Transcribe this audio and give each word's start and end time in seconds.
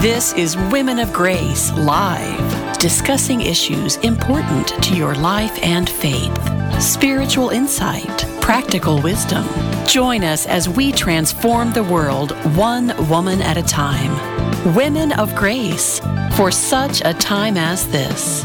This 0.00 0.32
is 0.32 0.56
Women 0.56 0.98
of 0.98 1.12
Grace 1.12 1.70
Live, 1.72 2.78
discussing 2.78 3.42
issues 3.42 3.96
important 3.98 4.68
to 4.84 4.96
your 4.96 5.14
life 5.14 5.62
and 5.62 5.90
faith, 5.90 6.32
spiritual 6.80 7.50
insight, 7.50 8.24
practical 8.40 9.02
wisdom. 9.02 9.46
Join 9.86 10.24
us 10.24 10.46
as 10.46 10.70
we 10.70 10.90
transform 10.90 11.70
the 11.72 11.84
world 11.84 12.32
one 12.56 12.96
woman 13.10 13.42
at 13.42 13.58
a 13.58 13.62
time. 13.62 14.74
Women 14.74 15.12
of 15.12 15.34
Grace, 15.34 16.00
for 16.34 16.50
such 16.50 17.02
a 17.04 17.12
time 17.12 17.58
as 17.58 17.86
this. 17.88 18.42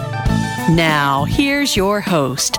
Now, 0.69 1.23
here's 1.23 1.77
your 1.77 2.01
host, 2.01 2.57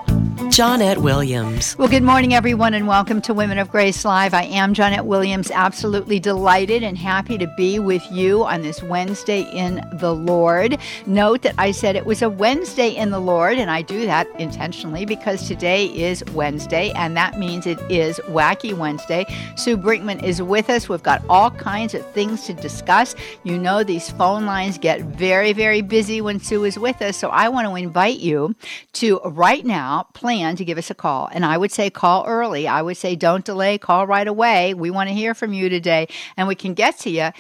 Johnnette 0.57 1.03
Williams. 1.03 1.77
Well, 1.77 1.87
good 1.87 2.03
morning, 2.03 2.33
everyone, 2.33 2.73
and 2.73 2.89
welcome 2.89 3.21
to 3.21 3.35
Women 3.35 3.59
of 3.59 3.69
Grace 3.69 4.07
Live. 4.07 4.33
I 4.33 4.45
am 4.45 4.73
Johnnette 4.73 5.05
Williams, 5.05 5.51
absolutely 5.51 6.19
delighted 6.19 6.83
and 6.83 6.97
happy 6.97 7.37
to 7.37 7.47
be 7.59 7.79
with 7.79 8.03
you 8.11 8.43
on 8.43 8.63
this 8.63 8.83
Wednesday 8.83 9.43
in 9.53 9.87
the 9.93 10.15
Lord. 10.15 10.79
Note 11.05 11.43
that 11.43 11.55
I 11.59 11.73
said 11.73 11.95
it 11.95 12.07
was 12.07 12.23
a 12.23 12.31
Wednesday 12.31 12.89
in 12.89 13.11
the 13.11 13.19
Lord, 13.19 13.59
and 13.59 13.71
I 13.71 13.83
do 13.83 14.07
that 14.07 14.29
intentionally 14.41 15.05
because 15.05 15.47
today 15.47 15.89
is 15.89 16.25
Wednesday, 16.33 16.91
and 16.97 17.15
that 17.19 17.39
means 17.39 17.67
it 17.67 17.79
is 17.91 18.19
Wacky 18.21 18.73
Wednesday. 18.73 19.27
Sue 19.57 19.77
Brinkman 19.77 20.23
is 20.23 20.41
with 20.41 20.71
us. 20.71 20.89
We've 20.89 21.03
got 21.03 21.23
all 21.29 21.51
kinds 21.51 21.93
of 21.93 22.11
things 22.13 22.47
to 22.47 22.55
discuss. 22.55 23.15
You 23.43 23.59
know, 23.59 23.85
these 23.85 24.09
phone 24.13 24.47
lines 24.47 24.79
get 24.79 25.03
very, 25.03 25.53
very 25.53 25.83
busy 25.83 26.23
when 26.23 26.41
Sue 26.41 26.65
is 26.65 26.79
with 26.79 27.03
us, 27.03 27.19
so 27.19 27.29
I 27.29 27.51
want 27.51 27.69
to 27.69 27.75
invite 27.75 28.21
you 28.21 28.57
to 28.95 29.21
right 29.23 29.67
now 29.67 30.05
plan 30.15 30.46
to 30.55 30.65
give 30.65 30.79
us 30.79 30.91
a 30.91 30.95
call. 30.95 31.29
And 31.33 31.45
I 31.45 31.59
would 31.59 31.73
say 31.73 31.91
call 31.91 32.25
early. 32.27 32.69
I 32.69 32.83
would 32.83 32.97
say 32.97 33.17
don't 33.17 33.45
delay, 33.45 33.79
call 33.79 34.07
right 34.07 34.29
away. 34.29 34.75
We 34.75 34.91
want 34.91 35.09
to 35.09 35.15
hear 35.15 35.35
from 35.35 35.53
you 35.53 35.69
today, 35.69 36.07
and 36.37 36.47
we 36.47 36.55
can 36.55 36.75
get 36.75 36.99
to 37.01 37.11
you 37.11 37.31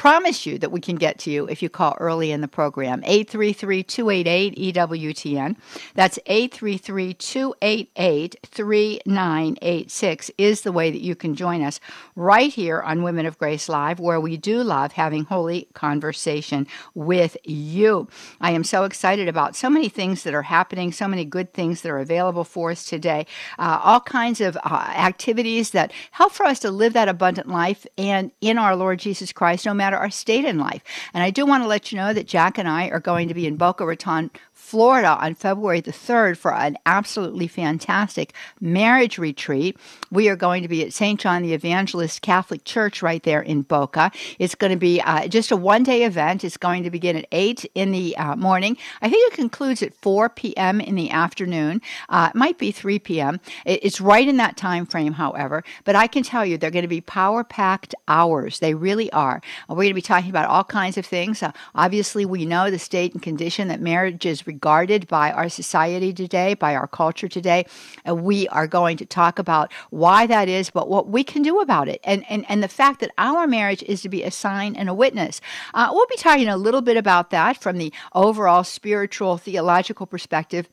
promise 0.00 0.46
you 0.46 0.56
that 0.56 0.72
we 0.72 0.80
can 0.80 0.96
get 0.96 1.18
to 1.18 1.30
you 1.30 1.46
if 1.48 1.62
you 1.62 1.68
call 1.68 1.94
early 2.00 2.32
in 2.32 2.40
the 2.40 2.48
program. 2.48 3.02
833 3.04 3.82
288 3.82 4.74
EWTN. 4.74 5.56
That's 5.94 6.18
833 6.24 7.12
288 7.12 8.36
3986 8.42 10.30
is 10.38 10.62
the 10.62 10.72
way 10.72 10.90
that 10.90 11.02
you 11.02 11.14
can 11.14 11.34
join 11.34 11.62
us 11.62 11.80
right 12.16 12.50
here 12.50 12.80
on 12.80 13.02
Women 13.02 13.26
of 13.26 13.38
Grace 13.38 13.68
Live, 13.68 14.00
where 14.00 14.18
we 14.18 14.38
do 14.38 14.62
love 14.62 14.92
having 14.92 15.24
holy 15.24 15.68
conversation 15.74 16.66
with 16.94 17.36
you. 17.44 18.08
I 18.40 18.52
am 18.52 18.64
so 18.64 18.84
excited 18.84 19.28
about 19.28 19.54
so 19.54 19.68
many 19.68 19.90
things 19.90 20.22
that 20.22 20.32
are 20.32 20.44
happening, 20.44 20.92
so 20.92 21.08
many 21.08 21.26
good 21.26 21.52
things 21.52 21.82
that 21.82 21.90
are 21.90 21.98
available 21.98 22.44
for 22.44 22.70
us 22.70 22.86
today, 22.86 23.26
uh, 23.58 23.80
all 23.84 24.00
kinds 24.00 24.40
of 24.40 24.56
uh, 24.64 24.94
activities 24.96 25.72
that 25.72 25.92
help 26.12 26.32
for 26.32 26.46
us 26.46 26.58
to 26.60 26.70
live 26.70 26.94
that 26.94 27.10
abundant 27.10 27.48
life 27.48 27.86
and 27.98 28.30
in 28.40 28.56
our 28.56 28.74
Lord 28.74 28.98
Jesus 28.98 29.30
Christ, 29.30 29.66
no 29.66 29.74
matter 29.74 29.89
matter 29.90 30.00
our 30.00 30.10
state 30.10 30.44
in 30.44 30.58
life. 30.58 30.82
And 31.12 31.22
I 31.22 31.30
do 31.30 31.44
want 31.44 31.64
to 31.64 31.68
let 31.68 31.90
you 31.90 31.98
know 31.98 32.12
that 32.12 32.26
Jack 32.26 32.58
and 32.58 32.68
I 32.68 32.88
are 32.88 33.00
going 33.00 33.28
to 33.28 33.34
be 33.34 33.46
in 33.46 33.56
Boca 33.56 33.84
Raton, 33.84 34.30
Florida 34.60 35.16
on 35.20 35.34
February 35.34 35.80
the 35.80 35.90
3rd 35.90 36.36
for 36.36 36.54
an 36.54 36.76
absolutely 36.86 37.48
fantastic 37.48 38.34
marriage 38.60 39.18
retreat. 39.18 39.76
We 40.12 40.28
are 40.28 40.36
going 40.36 40.62
to 40.62 40.68
be 40.68 40.84
at 40.84 40.92
St. 40.92 41.18
John 41.18 41.42
the 41.42 41.54
Evangelist 41.54 42.22
Catholic 42.22 42.64
Church 42.64 43.02
right 43.02 43.22
there 43.22 43.40
in 43.40 43.62
Boca. 43.62 44.12
It's 44.38 44.54
going 44.54 44.70
to 44.70 44.78
be 44.78 45.00
uh, 45.00 45.26
just 45.28 45.50
a 45.50 45.56
one 45.56 45.82
day 45.82 46.04
event. 46.04 46.44
It's 46.44 46.58
going 46.58 46.84
to 46.84 46.90
begin 46.90 47.16
at 47.16 47.26
8 47.32 47.64
in 47.74 47.90
the 47.90 48.16
uh, 48.16 48.36
morning. 48.36 48.76
I 49.00 49.08
think 49.08 49.32
it 49.32 49.34
concludes 49.34 49.82
at 49.82 49.94
4 49.94 50.28
p.m. 50.28 50.80
in 50.80 50.94
the 50.94 51.10
afternoon. 51.10 51.80
Uh, 52.08 52.30
it 52.32 52.38
might 52.38 52.58
be 52.58 52.70
3 52.70 52.98
p.m. 52.98 53.40
It's 53.64 54.00
right 54.00 54.28
in 54.28 54.36
that 54.36 54.56
time 54.56 54.84
frame, 54.84 55.14
however. 55.14 55.64
But 55.84 55.96
I 55.96 56.06
can 56.06 56.22
tell 56.22 56.44
you 56.44 56.58
they're 56.58 56.70
going 56.70 56.82
to 56.82 56.88
be 56.88 57.00
power 57.00 57.42
packed 57.42 57.94
hours. 58.06 58.58
They 58.58 58.74
really 58.74 59.10
are. 59.12 59.40
We're 59.68 59.76
going 59.76 59.88
to 59.88 59.94
be 59.94 60.02
talking 60.02 60.30
about 60.30 60.48
all 60.48 60.64
kinds 60.64 60.98
of 60.98 61.06
things. 61.06 61.42
Uh, 61.42 61.52
obviously, 61.74 62.26
we 62.26 62.44
know 62.44 62.70
the 62.70 62.78
state 62.78 63.14
and 63.14 63.22
condition 63.22 63.68
that 63.68 63.80
marriage 63.80 64.26
is 64.26 64.46
regarded 64.50 65.06
by 65.06 65.30
our 65.30 65.48
society 65.48 66.12
today, 66.12 66.54
by 66.54 66.74
our 66.74 66.88
culture 66.88 67.28
today. 67.28 67.64
And 68.04 68.24
we 68.24 68.48
are 68.48 68.66
going 68.66 68.96
to 68.96 69.06
talk 69.06 69.38
about 69.38 69.72
why 69.90 70.26
that 70.26 70.48
is, 70.48 70.70
but 70.70 70.88
what 70.88 71.06
we 71.06 71.22
can 71.22 71.42
do 71.42 71.60
about 71.60 71.88
it. 71.88 72.00
And, 72.02 72.24
and, 72.28 72.44
and 72.48 72.60
the 72.60 72.74
fact 72.80 72.98
that 73.00 73.12
our 73.16 73.46
marriage 73.46 73.84
is 73.84 74.02
to 74.02 74.08
be 74.08 74.24
a 74.24 74.30
sign 74.30 74.74
and 74.74 74.88
a 74.88 74.94
witness. 74.94 75.40
Uh, 75.72 75.90
we'll 75.92 76.06
be 76.06 76.16
talking 76.16 76.48
a 76.48 76.56
little 76.56 76.82
bit 76.82 76.96
about 76.96 77.30
that 77.30 77.56
from 77.62 77.78
the 77.78 77.92
overall 78.12 78.64
spiritual, 78.64 79.38
theological 79.38 80.06
perspective. 80.06 80.68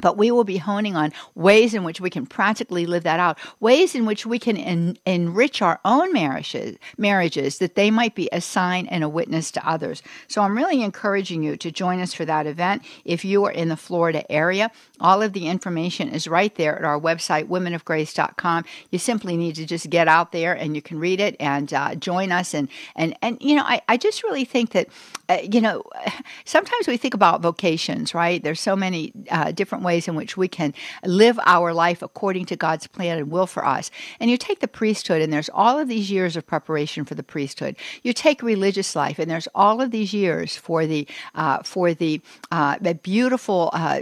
But 0.00 0.16
we 0.16 0.30
will 0.32 0.44
be 0.44 0.56
honing 0.56 0.96
on 0.96 1.12
ways 1.36 1.72
in 1.72 1.84
which 1.84 2.00
we 2.00 2.10
can 2.10 2.26
practically 2.26 2.84
live 2.84 3.04
that 3.04 3.20
out, 3.20 3.38
ways 3.60 3.94
in 3.94 4.06
which 4.06 4.26
we 4.26 4.40
can 4.40 4.56
en- 4.56 4.98
enrich 5.06 5.62
our 5.62 5.78
own 5.84 6.12
marriages, 6.12 6.76
marriages, 6.98 7.58
that 7.58 7.76
they 7.76 7.92
might 7.92 8.16
be 8.16 8.28
a 8.32 8.40
sign 8.40 8.88
and 8.88 9.04
a 9.04 9.08
witness 9.08 9.52
to 9.52 9.68
others. 9.68 10.02
So 10.26 10.42
I'm 10.42 10.56
really 10.56 10.82
encouraging 10.82 11.44
you 11.44 11.56
to 11.58 11.70
join 11.70 12.00
us 12.00 12.12
for 12.12 12.24
that 12.24 12.46
event. 12.46 12.82
If 13.04 13.24
you 13.24 13.44
are 13.44 13.52
in 13.52 13.68
the 13.68 13.76
Florida 13.76 14.30
area, 14.30 14.72
all 15.00 15.22
of 15.22 15.32
the 15.32 15.48
information 15.48 16.08
is 16.08 16.28
right 16.28 16.54
there 16.54 16.78
at 16.78 16.84
our 16.84 16.98
website, 17.00 17.48
womenofgrace.com. 17.48 18.64
You 18.90 18.98
simply 18.98 19.36
need 19.36 19.56
to 19.56 19.66
just 19.66 19.90
get 19.90 20.06
out 20.06 20.30
there 20.30 20.52
and 20.52 20.76
you 20.76 20.82
can 20.82 21.00
read 21.00 21.20
it 21.20 21.34
and 21.40 21.72
uh, 21.74 21.96
join 21.96 22.30
us. 22.30 22.54
And, 22.54 22.68
and, 22.94 23.16
and, 23.20 23.36
you 23.40 23.56
know, 23.56 23.64
I, 23.64 23.82
I 23.88 23.96
just 23.96 24.22
really 24.22 24.44
think 24.44 24.70
that, 24.70 24.88
uh, 25.28 25.38
you 25.42 25.60
know, 25.60 25.82
sometimes 26.44 26.86
we 26.86 26.96
think 26.96 27.12
about 27.12 27.42
vocations, 27.42 28.14
right? 28.14 28.42
There's 28.42 28.60
so 28.60 28.76
many 28.76 29.12
uh, 29.30 29.50
different 29.50 29.82
ways 29.82 30.06
in 30.06 30.14
which 30.14 30.36
we 30.36 30.46
can 30.46 30.72
live 31.04 31.40
our 31.44 31.74
life 31.74 32.00
according 32.00 32.46
to 32.46 32.56
God's 32.56 32.86
plan 32.86 33.18
and 33.18 33.30
will 33.30 33.46
for 33.48 33.64
us. 33.64 33.90
And 34.20 34.30
you 34.30 34.36
take 34.36 34.60
the 34.60 34.68
priesthood, 34.68 35.22
and 35.22 35.32
there's 35.32 35.50
all 35.52 35.78
of 35.78 35.88
these 35.88 36.10
years 36.10 36.36
of 36.36 36.46
preparation 36.46 37.04
for 37.04 37.14
the 37.16 37.22
priesthood. 37.22 37.76
You 38.02 38.12
take 38.12 38.42
religious 38.42 38.94
life, 38.94 39.18
and 39.18 39.30
there's 39.30 39.48
all 39.54 39.80
of 39.80 39.90
these 39.90 40.12
years 40.12 40.56
for 40.56 40.86
the 40.86 41.08
uh, 41.34 41.62
for 41.62 41.94
the, 41.94 42.20
uh, 42.50 42.78
the 42.80 42.94
beautiful 42.94 43.70
uh, 43.72 44.00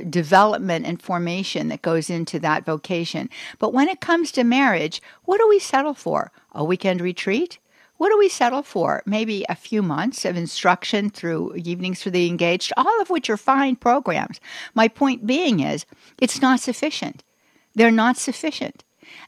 development 0.83 1.01
and 1.01 1.03
formation 1.03 1.69
that 1.69 1.83
goes 1.83 2.11
into 2.11 2.39
that 2.41 2.65
vocation. 2.65 3.29
But 3.59 3.73
when 3.73 3.89
it 3.89 4.01
comes 4.01 4.33
to 4.33 4.45
marriage, 4.45 5.01
what 5.27 5.39
do 5.39 5.49
we 5.49 5.59
settle 5.59 5.95
for? 5.95 6.31
A 6.53 6.65
weekend 6.65 7.01
retreat? 7.01 7.59
What 7.99 8.11
do 8.11 8.19
we 8.19 8.29
settle 8.29 8.63
for? 8.63 9.03
Maybe 9.07 9.45
a 9.49 9.55
few 9.55 9.83
months 9.83 10.25
of 10.25 10.37
instruction 10.37 11.11
through 11.11 11.55
evenings 11.55 12.03
for 12.03 12.11
the 12.11 12.27
engaged, 12.27 12.73
all 12.77 13.01
of 13.01 13.11
which 13.11 13.31
are 13.31 13.37
fine 13.37 13.77
programs. 13.77 14.41
My 14.75 14.89
point 14.89 15.25
being 15.27 15.61
is, 15.61 15.87
it's 16.19 16.43
not 16.43 16.61
sufficient. 16.61 17.23
They're 17.75 17.93
not 17.93 18.17
sufficient. 18.17 18.85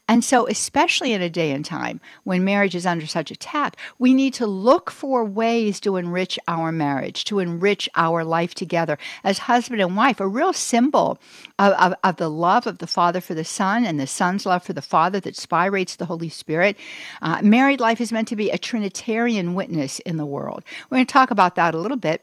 And 0.07 0.23
so, 0.23 0.47
especially 0.47 1.13
in 1.13 1.21
a 1.21 1.29
day 1.29 1.51
and 1.51 1.65
time 1.65 1.99
when 2.23 2.43
marriage 2.43 2.75
is 2.75 2.85
under 2.85 3.07
such 3.07 3.31
attack, 3.31 3.77
we 3.97 4.13
need 4.13 4.33
to 4.35 4.45
look 4.45 4.91
for 4.91 5.23
ways 5.25 5.79
to 5.81 5.97
enrich 5.97 6.37
our 6.47 6.71
marriage, 6.71 7.23
to 7.25 7.39
enrich 7.39 7.89
our 7.95 8.23
life 8.23 8.53
together 8.53 8.97
as 9.23 9.39
husband 9.39 9.81
and 9.81 9.95
wife, 9.95 10.19
a 10.19 10.27
real 10.27 10.53
symbol 10.53 11.19
of, 11.59 11.73
of, 11.73 11.93
of 12.03 12.15
the 12.17 12.29
love 12.29 12.67
of 12.67 12.77
the 12.77 12.87
Father 12.87 13.21
for 13.21 13.33
the 13.33 13.43
Son 13.43 13.85
and 13.85 13.99
the 13.99 14.07
Son's 14.07 14.45
love 14.45 14.63
for 14.63 14.73
the 14.73 14.81
Father 14.81 15.19
that 15.19 15.35
spirates 15.35 15.97
the 15.97 16.05
Holy 16.05 16.29
Spirit. 16.29 16.77
Uh, 17.21 17.41
married 17.41 17.79
life 17.79 18.01
is 18.01 18.11
meant 18.11 18.27
to 18.27 18.35
be 18.35 18.49
a 18.49 18.57
Trinitarian 18.57 19.53
witness 19.55 19.99
in 19.99 20.17
the 20.17 20.25
world. 20.25 20.63
We're 20.89 20.97
going 20.97 21.05
to 21.07 21.13
talk 21.13 21.31
about 21.31 21.55
that 21.55 21.73
a 21.73 21.79
little 21.79 21.97
bit. 21.97 22.21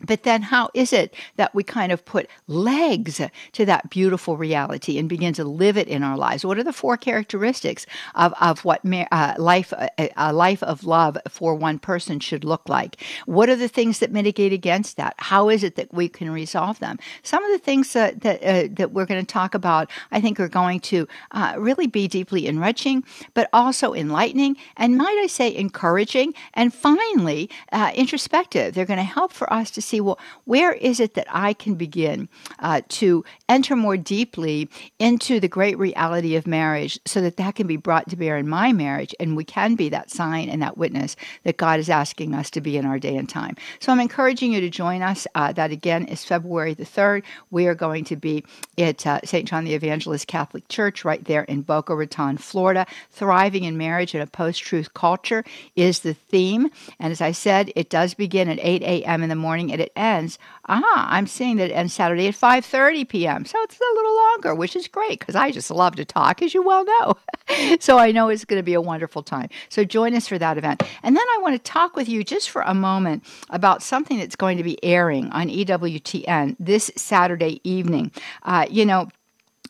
But 0.00 0.24
then, 0.24 0.42
how 0.42 0.70
is 0.74 0.92
it 0.92 1.14
that 1.36 1.54
we 1.54 1.62
kind 1.62 1.92
of 1.92 2.04
put 2.04 2.28
legs 2.46 3.20
to 3.52 3.64
that 3.64 3.90
beautiful 3.90 4.36
reality 4.36 4.98
and 4.98 5.08
begin 5.08 5.34
to 5.34 5.44
live 5.44 5.76
it 5.76 5.88
in 5.88 6.02
our 6.02 6.16
lives? 6.16 6.44
What 6.44 6.58
are 6.58 6.64
the 6.64 6.72
four 6.72 6.96
characteristics 6.96 7.86
of, 8.14 8.34
of 8.40 8.64
what 8.64 8.80
uh, 8.84 9.34
life, 9.38 9.72
a, 9.72 9.90
uh, 10.00 10.08
a, 10.16 10.32
life 10.32 10.62
of 10.62 10.84
love 10.84 11.16
for 11.28 11.54
one 11.54 11.78
person 11.78 12.20
should 12.20 12.44
look 12.44 12.68
like? 12.68 13.02
What 13.26 13.48
are 13.48 13.56
the 13.56 13.68
things 13.68 14.00
that 14.00 14.12
mitigate 14.12 14.52
against 14.52 14.96
that? 14.96 15.14
How 15.18 15.48
is 15.48 15.62
it 15.62 15.76
that 15.76 15.92
we 15.92 16.08
can 16.08 16.30
resolve 16.30 16.80
them? 16.80 16.98
Some 17.22 17.44
of 17.44 17.52
the 17.52 17.58
things 17.58 17.92
that, 17.92 18.20
that, 18.22 18.42
uh, 18.42 18.68
that 18.72 18.92
we're 18.92 19.06
going 19.06 19.24
to 19.24 19.32
talk 19.32 19.54
about, 19.54 19.90
I 20.10 20.20
think, 20.20 20.40
are 20.40 20.48
going 20.48 20.80
to 20.80 21.06
uh, 21.30 21.54
really 21.56 21.86
be 21.86 22.08
deeply 22.08 22.46
enriching, 22.46 23.04
but 23.34 23.48
also 23.52 23.94
enlightening, 23.94 24.56
and 24.76 24.96
might 24.96 25.18
I 25.22 25.26
say, 25.28 25.54
encouraging, 25.54 26.34
and 26.54 26.74
finally, 26.74 27.50
uh, 27.72 27.92
introspective. 27.94 28.74
They're 28.74 28.84
going 28.84 28.98
to 28.98 29.04
help 29.04 29.32
for 29.32 29.50
us 29.52 29.70
to 29.72 29.82
see, 29.82 29.93
well, 30.00 30.18
where 30.44 30.72
is 30.72 31.00
it 31.00 31.14
that 31.14 31.26
I 31.30 31.52
can 31.52 31.74
begin 31.74 32.28
uh, 32.58 32.82
to 32.88 33.24
enter 33.48 33.76
more 33.76 33.96
deeply 33.96 34.68
into 34.98 35.40
the 35.40 35.48
great 35.48 35.78
reality 35.78 36.36
of 36.36 36.46
marriage 36.46 36.98
so 37.06 37.20
that 37.20 37.36
that 37.36 37.54
can 37.54 37.66
be 37.66 37.76
brought 37.76 38.08
to 38.10 38.16
bear 38.16 38.36
in 38.36 38.48
my 38.48 38.72
marriage 38.72 39.14
and 39.20 39.36
we 39.36 39.44
can 39.44 39.74
be 39.74 39.88
that 39.88 40.10
sign 40.10 40.48
and 40.48 40.62
that 40.62 40.76
witness 40.76 41.16
that 41.44 41.56
God 41.56 41.80
is 41.80 41.90
asking 41.90 42.34
us 42.34 42.50
to 42.50 42.60
be 42.60 42.76
in 42.76 42.86
our 42.86 42.98
day 42.98 43.16
and 43.16 43.28
time. 43.28 43.56
So 43.80 43.92
I'm 43.92 44.00
encouraging 44.00 44.52
you 44.52 44.60
to 44.60 44.70
join 44.70 45.02
us. 45.02 45.26
Uh, 45.34 45.52
that 45.52 45.70
again 45.70 46.06
is 46.06 46.24
February 46.24 46.74
the 46.74 46.84
3rd. 46.84 47.22
We 47.50 47.66
are 47.66 47.74
going 47.74 48.04
to 48.04 48.16
be 48.16 48.44
at 48.78 49.06
uh, 49.06 49.20
St. 49.24 49.48
John 49.48 49.64
the 49.64 49.74
Evangelist 49.74 50.26
Catholic 50.26 50.68
Church 50.68 51.04
right 51.04 51.24
there 51.24 51.44
in 51.44 51.62
Boca 51.62 51.94
Raton, 51.94 52.38
Florida. 52.38 52.86
Thriving 53.10 53.64
in 53.64 53.76
marriage 53.76 54.14
in 54.14 54.20
a 54.20 54.26
post 54.26 54.62
truth 54.62 54.94
culture 54.94 55.44
is 55.76 56.00
the 56.00 56.14
theme. 56.14 56.70
And 56.98 57.12
as 57.12 57.20
I 57.20 57.32
said, 57.32 57.72
it 57.76 57.90
does 57.90 58.14
begin 58.14 58.48
at 58.48 58.58
8 58.60 58.82
a.m. 58.82 59.22
in 59.22 59.28
the 59.28 59.34
morning 59.34 59.72
and 59.74 59.82
it 59.82 59.92
ends. 59.96 60.38
Ah, 60.68 61.08
I'm 61.10 61.26
seeing 61.26 61.56
that 61.56 61.70
it 61.70 61.74
ends 61.74 61.92
Saturday 61.92 62.28
at 62.28 62.34
5:30 62.34 63.08
p.m. 63.08 63.44
So 63.44 63.60
it's 63.62 63.76
a 63.76 63.94
little 63.94 64.16
longer, 64.16 64.54
which 64.54 64.76
is 64.76 64.88
great 64.88 65.18
because 65.18 65.34
I 65.34 65.50
just 65.50 65.70
love 65.70 65.96
to 65.96 66.04
talk, 66.04 66.40
as 66.42 66.54
you 66.54 66.62
well 66.62 66.84
know. 66.84 67.16
so 67.80 67.98
I 67.98 68.12
know 68.12 68.28
it's 68.28 68.44
going 68.44 68.60
to 68.60 68.64
be 68.64 68.74
a 68.74 68.80
wonderful 68.80 69.22
time. 69.22 69.48
So 69.68 69.84
join 69.84 70.14
us 70.14 70.28
for 70.28 70.38
that 70.38 70.56
event. 70.56 70.82
And 71.02 71.16
then 71.16 71.24
I 71.34 71.38
want 71.42 71.56
to 71.56 71.70
talk 71.70 71.96
with 71.96 72.08
you 72.08 72.22
just 72.24 72.50
for 72.50 72.62
a 72.62 72.74
moment 72.74 73.24
about 73.50 73.82
something 73.82 74.18
that's 74.18 74.36
going 74.36 74.56
to 74.56 74.64
be 74.64 74.82
airing 74.84 75.30
on 75.30 75.48
EWTN 75.48 76.56
this 76.60 76.90
Saturday 76.96 77.60
evening. 77.64 78.12
Uh, 78.44 78.66
you 78.70 78.86
know 78.86 79.08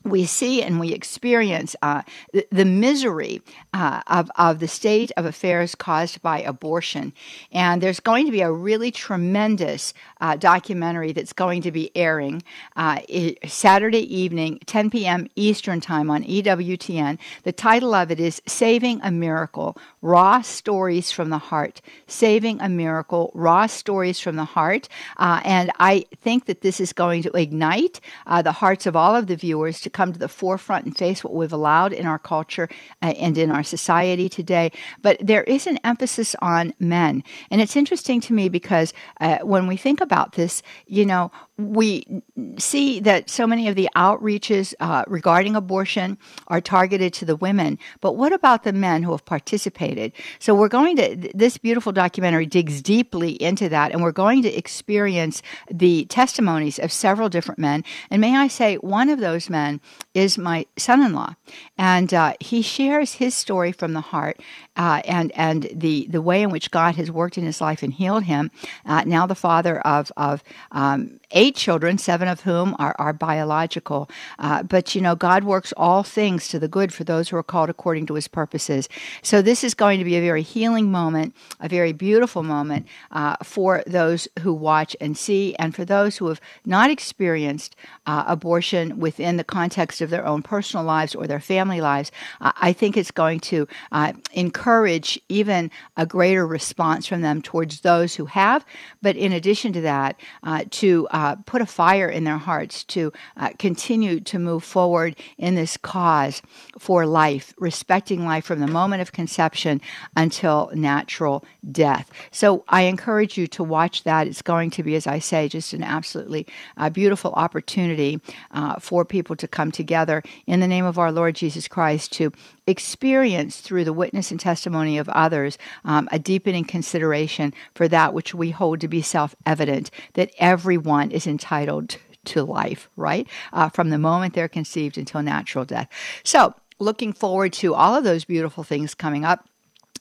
we 0.05 0.27
see 0.27 0.62
and 0.62 0.79
we 0.79 0.93
experience 0.93 1.75
uh, 1.83 2.03
the, 2.33 2.47
the, 2.51 2.65
misery 2.65 3.41
uh, 3.73 4.03
of, 4.06 4.31
of 4.37 4.59
the 4.59 4.69
state 4.69 5.11
of 5.17 5.25
affairs 5.25 5.75
caused 5.75 6.21
by 6.21 6.41
abortion. 6.41 7.12
And 7.53 7.83
there's 7.83 8.01
going 8.01 8.27
to 8.27 8.33
be 8.33 8.43
a 8.43 8.53
really 8.53 8.91
tremendous 8.91 9.95
uh, 10.21 10.37
documentary 10.37 11.12
that's 11.12 11.33
going 11.33 11.62
to 11.62 11.73
be 11.73 11.91
airing 11.97 12.43
uh, 12.77 13.01
Saturday 13.47 14.15
evening, 14.15 14.59
10 14.67 14.91
p.m. 14.91 15.29
Eastern 15.37 15.81
Time 15.81 16.11
on 16.11 16.23
EWTN. 16.25 17.19
The 17.45 17.53
title 17.53 17.95
of 17.95 18.11
it 18.11 18.21
is 18.21 18.43
Saving 18.47 19.01
a 19.03 19.11
Miracle 19.11 19.77
Raw 20.03 20.43
Stories 20.43 21.11
from 21.11 21.31
the 21.31 21.39
Heart. 21.39 21.81
Saving 22.06 22.61
a 22.61 22.69
Miracle 22.69 23.31
Raw 23.35 23.67
Stories 23.67 24.21
from 24.21 24.37
the 24.37 24.45
Heart. 24.45 24.89
Uh, 25.17 25.41
and 25.45 25.71
I 25.79 26.05
think 26.21 26.45
that 26.47 26.61
this 26.61 26.81
is 26.81 26.93
going 26.93 27.23
to 27.23 27.33
ignite 27.33 28.01
uh, 28.27 28.43
the 28.43 28.53
hearts 28.53 28.87
of 28.87 28.97
all 28.97 29.15
of 29.15 29.29
the 29.29 29.37
viewers 29.37 29.81
to 29.81 29.91
come 29.94 30.12
to 30.12 30.19
the 30.19 30.29
forefront 30.29 30.85
and 30.85 30.96
face 30.96 31.25
what 31.25 31.35
we've 31.35 31.52
allowed 31.52 31.94
in 31.94 32.05
our 32.05 32.19
culture 32.19 32.69
uh, 33.00 33.14
and 33.17 33.38
in 33.38 33.50
our 33.50 33.62
society 33.62 34.29
today. 34.29 34.70
But 35.00 35.17
there 35.20 35.44
is 35.44 35.67
an 35.67 35.79
emphasis 35.85 36.37
on 36.43 36.75
men. 36.79 37.25
And 37.50 37.62
it's 37.62 37.76
interesting 37.76 38.20
to 38.23 38.35
me 38.35 38.50
because 38.50 38.93
uh, 39.20 39.38
when 39.38 39.67
we 39.67 39.79
think 39.79 40.02
about 40.02 40.32
this, 40.32 40.62
you 40.87 41.06
know, 41.06 41.31
we 41.56 42.23
see 42.59 42.99
that 43.01 43.31
so 43.31 43.47
many 43.47 43.69
of 43.69 43.77
the 43.77 43.89
outreaches 43.95 44.75
uh, 44.81 45.05
regarding 45.06 45.55
abortion 45.55 46.19
are 46.49 46.61
targeted 46.61 47.12
to 47.15 47.25
the 47.25 47.37
women, 47.37 47.79
but 48.01 48.17
what 48.17 48.33
about 48.33 48.65
the 48.65 48.73
men 48.73 49.05
who 49.05 49.12
have 49.12 49.25
participated? 49.25 50.12
So 50.41 50.55
we're 50.55 50.69
going 50.69 50.97
to, 50.97 51.31
this 51.33 51.56
beautiful 51.59 51.93
documentary 51.93 52.47
digs 52.47 52.83
deeply 52.83 53.33
into 53.43 53.69
that, 53.69 53.93
and 53.93 54.03
we're 54.03 54.12
going 54.12 54.43
to 54.43 54.53
experience 54.53 55.43
the 55.71 56.06
testimonies 56.06 56.79
of 56.79 56.91
several 56.91 57.29
different 57.29 57.61
men. 57.61 57.85
And 58.11 58.21
may 58.21 58.37
I 58.37 58.49
say, 58.49 58.77
one 58.77 59.09
of 59.09 59.21
those 59.21 59.49
men 59.49 59.81
is 60.12 60.37
my 60.37 60.67
son 60.77 61.03
in 61.03 61.12
law, 61.12 61.35
and 61.79 62.12
uh, 62.12 62.35
he 62.41 62.62
shares 62.62 63.15
his 63.15 63.35
story 63.35 63.71
from 63.71 63.93
the 63.93 64.01
heart 64.01 64.41
uh, 64.77 65.03
and 65.05 65.31
and 65.33 65.69
the 65.73 66.06
the 66.09 66.23
way 66.23 66.43
in 66.43 66.51
which 66.51 66.71
God 66.71 66.97
has 66.97 67.11
worked 67.11 67.39
in 67.39 67.45
his 67.45 67.61
life 67.61 67.83
and 67.83 67.93
healed 67.93 68.25
him. 68.25 68.51
Uh, 68.85 69.05
now 69.05 69.27
the 69.27 69.35
father 69.35 69.81
of 69.81 70.11
of 70.17 70.43
um, 70.73 71.21
eight 71.31 71.44
children, 71.52 71.99
seven 71.99 72.29
of 72.29 72.43
whom 72.43 72.75
are, 72.79 72.94
are 72.99 73.12
biological. 73.12 74.08
Uh, 74.38 74.62
but 74.62 74.94
you 74.94 75.00
know, 75.00 75.14
God 75.14 75.44
works 75.44 75.73
all 75.76 76.02
things 76.02 76.49
to 76.49 76.58
the 76.58 76.69
good 76.69 76.93
for 76.93 77.05
those 77.05 77.29
who 77.29 77.37
are 77.37 77.43
called 77.43 77.70
according 77.70 78.06
to 78.06 78.14
his 78.14 78.29
purposes. 78.29 78.88
So 79.23 79.43
this 79.43 79.64
is 79.64 79.75
going 79.75 79.99
to 79.99 80.05
be 80.05 80.17
a 80.17 80.20
very 80.20 80.43
healing 80.43 80.91
moment, 80.91 81.35
a 81.61 81.69
very 81.69 81.93
beautiful 81.93 82.43
moment 82.43 82.87
uh, 83.11 83.37
for 83.43 83.82
those 83.87 84.29
who 84.41 84.52
watch 84.52 84.96
and 85.00 85.17
see, 85.17 85.55
and 85.56 85.75
for 85.75 85.85
those 85.85 86.17
who 86.17 86.29
have 86.29 86.41
not 86.64 86.91
experienced 86.91 87.76
uh, 88.06 88.25
abortion 88.26 88.99
within 88.99 89.37
the 89.37 89.44
context 89.44 90.00
of 90.00 90.11
their 90.11 90.26
own 90.26 90.43
personal 90.43 90.85
lives 90.85 91.14
or 91.14 91.26
their 91.26 91.41
family 91.41 91.81
lives. 91.81 92.11
I 92.41 92.73
think 92.73 92.96
it's 92.96 93.11
going 93.11 93.41
to 93.41 93.67
uh, 93.93 94.12
encourage 94.32 94.64
encourage 94.64 95.20
even 95.29 95.70
a 95.96 96.06
greater 96.06 96.46
response 96.46 97.06
from 97.06 97.20
them 97.20 97.43
towards 97.43 97.81
those 97.81 98.14
who 98.14 98.26
have. 98.26 98.64
But 99.02 99.17
in 99.17 99.32
addition 99.32 99.73
to 99.75 99.81
that, 99.82 100.19
uh, 100.43 100.64
to 100.70 101.06
uh, 101.34 101.42
put 101.46 101.62
a 101.62 101.66
fire 101.66 102.08
in 102.08 102.25
their 102.25 102.38
hearts 102.38 102.84
to 102.84 103.12
uh, 103.36 103.50
continue 103.58 104.20
to 104.20 104.38
move 104.38 104.64
forward 104.64 105.16
in 105.38 105.54
this 105.54 105.76
cause 105.76 106.42
for 106.78 107.06
life, 107.06 107.54
respecting 107.58 108.25
life 108.25 108.44
from 108.44 108.60
the 108.60 108.66
moment 108.66 109.02
of 109.02 109.12
conception 109.12 109.81
until 110.16 110.70
natural 110.75 111.44
death. 111.70 112.10
So 112.31 112.64
I 112.69 112.82
encourage 112.82 113.36
you 113.36 113.46
to 113.48 113.64
watch 113.64 114.04
that. 114.04 114.26
It's 114.26 114.42
going 114.42 114.70
to 114.70 114.82
be, 114.82 114.94
as 114.94 115.06
I 115.06 115.19
say, 115.19 115.48
just 115.48 115.72
an 115.72 115.82
absolutely 115.82 116.46
uh, 116.76 116.90
beautiful 116.90 117.32
opportunity 117.32 118.20
uh, 118.50 118.78
for 118.78 119.04
people 119.04 119.36
to 119.36 119.48
come 119.48 119.70
together 119.70 120.22
in 120.46 120.60
the 120.60 120.69
name 120.69 120.84
of 120.84 120.98
our 120.98 121.12
Lord 121.12 121.34
Jesus 121.34 121.69
Christ 121.69 122.12
to 122.12 122.32
experience 122.66 123.61
through 123.61 123.84
the 123.84 123.93
witness 123.93 124.31
and 124.31 124.40
testimony 124.40 124.99
of 124.99 125.08
others 125.11 125.58
um, 125.84 126.08
a 126.11 126.19
deepening 126.19 126.64
consideration 126.64 127.52
for 127.75 127.88
that 127.88 128.14
which 128.14 128.34
we 128.34 128.50
hold 128.50 128.81
to 128.81 128.88
be 128.88 129.02
self 129.02 129.34
evident 129.44 129.90
that 130.14 130.31
everyone 130.38 131.11
is 131.11 131.26
entitled 131.26 131.96
to 132.25 132.43
life, 132.43 132.88
right? 132.96 133.28
Uh, 133.52 133.69
from 133.69 133.90
the 133.90 133.99
moment 133.99 134.34
they're 134.34 134.49
conceived 134.49 134.96
until 134.96 135.22
natural 135.22 135.64
death. 135.64 135.88
So, 136.22 136.55
looking 136.78 137.12
forward 137.12 137.52
to 137.52 137.75
all 137.75 137.94
of 137.94 138.05
those 138.05 138.25
beautiful 138.25 138.64
things 138.64 138.94
coming 138.94 139.25
up 139.25 139.49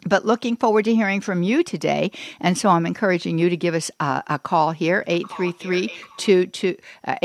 but 0.08 0.26
looking 0.26 0.56
forward 0.56 0.86
to 0.86 0.96
hearing 0.96 1.22
from 1.22 1.44
you 1.44 1.64
today. 1.64 2.12
And 2.40 2.58
so 2.58 2.70
I'm 2.70 2.86
encouraging 2.86 3.38
you 3.38 3.50
to 3.50 3.58
give 3.58 3.74
us 3.76 3.92
a, 4.00 4.24
a 4.28 4.40
call 4.40 4.72
here, 4.72 5.04
833 5.08 5.94
288 6.18 6.88
uh, 7.08 7.16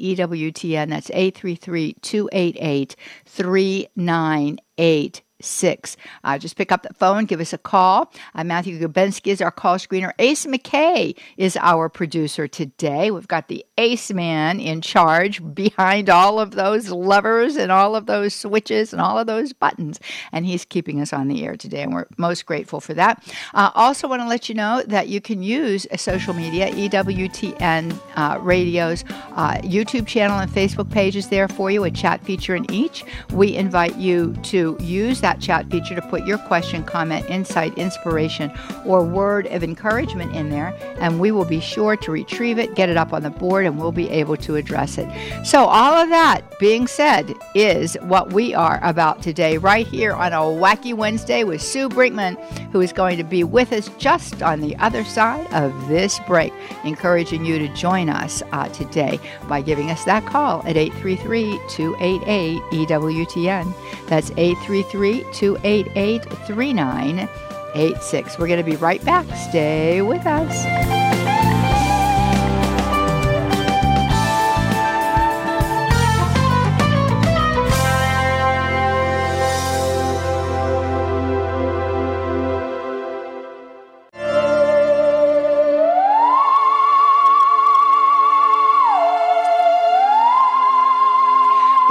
EWTN. 0.00 0.88
That's 0.90 1.10
833 1.10 1.94
288 2.02 2.96
3988 3.24 5.22
six. 5.40 5.96
Uh, 6.24 6.38
just 6.38 6.56
pick 6.56 6.72
up 6.72 6.82
the 6.82 6.94
phone, 6.94 7.24
give 7.24 7.40
us 7.40 7.52
a 7.52 7.58
call. 7.58 8.12
Uh, 8.34 8.44
Matthew 8.44 8.78
Gubensky 8.78 9.28
is 9.28 9.40
our 9.40 9.50
call 9.50 9.76
screener. 9.76 10.12
Ace 10.18 10.46
McKay 10.46 11.16
is 11.36 11.56
our 11.60 11.88
producer 11.88 12.48
today. 12.48 13.10
We've 13.10 13.28
got 13.28 13.48
the 13.48 13.64
Ace 13.78 14.10
Man 14.12 14.60
in 14.60 14.80
charge 14.80 15.42
behind 15.54 16.08
all 16.08 16.40
of 16.40 16.52
those 16.52 16.90
levers 16.90 17.56
and 17.56 17.70
all 17.70 17.94
of 17.94 18.06
those 18.06 18.34
switches 18.34 18.92
and 18.92 19.00
all 19.00 19.18
of 19.18 19.26
those 19.26 19.52
buttons, 19.52 20.00
and 20.32 20.46
he's 20.46 20.64
keeping 20.64 21.00
us 21.00 21.12
on 21.12 21.28
the 21.28 21.44
air 21.44 21.56
today, 21.56 21.82
and 21.82 21.92
we're 21.92 22.06
most 22.16 22.46
grateful 22.46 22.80
for 22.80 22.94
that. 22.94 23.22
Uh, 23.54 23.70
also, 23.74 24.08
want 24.08 24.22
to 24.22 24.28
let 24.28 24.48
you 24.48 24.54
know 24.54 24.82
that 24.86 25.08
you 25.08 25.20
can 25.20 25.42
use 25.42 25.86
a 25.90 25.98
social 25.98 26.34
media, 26.34 26.70
EWTN 26.70 27.98
uh, 28.16 28.38
Radio's 28.40 29.04
uh, 29.34 29.54
YouTube 29.62 30.06
channel 30.06 30.38
and 30.38 30.50
Facebook 30.50 30.90
pages 30.90 31.28
there 31.28 31.48
for 31.48 31.70
you, 31.70 31.84
a 31.84 31.90
chat 31.90 32.24
feature 32.24 32.54
in 32.54 32.70
each. 32.70 33.04
We 33.32 33.54
invite 33.54 33.96
you 33.96 34.34
to 34.44 34.76
use 34.80 35.20
chat 35.34 35.70
feature 35.70 35.94
to 35.94 36.02
put 36.02 36.24
your 36.24 36.38
question, 36.38 36.84
comment, 36.84 37.28
insight, 37.28 37.76
inspiration, 37.76 38.52
or 38.84 39.04
word 39.04 39.46
of 39.48 39.62
encouragement 39.62 40.34
in 40.34 40.50
there, 40.50 40.74
and 41.00 41.20
we 41.20 41.32
will 41.32 41.44
be 41.44 41.60
sure 41.60 41.96
to 41.96 42.10
retrieve 42.10 42.58
it, 42.58 42.74
get 42.74 42.88
it 42.88 42.96
up 42.96 43.12
on 43.12 43.22
the 43.22 43.30
board, 43.30 43.66
and 43.66 43.78
we'll 43.78 43.92
be 43.92 44.08
able 44.10 44.36
to 44.36 44.56
address 44.56 44.98
it. 44.98 45.08
So, 45.44 45.64
all 45.64 45.94
of 45.94 46.08
that 46.10 46.42
being 46.58 46.86
said 46.86 47.34
is 47.54 47.96
what 48.02 48.32
we 48.32 48.54
are 48.54 48.78
about 48.82 49.22
today, 49.22 49.58
right 49.58 49.86
here 49.86 50.12
on 50.12 50.32
a 50.32 50.36
Wacky 50.36 50.94
Wednesday 50.94 51.44
with 51.44 51.60
Sue 51.60 51.88
Brinkman, 51.88 52.36
who 52.70 52.80
is 52.80 52.92
going 52.92 53.18
to 53.18 53.24
be 53.24 53.44
with 53.44 53.72
us 53.72 53.90
just 53.98 54.42
on 54.42 54.60
the 54.60 54.76
other 54.76 55.04
side 55.04 55.52
of 55.52 55.88
this 55.88 56.20
break, 56.26 56.52
encouraging 56.84 57.44
you 57.44 57.58
to 57.58 57.68
join 57.74 58.08
us 58.08 58.42
uh, 58.52 58.68
today 58.68 59.18
by 59.48 59.60
giving 59.60 59.90
us 59.90 60.04
that 60.04 60.24
call 60.26 60.60
at 60.66 60.76
833 60.76 61.58
288 61.68 62.62
EWTN. 62.72 63.74
That's 64.08 64.30
833 64.36 65.15
288 65.32 66.24
3986. 66.46 68.38
We're 68.38 68.46
going 68.46 68.64
to 68.64 68.70
be 68.70 68.76
right 68.76 69.04
back. 69.04 69.26
Stay 69.48 70.02
with 70.02 70.26
us. 70.26 71.15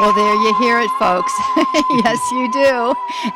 Well, 0.06 0.14
there 0.14 0.36
you 0.36 0.54
hear 0.60 0.80
it, 0.80 0.92
folks. 1.00 1.34
yes, 2.06 2.20
you 2.32 2.52
do. 2.52 2.94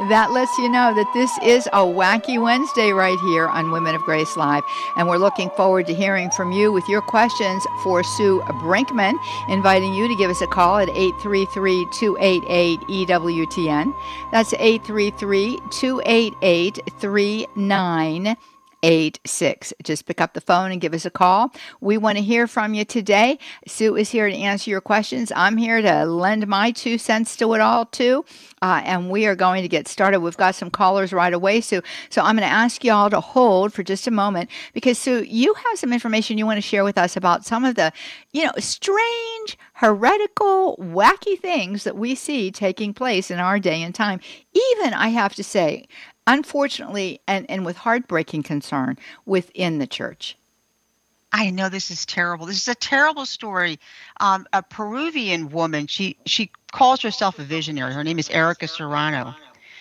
That 0.07 0.29
lets 0.29 0.55
you 0.59 0.69
know 0.69 0.93
that 0.93 1.11
this 1.15 1.35
is 1.41 1.65
a 1.73 1.79
wacky 1.79 2.39
Wednesday 2.39 2.91
right 2.91 3.17
here 3.21 3.47
on 3.47 3.71
Women 3.71 3.95
of 3.95 4.03
Grace 4.03 4.37
Live. 4.37 4.63
And 4.95 5.07
we're 5.07 5.17
looking 5.17 5.49
forward 5.57 5.87
to 5.87 5.95
hearing 5.95 6.29
from 6.29 6.51
you 6.51 6.71
with 6.71 6.87
your 6.87 7.01
questions 7.01 7.65
for 7.81 8.03
Sue 8.03 8.41
Brinkman, 8.61 9.17
inviting 9.47 9.95
you 9.95 10.07
to 10.07 10.13
give 10.13 10.29
us 10.29 10.41
a 10.41 10.47
call 10.47 10.77
at 10.77 10.89
833 10.89 11.87
288 11.91 12.79
EWTN. 12.81 13.95
That's 14.31 14.53
833 14.53 15.61
288 15.71 16.79
3988. 16.99 18.37
886. 18.83 19.73
Just 19.83 20.05
pick 20.05 20.21
up 20.21 20.33
the 20.33 20.41
phone 20.41 20.71
and 20.71 20.79
give 20.79 20.93
us 20.93 21.05
a 21.05 21.09
call. 21.09 21.53
We 21.81 21.97
want 21.97 22.17
to 22.17 22.23
hear 22.23 22.47
from 22.47 22.73
you 22.73 22.85
today. 22.85 23.39
Sue 23.67 23.95
is 23.95 24.09
here 24.09 24.29
to 24.29 24.35
answer 24.35 24.69
your 24.69 24.81
questions. 24.81 25.31
I'm 25.35 25.57
here 25.57 25.81
to 25.81 26.05
lend 26.05 26.47
my 26.47 26.71
two 26.71 26.97
cents 26.97 27.35
to 27.37 27.53
it 27.53 27.61
all, 27.61 27.85
too. 27.85 28.25
Uh, 28.61 28.81
and 28.83 29.09
we 29.09 29.25
are 29.25 29.35
going 29.35 29.61
to 29.61 29.67
get 29.67 29.87
started. 29.87 30.19
We've 30.19 30.35
got 30.37 30.55
some 30.55 30.69
callers 30.69 31.13
right 31.13 31.33
away, 31.33 31.61
Sue. 31.61 31.81
So 32.09 32.21
I'm 32.21 32.35
going 32.35 32.47
to 32.47 32.53
ask 32.53 32.83
you 32.83 32.91
all 32.91 33.09
to 33.09 33.19
hold 33.19 33.73
for 33.73 33.83
just 33.83 34.07
a 34.07 34.11
moment 34.11 34.49
because, 34.73 34.97
Sue, 34.97 35.23
you 35.23 35.53
have 35.53 35.79
some 35.79 35.93
information 35.93 36.37
you 36.37 36.45
want 36.45 36.57
to 36.57 36.61
share 36.61 36.83
with 36.83 36.97
us 36.97 37.17
about 37.17 37.45
some 37.45 37.65
of 37.65 37.75
the, 37.75 37.91
you 38.31 38.45
know, 38.45 38.53
strange, 38.57 39.57
heretical, 39.73 40.77
wacky 40.77 41.39
things 41.39 41.83
that 41.83 41.95
we 41.95 42.15
see 42.15 42.51
taking 42.51 42.93
place 42.93 43.31
in 43.31 43.39
our 43.39 43.59
day 43.59 43.81
and 43.81 43.95
time. 43.95 44.19
Even, 44.53 44.93
I 44.93 45.09
have 45.09 45.35
to 45.35 45.43
say, 45.43 45.87
unfortunately, 46.29 47.19
and, 47.27 47.49
and 47.49 47.65
with 47.65 47.75
heartbreaking 47.75 48.43
concern 48.43 48.97
within 49.25 49.79
the 49.79 49.87
church. 49.87 50.37
I 51.33 51.49
know 51.49 51.69
this 51.69 51.89
is 51.91 52.05
terrible. 52.05 52.45
This 52.45 52.61
is 52.61 52.67
a 52.67 52.75
terrible 52.75 53.25
story. 53.25 53.79
Um, 54.19 54.47
a 54.53 54.61
Peruvian 54.63 55.49
woman, 55.49 55.87
she 55.87 56.17
she 56.25 56.51
calls 56.71 57.01
herself 57.01 57.37
a 57.39 57.43
visionary. 57.43 57.93
Her 57.93 58.03
name 58.03 58.19
is 58.19 58.29
Erica 58.29 58.67
Serrano. 58.67 59.35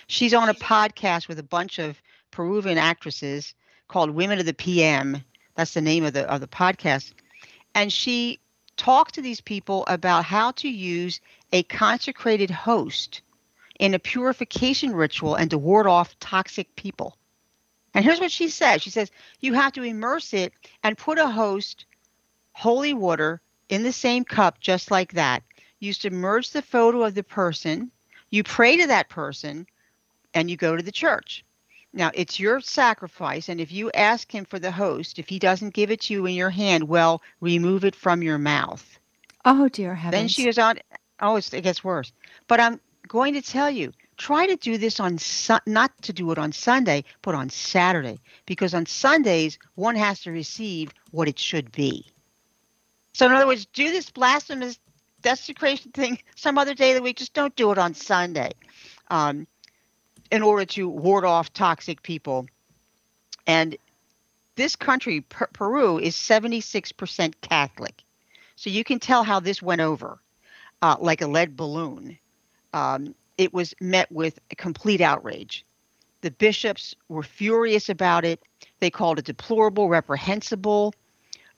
She's 0.07 0.35
on 0.35 0.49
a 0.49 0.55
podcast 0.55 1.29
with 1.29 1.39
a 1.39 1.43
bunch 1.43 1.79
of 1.79 2.01
Peruvian 2.31 2.79
actresses 2.79 3.55
called 3.89 4.11
Women 4.11 4.39
of 4.39 4.47
the 4.47 4.55
PM. 4.55 5.23
That's 5.55 5.75
the 5.75 5.81
name 5.81 6.05
of 6.05 6.15
the 6.15 6.31
of 6.31 6.41
the 6.41 6.49
podcast. 6.49 7.13
And 7.75 7.93
she 7.93 8.39
talked 8.77 9.15
to 9.15 9.23
these 9.23 9.41
people 9.41 9.85
about 9.87 10.25
how 10.25 10.53
to 10.53 10.69
use 10.69 11.21
a 11.53 11.63
consecrated 11.65 12.51
host 12.51 13.21
in 13.79 13.95
a 13.95 13.99
purification 13.99 14.95
ritual 14.95 15.35
and 15.35 15.51
to 15.51 15.59
ward 15.59 15.87
off 15.87 16.19
toxic 16.19 16.75
people. 16.77 17.17
And 17.95 18.05
here's 18.05 18.21
what 18.21 18.33
she 18.33 18.49
says 18.49 18.83
She 18.83 18.91
says, 18.91 19.11
You 19.41 19.55
have 19.55 19.73
to 19.75 19.83
immerse 19.83 20.35
it 20.35 20.53
and 20.83 20.99
put 20.99 21.19
a 21.19 21.29
host, 21.29 21.87
holy 22.53 22.95
water, 22.95 23.41
in 23.69 23.83
the 23.83 23.93
same 23.93 24.25
cup, 24.25 24.61
just 24.61 24.91
like 24.91 25.13
that. 25.13 25.43
You 25.79 25.93
submerge 25.93 26.51
the 26.51 26.63
photo 26.63 27.05
of 27.05 27.15
the 27.15 27.23
person, 27.23 27.91
you 28.31 28.43
pray 28.43 28.77
to 28.79 28.87
that 28.89 29.09
person, 29.09 29.67
and 30.35 30.51
you 30.51 30.57
go 30.57 30.77
to 30.77 30.83
the 30.83 30.93
church. 30.93 31.45
Now, 31.93 32.11
it's 32.15 32.39
your 32.39 32.61
sacrifice, 32.61 33.49
and 33.49 33.61
if 33.61 33.73
you 33.73 33.91
ask 33.93 34.33
him 34.33 34.45
for 34.45 34.59
the 34.59 34.71
host, 34.71 35.19
if 35.19 35.29
he 35.29 35.39
doesn't 35.39 35.75
give 35.75 35.91
it 35.91 36.03
to 36.03 36.15
you 36.15 36.27
in 36.27 36.35
your 36.35 36.51
hand, 36.51 36.85
well, 36.85 37.23
remove 37.41 37.85
it 37.85 37.97
from 37.97 38.23
your 38.23 38.39
mouth. 38.39 38.99
Oh, 39.45 39.69
dear 39.69 39.95
heavens. 39.95 40.21
Then 40.21 40.29
she 40.29 40.45
goes 40.45 40.59
on, 40.59 40.79
oh, 41.21 41.37
it 41.37 41.51
gets 41.63 41.83
worse. 41.83 42.13
But 42.47 42.61
I'm 42.61 42.81
going 43.09 43.35
to 43.35 43.43
tell 43.43 43.71
you, 43.71 43.93
try 44.17 44.47
to 44.47 44.57
do 44.57 44.79
this 44.79 45.01
on 45.01 45.19
not 45.67 45.91
to 46.03 46.13
do 46.13 46.31
it 46.31 46.39
on 46.39 46.53
Sunday, 46.53 47.05
but 47.23 47.35
on 47.35 47.51
Saturday, 47.51 48.21
because 48.47 48.75
on 48.75 48.87
Sundays 48.87 49.59
one 49.75 49.97
has 49.97 50.21
to 50.21 50.31
receive 50.31 50.93
what 51.11 51.29
it 51.29 51.39
should 51.39 51.73
be. 51.73 52.07
So 53.15 53.27
in 53.27 53.33
other 53.33 53.47
words, 53.47 53.67
do 53.67 53.91
this 53.91 54.11
blasphemous 54.11 54.79
desecration 55.23 55.91
thing 55.93 56.19
some 56.37 56.59
other 56.59 56.75
day 56.75 56.91
of 56.91 56.97
the 56.97 57.03
week. 57.03 57.17
Just 57.17 57.35
don't 57.35 57.57
do 57.57 57.73
it 57.73 57.79
on 57.79 57.95
Sunday, 57.95 58.53
um, 59.09 59.47
in 60.31 60.43
order 60.43 60.65
to 60.67 60.89
ward 60.89 61.25
off 61.25 61.53
toxic 61.53 62.03
people. 62.03 62.47
And 63.47 63.77
this 64.57 64.77
country, 64.77 65.23
per- 65.23 65.49
Peru, 65.53 65.99
is 65.99 66.15
76% 66.15 67.35
Catholic. 67.41 68.03
So 68.57 68.71
you 68.71 68.85
can 68.85 68.99
tell 68.99 69.25
how 69.25 69.41
this 69.41 69.63
went 69.63 69.81
over, 69.81 70.21
uh, 70.83 70.97
like 71.01 71.23
a 71.23 71.27
lead 71.27 71.57
balloon 71.57 72.19
um, 72.73 73.15
it 73.37 73.55
was 73.55 73.75
met 73.81 74.11
with 74.11 74.39
complete 74.57 75.01
outrage. 75.01 75.65
The 76.21 76.31
bishops 76.33 76.95
were 77.09 77.23
furious 77.23 77.89
about 77.89 78.25
it. 78.25 78.43
They 78.81 78.91
called 78.91 79.19
it 79.19 79.25
deplorable, 79.25 79.89
reprehensible. 79.89 80.95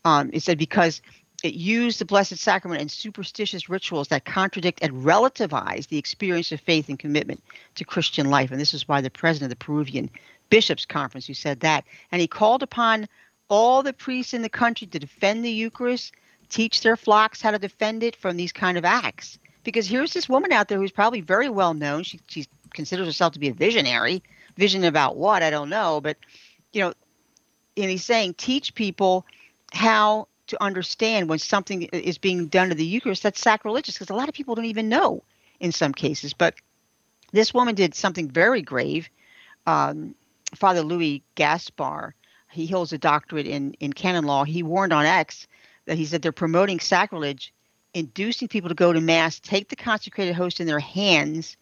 Um, 0.05 0.31
it 0.33 0.43
said 0.43 0.59
because 0.59 1.01
it 1.43 1.55
used 1.55 1.99
the 1.99 2.05
Blessed 2.05 2.37
Sacrament 2.37 2.83
and 2.83 2.91
superstitious 2.91 3.71
rituals 3.71 4.09
that 4.09 4.27
contradict 4.27 4.81
and 4.83 5.05
relativize 5.05 5.89
the 5.89 5.97
experience 5.97 6.53
of 6.53 6.61
faith 6.61 6.91
and 6.91 6.99
commitment 6.99 7.43
to 7.77 7.85
Christian 7.85 8.29
life. 8.29 8.51
And 8.51 8.61
this 8.61 8.75
is 8.75 8.85
by 8.85 9.01
the 9.01 9.11
president 9.11 9.51
of 9.51 9.59
the 9.59 9.65
Peruvian 9.65 10.11
Bishops' 10.51 10.85
Conference 10.85 11.27
who 11.27 11.35
said 11.35 11.61
that. 11.61 11.85
And 12.13 12.21
he 12.21 12.27
called 12.27 12.63
upon 12.63 13.09
all 13.49 13.83
the 13.83 13.95
priests 13.95 14.35
in 14.35 14.43
the 14.43 14.51
country 14.51 14.87
to 14.89 14.99
defend 14.99 15.45
the 15.45 15.51
Eucharist, 15.51 16.13
teach 16.51 16.83
their 16.83 16.97
flocks 16.97 17.41
how 17.41 17.53
to 17.53 17.59
defend 17.59 18.03
it 18.03 18.17
from 18.17 18.37
these 18.37 18.53
kind 18.53 18.77
of 18.77 18.85
acts 18.85 19.39
because 19.65 19.87
here's 19.87 20.13
this 20.13 20.29
woman 20.29 20.53
out 20.53 20.69
there 20.69 20.79
who's 20.79 20.93
probably 20.93 21.21
very 21.21 21.49
well 21.49 21.75
known. 21.75 22.03
She 22.03 22.21
she 22.29 22.47
considers 22.75 23.07
herself 23.07 23.33
to 23.35 23.39
be 23.39 23.49
a 23.49 23.55
visionary. 23.55 24.23
Vision 24.57 24.85
about 24.85 25.17
what 25.17 25.43
I 25.43 25.51
don't 25.51 25.71
know, 25.71 26.01
but 26.01 26.17
you 26.73 26.83
know, 26.83 26.93
and 27.77 27.91
he's 27.91 28.05
saying 28.05 28.35
teach 28.35 28.75
people 28.75 29.25
how 29.73 30.29
to 30.49 30.63
understand 30.63 31.29
when 31.29 31.39
something 31.39 31.83
is 31.83 32.19
being 32.19 32.49
done 32.49 32.69
to 32.69 32.75
the 32.75 32.85
Eucharist 32.85 33.23
that's 33.23 33.41
sacrilegious, 33.41 33.95
because 33.95 34.11
a 34.11 34.15
lot 34.15 34.29
of 34.29 34.35
people 34.35 34.55
don't 34.55 34.65
even 34.67 34.89
know 34.89 35.23
in 35.61 35.73
some 35.73 35.93
cases. 35.93 36.35
But 36.35 36.55
this 37.33 37.55
woman 37.55 37.75
did 37.75 37.95
something 37.95 38.29
very 38.29 38.61
grave. 38.61 39.09
Um, 39.67 40.15
Father 40.55 40.83
Louis 40.83 41.23
Gaspar, 41.37 42.15
he 42.51 42.67
holds 42.67 42.93
a 42.93 42.99
doctorate 42.99 43.47
in 43.47 43.75
in 43.75 43.93
canon 43.93 44.25
law. 44.25 44.45
He 44.45 44.63
warned 44.63 44.93
on 44.93 45.07
X 45.07 45.47
that 45.87 45.97
he 45.97 46.05
said 46.05 46.23
they're 46.23 46.33
promoting 46.33 46.81
sacrilege 46.81 47.53
inducing 47.95 48.49
people 48.49 48.69
to 48.69 48.75
go 48.75 48.93
to 48.93 49.01
mass, 49.01 49.41
take 49.41 49.69
the 49.69 49.77
consecrated 49.77 50.35
host 50.35 50.61
in 50.61 50.67
their 50.67 50.81
hands, 50.81 51.57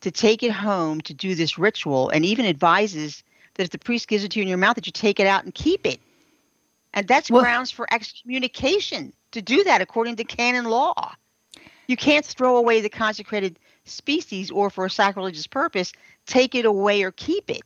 to 0.00 0.10
take 0.10 0.42
it 0.42 0.52
home 0.52 1.00
to 1.02 1.14
do 1.14 1.34
this 1.34 1.58
ritual, 1.58 2.08
and 2.10 2.24
even 2.24 2.46
advises 2.46 3.22
that 3.54 3.64
if 3.64 3.70
the 3.70 3.78
priest 3.78 4.08
gives 4.08 4.24
it 4.24 4.30
to 4.32 4.38
you 4.38 4.42
in 4.42 4.48
your 4.48 4.58
mouth, 4.58 4.76
that 4.76 4.86
you 4.86 4.92
take 4.92 5.18
it 5.20 5.26
out 5.26 5.44
and 5.44 5.54
keep 5.54 5.86
it. 5.86 6.00
And 6.94 7.06
that's 7.06 7.30
well, 7.30 7.42
grounds 7.42 7.70
for 7.70 7.86
excommunication 7.92 9.12
to 9.32 9.42
do 9.42 9.64
that 9.64 9.80
according 9.80 10.16
to 10.16 10.24
canon 10.24 10.64
law. 10.64 11.14
You 11.86 11.96
can't 11.96 12.24
throw 12.24 12.56
away 12.56 12.80
the 12.80 12.88
consecrated 12.88 13.58
species 13.84 14.50
or 14.50 14.70
for 14.70 14.86
a 14.86 14.90
sacrilegious 14.90 15.46
purpose, 15.46 15.92
take 16.26 16.54
it 16.54 16.64
away 16.64 17.02
or 17.02 17.12
keep 17.12 17.50
it. 17.50 17.62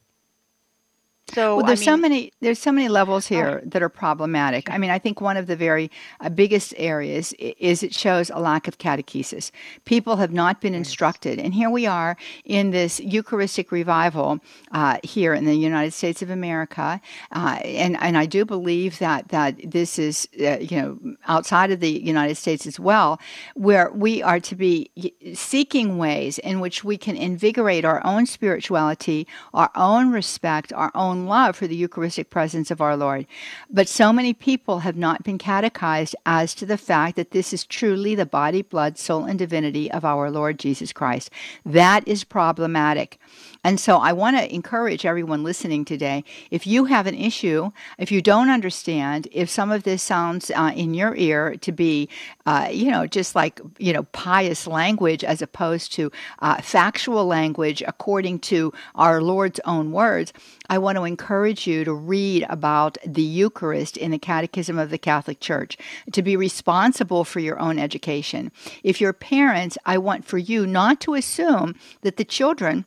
So 1.35 1.57
well, 1.57 1.67
there's 1.67 1.81
I 1.81 1.93
mean, 1.93 1.97
so 1.97 1.97
many 1.97 2.33
there's 2.41 2.59
so 2.59 2.73
many 2.73 2.89
levels 2.89 3.27
here 3.27 3.63
that 3.65 3.83
are 3.83 3.89
problematic. 3.89 4.71
I 4.71 4.77
mean, 4.77 4.91
I 4.91 4.99
think 4.99 5.21
one 5.21 5.39
of 5.39 5.47
the 5.47 5.57
very 5.57 5.91
uh, 6.21 6.29
biggest 6.29 6.75
areas 6.77 7.33
is 7.39 7.83
it 7.83 7.95
shows 7.95 8.29
a 8.29 8.39
lack 8.39 8.69
of 8.69 8.77
catechesis. 8.77 9.51
People 9.87 10.17
have 10.17 10.33
not 10.33 10.61
been 10.61 10.75
instructed, 10.75 11.39
and 11.39 11.55
here 11.55 11.71
we 11.71 11.87
are 11.87 12.19
in 12.45 12.71
this 12.71 13.01
Eucharistic 13.01 13.73
revival 13.73 14.41
uh, 14.73 14.99
here 15.03 15.33
in 15.33 15.47
the 15.47 15.55
United 15.55 15.93
States 15.93 16.21
of 16.21 16.29
America, 16.29 17.01
uh, 17.33 17.59
and 17.65 17.97
and 18.03 18.19
I 18.19 18.27
do 18.27 18.45
believe 18.45 18.99
that 18.99 19.29
that 19.29 19.59
this 19.65 19.99
is 19.99 20.29
uh, 20.39 20.59
you 20.59 20.81
know 20.81 20.99
outside 21.29 21.71
of 21.71 21.81
the 21.81 21.91
United 21.91 22.35
States 22.35 22.67
as 22.67 22.79
well, 22.79 23.19
where 23.55 23.91
we 23.93 24.23
are 24.23 24.41
to 24.41 24.55
be 24.55 24.91
seeking 25.35 25.97
ways 25.97 26.39
in 26.39 26.61
which 26.61 26.85
we 26.85 26.99
can 26.99 27.17
invigorate 27.17 27.87
our 27.87 28.05
own 28.05 28.27
spirituality, 28.27 29.27
our 29.55 29.71
own 29.75 30.13
respect, 30.13 30.75
our 30.75 30.91
own 30.95 31.22
love 31.27 31.57
for 31.57 31.67
the 31.67 31.77
Eucharistic 31.77 32.31
presence 32.31 32.71
of 32.71 32.81
our 32.81 32.97
Lord. 32.97 33.27
But 33.71 33.89
so 33.89 34.13
many 34.13 34.33
people 34.33 34.81
have 34.81 34.97
not 34.97 35.23
been 35.25 35.39
catechized 35.39 36.17
as 36.27 36.55
to 36.55 36.67
the 36.67 36.79
fact 36.79 37.17
that 37.17 37.31
this 37.31 37.53
is 37.53 37.65
truly 37.65 38.15
the 38.15 38.27
body, 38.27 38.63
blood, 38.63 38.99
soul, 38.99 39.25
and 39.25 39.39
divinity 39.39 39.91
of 39.91 40.05
our 40.05 40.31
Lord 40.31 40.59
Jesus 40.59 40.93
Christ. 40.93 41.31
That 41.65 42.07
is 42.07 42.25
problematic. 42.25 43.19
And 43.65 43.79
so 43.79 43.99
I 43.99 44.13
want 44.13 44.37
to 44.37 44.53
encourage 44.53 45.07
everyone 45.07 45.45
listening 45.45 45.85
today 45.85 46.25
if 46.51 46.67
you 46.67 46.87
have 46.87 47.07
an 47.07 47.15
issue, 47.15 47.71
if 47.97 48.11
you 48.11 48.21
don't 48.21 48.51
understand, 48.51 49.29
if 49.31 49.49
some 49.49 49.71
of 49.71 49.85
this 49.85 50.03
sounds 50.03 50.51
uh, 50.51 50.73
in 50.75 50.95
your 50.95 51.15
ear 51.15 51.57
to 51.57 51.71
be, 51.71 52.09
uh, 52.45 52.69
you 52.73 52.91
know, 52.91 53.07
just 53.07 53.37
like, 53.37 53.61
you 53.79 53.93
know, 53.93 54.03
pious 54.13 54.67
language 54.67 55.23
as 55.23 55.43
opposed 55.43 55.93
to 55.93 56.11
uh, 56.41 56.61
factual 56.61 57.25
language 57.25 57.83
according 57.87 58.41
to 58.41 58.73
our 58.97 59.23
Lord's 59.23 59.61
own 59.65 59.93
words, 59.93 60.33
I 60.73 60.79
want 60.79 60.97
to 60.97 61.05
encourage 61.05 61.67
you 61.67 61.85
to 61.85 61.93
read 61.93 62.47
about 62.49 62.97
the 63.05 63.21
Eucharist 63.21 63.99
in 63.99 64.11
the 64.11 64.19
Catechism 64.19 64.79
of 64.79 64.89
the 64.89 64.97
Catholic 64.97 65.39
Church, 65.39 65.77
to 66.13 66.23
be 66.23 66.35
responsible 66.35 67.25
for 67.25 67.41
your 67.41 67.61
own 67.61 67.79
education. 67.79 68.51
If 68.83 68.99
you're 68.99 69.13
parents, 69.13 69.77
I 69.85 69.99
want 69.99 70.25
for 70.25 70.39
you 70.39 70.67
not 70.67 70.99
to 71.03 71.13
assume 71.13 71.75
that 72.01 72.17
the 72.17 72.25
children 72.25 72.87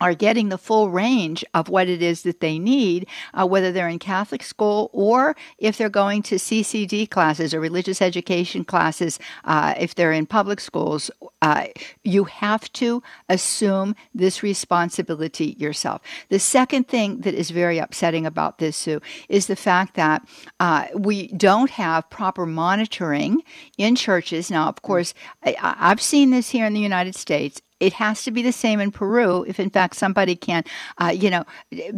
are 0.00 0.14
getting 0.14 0.48
the 0.48 0.58
full 0.58 0.90
range 0.90 1.44
of 1.54 1.68
what 1.68 1.88
it 1.88 2.02
is 2.02 2.22
that 2.22 2.40
they 2.40 2.58
need, 2.58 3.06
uh, 3.34 3.46
whether 3.46 3.72
they're 3.72 3.88
in 3.88 3.98
Catholic 3.98 4.42
school 4.42 4.90
or 4.92 5.36
if 5.58 5.76
they're 5.76 5.88
going 5.88 6.22
to 6.22 6.36
CCD 6.36 7.08
classes 7.08 7.54
or 7.54 7.60
religious 7.60 8.00
education 8.02 8.64
classes, 8.64 9.18
uh, 9.44 9.74
if 9.78 9.94
they're 9.94 10.12
in 10.12 10.26
public 10.26 10.60
schools. 10.60 11.10
Uh, 11.40 11.66
you 12.02 12.24
have 12.24 12.72
to 12.72 13.02
assume 13.28 13.94
this 14.14 14.42
responsibility 14.42 15.56
yourself. 15.58 16.02
The 16.30 16.38
second 16.38 16.88
thing 16.88 17.20
that 17.20 17.34
is 17.34 17.50
very 17.50 17.78
upsetting 17.78 18.26
about 18.26 18.58
this, 18.58 18.76
Sue, 18.76 19.00
is 19.28 19.46
the 19.46 19.56
fact 19.56 19.94
that 19.94 20.26
uh, 20.58 20.86
we 20.94 21.28
don't 21.28 21.70
have 21.70 22.10
proper 22.10 22.44
monitoring 22.44 23.42
in 23.76 23.94
churches. 23.94 24.50
Now, 24.50 24.68
of 24.68 24.82
course, 24.82 25.14
I, 25.44 25.56
I've 25.60 26.00
seen 26.00 26.30
this 26.30 26.50
here 26.50 26.66
in 26.66 26.74
the 26.74 26.80
United 26.80 27.14
States 27.14 27.62
it 27.80 27.94
has 27.94 28.24
to 28.24 28.30
be 28.30 28.42
the 28.42 28.52
same 28.52 28.80
in 28.80 28.90
Peru. 28.90 29.44
If 29.46 29.60
in 29.60 29.70
fact 29.70 29.96
somebody 29.96 30.36
can, 30.36 30.64
uh, 30.98 31.14
you 31.14 31.30
know, 31.30 31.44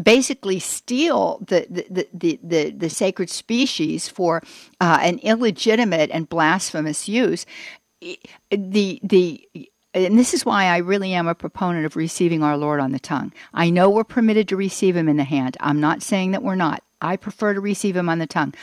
basically 0.02 0.58
steal 0.58 1.38
the 1.46 1.66
the, 1.70 2.08
the, 2.12 2.40
the, 2.42 2.70
the 2.70 2.90
sacred 2.90 3.30
species 3.30 4.08
for 4.08 4.42
uh, 4.80 4.98
an 5.02 5.18
illegitimate 5.20 6.10
and 6.12 6.28
blasphemous 6.28 7.08
use, 7.08 7.46
the 8.50 9.00
the 9.02 9.48
and 9.92 10.18
this 10.18 10.34
is 10.34 10.46
why 10.46 10.66
I 10.66 10.78
really 10.78 11.14
am 11.14 11.26
a 11.26 11.34
proponent 11.34 11.84
of 11.84 11.96
receiving 11.96 12.42
our 12.42 12.56
Lord 12.56 12.78
on 12.78 12.92
the 12.92 13.00
tongue. 13.00 13.32
I 13.52 13.70
know 13.70 13.90
we're 13.90 14.04
permitted 14.04 14.46
to 14.48 14.56
receive 14.56 14.94
him 14.94 15.08
in 15.08 15.16
the 15.16 15.24
hand. 15.24 15.56
I'm 15.60 15.80
not 15.80 16.02
saying 16.02 16.30
that 16.30 16.44
we're 16.44 16.54
not. 16.54 16.84
I 17.00 17.16
prefer 17.16 17.54
to 17.54 17.60
receive 17.60 17.96
him 17.96 18.08
on 18.08 18.18
the 18.18 18.26
tongue 18.26 18.54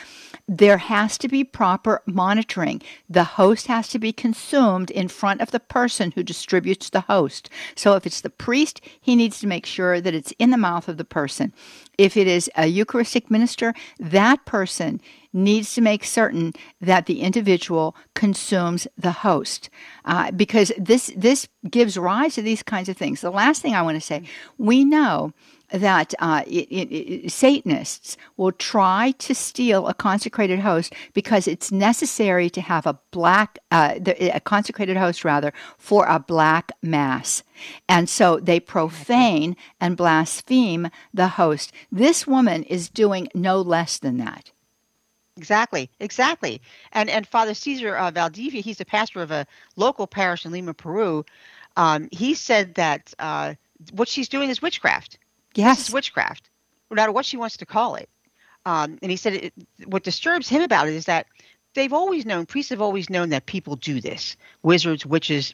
there 0.48 0.78
has 0.78 1.18
to 1.18 1.28
be 1.28 1.44
proper 1.44 2.02
monitoring. 2.06 2.82
The 3.10 3.24
host 3.24 3.68
has 3.68 3.90
to 3.90 4.00
be 4.00 4.14
consumed 4.14 4.90
in 4.92 5.10
front 5.10 5.42
of 5.42 5.52
the 5.52 5.60
person 5.60 6.12
who 6.12 6.24
distributes 6.24 6.90
the 6.90 7.02
host. 7.02 7.50
So 7.76 7.96
if 7.96 8.06
it's 8.06 8.22
the 8.22 8.30
priest, 8.30 8.80
he 9.02 9.16
needs 9.16 9.40
to 9.42 9.48
make 9.48 9.66
sure 9.66 10.00
that 10.00 10.14
it's 10.14 10.34
in 10.40 10.52
the 10.52 10.58
mouth 10.58 10.88
of 10.88 10.98
the 10.98 11.06
person. 11.06 11.54
If 11.98 12.16
it 12.16 12.28
is 12.28 12.50
a 12.56 12.68
Eucharistic 12.68 13.30
minister, 13.30 13.74
that 14.00 14.46
person 14.46 15.02
needs 15.34 15.74
to 15.76 15.82
make 15.82 16.04
certain 16.04 16.54
that 16.80 17.08
the 17.08 17.22
individual 17.22 17.96
consumes 18.14 18.88
the 18.98 19.12
host, 19.12 19.70
uh, 20.06 20.32
because 20.32 20.72
this 20.78 21.12
this 21.16 21.48
gives 21.70 21.98
rise 21.98 22.36
to 22.36 22.42
these 22.42 22.64
kinds 22.64 22.90
of 22.90 22.98
things. 22.98 23.22
The 23.22 23.30
last 23.30 23.62
thing 23.62 23.76
I 23.76 23.82
want 23.82 23.96
to 23.96 24.02
say, 24.02 24.24
we 24.58 24.86
know 24.86 25.34
that 25.72 26.14
uh, 26.20 26.44
it, 26.48 26.68
it, 26.70 27.32
Satanists 27.32 28.18
will 28.38 28.52
try 28.52 29.14
to 29.20 29.36
steal 29.36 29.88
a 29.88 29.94
consecrated 29.94 30.60
host 30.60 30.94
because 31.14 31.48
it's 31.48 31.72
necessary 31.72 32.50
to 32.52 32.62
have 32.62 32.86
a 32.86 32.98
black, 33.12 33.60
uh, 33.72 33.96
a 34.06 34.40
consecrated 34.40 34.98
host 34.98 35.26
rather, 35.26 35.54
for 35.78 36.06
a 36.06 36.20
black 36.20 36.72
mass. 36.82 37.44
And 37.90 38.10
so 38.10 38.40
they 38.40 38.60
profane 38.60 39.56
and 39.82 39.98
blaspheme 39.98 40.90
the 41.14 41.28
host. 41.28 41.74
This 41.92 42.26
woman 42.26 42.64
is 42.64 42.90
doing 42.90 43.28
no 43.34 43.62
less 43.62 43.98
than 43.98 44.18
that. 44.18 44.52
Exactly, 45.36 45.90
exactly. 46.00 46.62
And 46.94 47.12
and 47.12 47.28
Father 47.28 47.54
Cesar 47.54 47.96
uh, 47.96 48.10
Valdivia, 48.10 48.62
he's 48.62 48.80
the 48.80 48.86
pastor 48.86 49.22
of 49.22 49.30
a 49.30 49.46
local 49.76 50.08
parish 50.08 50.46
in 50.46 50.52
Lima, 50.52 50.74
Peru. 50.74 51.24
Um, 51.76 52.10
he 52.12 52.34
said 52.34 52.74
that 52.74 53.14
uh, 53.20 53.54
what 53.92 54.08
she's 54.08 54.30
doing 54.30 54.50
is 54.50 54.64
witchcraft 54.64 55.20
Yes. 55.58 55.92
witchcraft, 55.92 56.50
no 56.92 56.96
matter 56.96 57.12
what 57.12 57.26
she 57.26 57.36
wants 57.36 57.58
to 57.58 57.66
call 57.66 57.96
it. 57.96 58.10
Um, 58.66 59.00
and 59.02 59.10
he 59.10 59.18
said 59.18 59.34
it, 59.34 59.54
what 59.86 60.04
disturbs 60.04 60.48
him 60.48 60.62
about 60.62 60.88
it 60.88 60.94
is 60.94 61.06
that 61.06 61.26
they've 61.74 61.94
always 61.94 62.26
known, 62.26 62.46
priests 62.46 62.70
have 62.70 62.82
always 62.82 63.10
known 63.10 63.30
that 63.30 63.48
people 63.48 63.76
do 63.76 64.00
this 64.00 64.38
wizards, 64.62 65.06
witches, 65.06 65.54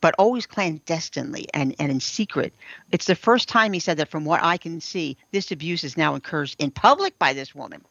but 0.00 0.14
always 0.18 0.46
clandestinely 0.46 1.46
and, 1.54 1.74
and 1.78 1.90
in 1.90 1.98
secret. 1.98 2.52
It's 2.92 3.06
the 3.06 3.14
first 3.14 3.48
time 3.48 3.72
he 3.72 3.80
said 3.80 3.96
that, 3.96 4.10
from 4.10 4.24
what 4.24 4.42
I 4.42 4.58
can 4.58 4.80
see, 4.80 5.16
this 5.32 5.50
abuse 5.50 5.82
is 5.82 5.96
now 5.96 6.14
occurs 6.14 6.54
in 6.58 6.70
public 6.70 7.18
by 7.18 7.32
this 7.32 7.54
woman. 7.54 7.82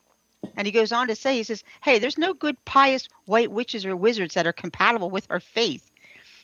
And 0.55 0.67
he 0.67 0.71
goes 0.71 0.91
on 0.91 1.07
to 1.07 1.15
say, 1.15 1.35
he 1.35 1.43
says, 1.43 1.63
hey, 1.81 1.97
there's 1.97 2.17
no 2.17 2.33
good, 2.33 2.63
pious 2.65 3.09
white 3.25 3.51
witches 3.51 3.85
or 3.85 3.95
wizards 3.95 4.35
that 4.35 4.45
are 4.47 4.53
compatible 4.53 5.09
with 5.09 5.25
our 5.29 5.39
faith. 5.39 5.89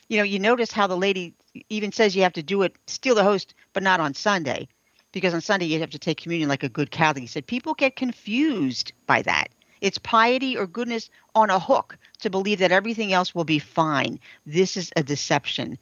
You 0.08 0.18
know, 0.18 0.24
you 0.24 0.38
notice 0.38 0.72
how 0.72 0.86
the 0.86 0.96
lady 0.96 1.34
even 1.68 1.92
says 1.92 2.16
you 2.16 2.22
have 2.24 2.32
to 2.34 2.42
do 2.42 2.62
it, 2.62 2.74
steal 2.86 3.14
the 3.14 3.22
host, 3.22 3.54
but 3.72 3.82
not 3.82 4.00
on 4.00 4.12
Sunday 4.12 4.68
because 5.14 5.32
on 5.32 5.40
Sunday 5.40 5.66
you 5.66 5.80
have 5.80 5.90
to 5.90 5.98
take 5.98 6.20
communion 6.20 6.50
like 6.50 6.62
a 6.62 6.68
good 6.68 6.90
Catholic. 6.90 7.22
He 7.22 7.28
said 7.28 7.46
people 7.46 7.72
get 7.72 7.96
confused 7.96 8.92
by 9.06 9.22
that. 9.22 9.48
It's 9.80 9.98
piety 9.98 10.56
or 10.56 10.66
goodness 10.66 11.08
on 11.34 11.50
a 11.50 11.58
hook 11.58 11.96
to 12.20 12.30
believe 12.30 12.58
that 12.58 12.72
everything 12.72 13.12
else 13.12 13.34
will 13.34 13.44
be 13.44 13.58
fine. 13.58 14.18
This 14.44 14.76
is 14.76 14.92
a 14.96 15.02
deception. 15.02 15.78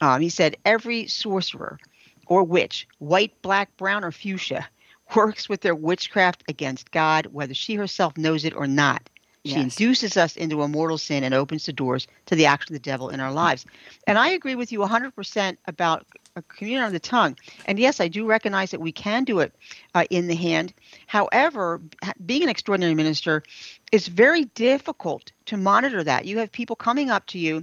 Um, 0.00 0.20
he 0.20 0.28
said 0.28 0.56
every 0.64 1.06
sorcerer 1.06 1.78
or 2.26 2.44
witch, 2.44 2.86
white, 2.98 3.40
black, 3.42 3.74
brown, 3.76 4.04
or 4.04 4.12
fuchsia, 4.12 4.68
works 5.16 5.48
with 5.48 5.60
their 5.60 5.74
witchcraft 5.74 6.44
against 6.48 6.90
God, 6.90 7.26
whether 7.26 7.54
she 7.54 7.74
herself 7.74 8.16
knows 8.16 8.44
it 8.44 8.54
or 8.54 8.66
not. 8.66 9.08
She 9.44 9.52
yes. 9.52 9.78
induces 9.78 10.16
us 10.16 10.36
into 10.36 10.62
a 10.62 10.68
mortal 10.68 10.96
sin 10.96 11.22
and 11.22 11.34
opens 11.34 11.66
the 11.66 11.72
doors 11.72 12.06
to 12.26 12.34
the 12.34 12.46
action 12.46 12.74
of 12.74 12.82
the 12.82 12.90
devil 12.90 13.10
in 13.10 13.20
our 13.20 13.32
lives. 13.32 13.66
And 14.06 14.16
I 14.16 14.28
agree 14.28 14.54
with 14.54 14.72
you 14.72 14.78
100% 14.78 15.56
about 15.66 16.06
a 16.34 16.42
communion 16.42 16.82
on 16.82 16.92
the 16.92 16.98
tongue. 16.98 17.36
And 17.66 17.78
yes, 17.78 18.00
I 18.00 18.08
do 18.08 18.26
recognize 18.26 18.70
that 18.70 18.80
we 18.80 18.90
can 18.90 19.22
do 19.24 19.40
it 19.40 19.54
uh, 19.94 20.04
in 20.08 20.28
the 20.28 20.34
hand. 20.34 20.72
However, 21.06 21.82
being 22.24 22.42
an 22.42 22.48
extraordinary 22.48 22.94
minister 22.94 23.42
is 23.92 24.08
very 24.08 24.46
difficult 24.46 25.30
to 25.46 25.58
monitor 25.58 26.02
that. 26.02 26.24
You 26.24 26.38
have 26.38 26.50
people 26.50 26.74
coming 26.74 27.10
up 27.10 27.26
to 27.26 27.38
you 27.38 27.62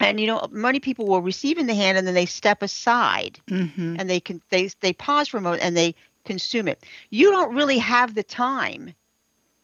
and 0.00 0.20
you 0.20 0.26
know 0.26 0.48
many 0.50 0.80
people 0.80 1.06
will 1.06 1.22
receive 1.22 1.58
in 1.58 1.66
the 1.66 1.74
hand 1.74 1.98
and 1.98 2.06
then 2.06 2.14
they 2.14 2.26
step 2.26 2.62
aside 2.62 3.40
mm-hmm. 3.48 3.96
and 3.98 4.08
they 4.08 4.20
can 4.20 4.40
they 4.50 4.70
they 4.80 4.92
pause 4.92 5.28
for 5.28 5.38
a 5.38 5.40
moment 5.40 5.62
and 5.62 5.76
they 5.76 5.92
consume 6.24 6.68
it 6.68 6.84
you 7.10 7.30
don't 7.32 7.52
really 7.52 7.78
have 7.78 8.14
the 8.14 8.22
time 8.22 8.94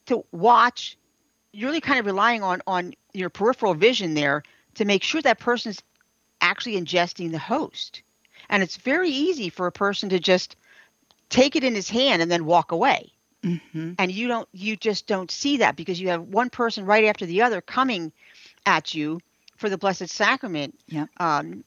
to 0.05 0.25
watch 0.33 0.97
you're 1.55 1.69
really 1.69 1.81
kind 1.81 1.99
of 1.99 2.05
relying 2.05 2.43
on 2.43 2.61
on 2.67 2.93
your 3.13 3.29
peripheral 3.29 3.73
vision 3.73 4.13
there 4.13 4.43
to 4.75 4.85
make 4.85 5.03
sure 5.03 5.21
that 5.21 5.39
person's 5.39 5.81
actually 6.41 6.79
ingesting 6.79 7.31
the 7.31 7.39
host 7.39 8.01
and 8.49 8.63
it's 8.63 8.77
very 8.77 9.09
easy 9.09 9.49
for 9.49 9.67
a 9.67 9.71
person 9.71 10.09
to 10.09 10.19
just 10.19 10.55
take 11.29 11.55
it 11.55 11.63
in 11.63 11.75
his 11.75 11.89
hand 11.89 12.21
and 12.21 12.31
then 12.31 12.45
walk 12.45 12.71
away. 12.71 13.11
Mm-hmm. 13.43 13.93
And 13.99 14.11
you 14.11 14.27
don't 14.27 14.47
you 14.53 14.75
just 14.75 15.07
don't 15.07 15.29
see 15.29 15.57
that 15.57 15.75
because 15.75 15.99
you 15.99 16.09
have 16.09 16.23
one 16.23 16.49
person 16.49 16.85
right 16.85 17.05
after 17.05 17.25
the 17.25 17.43
other 17.43 17.61
coming 17.61 18.11
at 18.65 18.95
you 18.95 19.19
for 19.57 19.69
the 19.69 19.77
Blessed 19.77 20.09
Sacrament. 20.09 20.77
Yeah. 20.87 21.05
Um, 21.17 21.63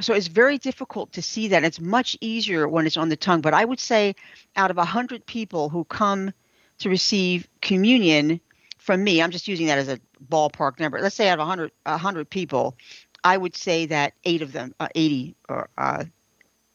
so 0.00 0.14
it's 0.14 0.28
very 0.28 0.58
difficult 0.58 1.12
to 1.14 1.22
see 1.22 1.48
that. 1.48 1.64
It's 1.64 1.80
much 1.80 2.16
easier 2.20 2.68
when 2.68 2.86
it's 2.86 2.96
on 2.96 3.08
the 3.08 3.16
tongue. 3.16 3.40
But 3.40 3.52
I 3.52 3.64
would 3.64 3.80
say 3.80 4.14
out 4.56 4.70
of 4.70 4.78
a 4.78 4.84
hundred 4.84 5.26
people 5.26 5.68
who 5.68 5.84
come 5.84 6.32
to 6.78 6.88
receive 6.88 7.46
communion 7.60 8.40
from 8.88 9.04
me, 9.04 9.20
I'm 9.20 9.30
just 9.30 9.46
using 9.46 9.66
that 9.66 9.76
as 9.76 9.88
a 9.88 10.00
ballpark 10.30 10.80
number. 10.80 10.98
Let's 10.98 11.14
say 11.14 11.28
out 11.28 11.38
of 11.38 11.46
hundred, 11.46 11.72
hundred 11.86 12.30
people, 12.30 12.74
I 13.22 13.36
would 13.36 13.54
say 13.54 13.84
that 13.84 14.14
eight 14.24 14.40
of 14.40 14.52
them, 14.52 14.74
uh, 14.80 14.88
80 14.94 15.36
or 15.46 15.68
uh, 15.76 16.04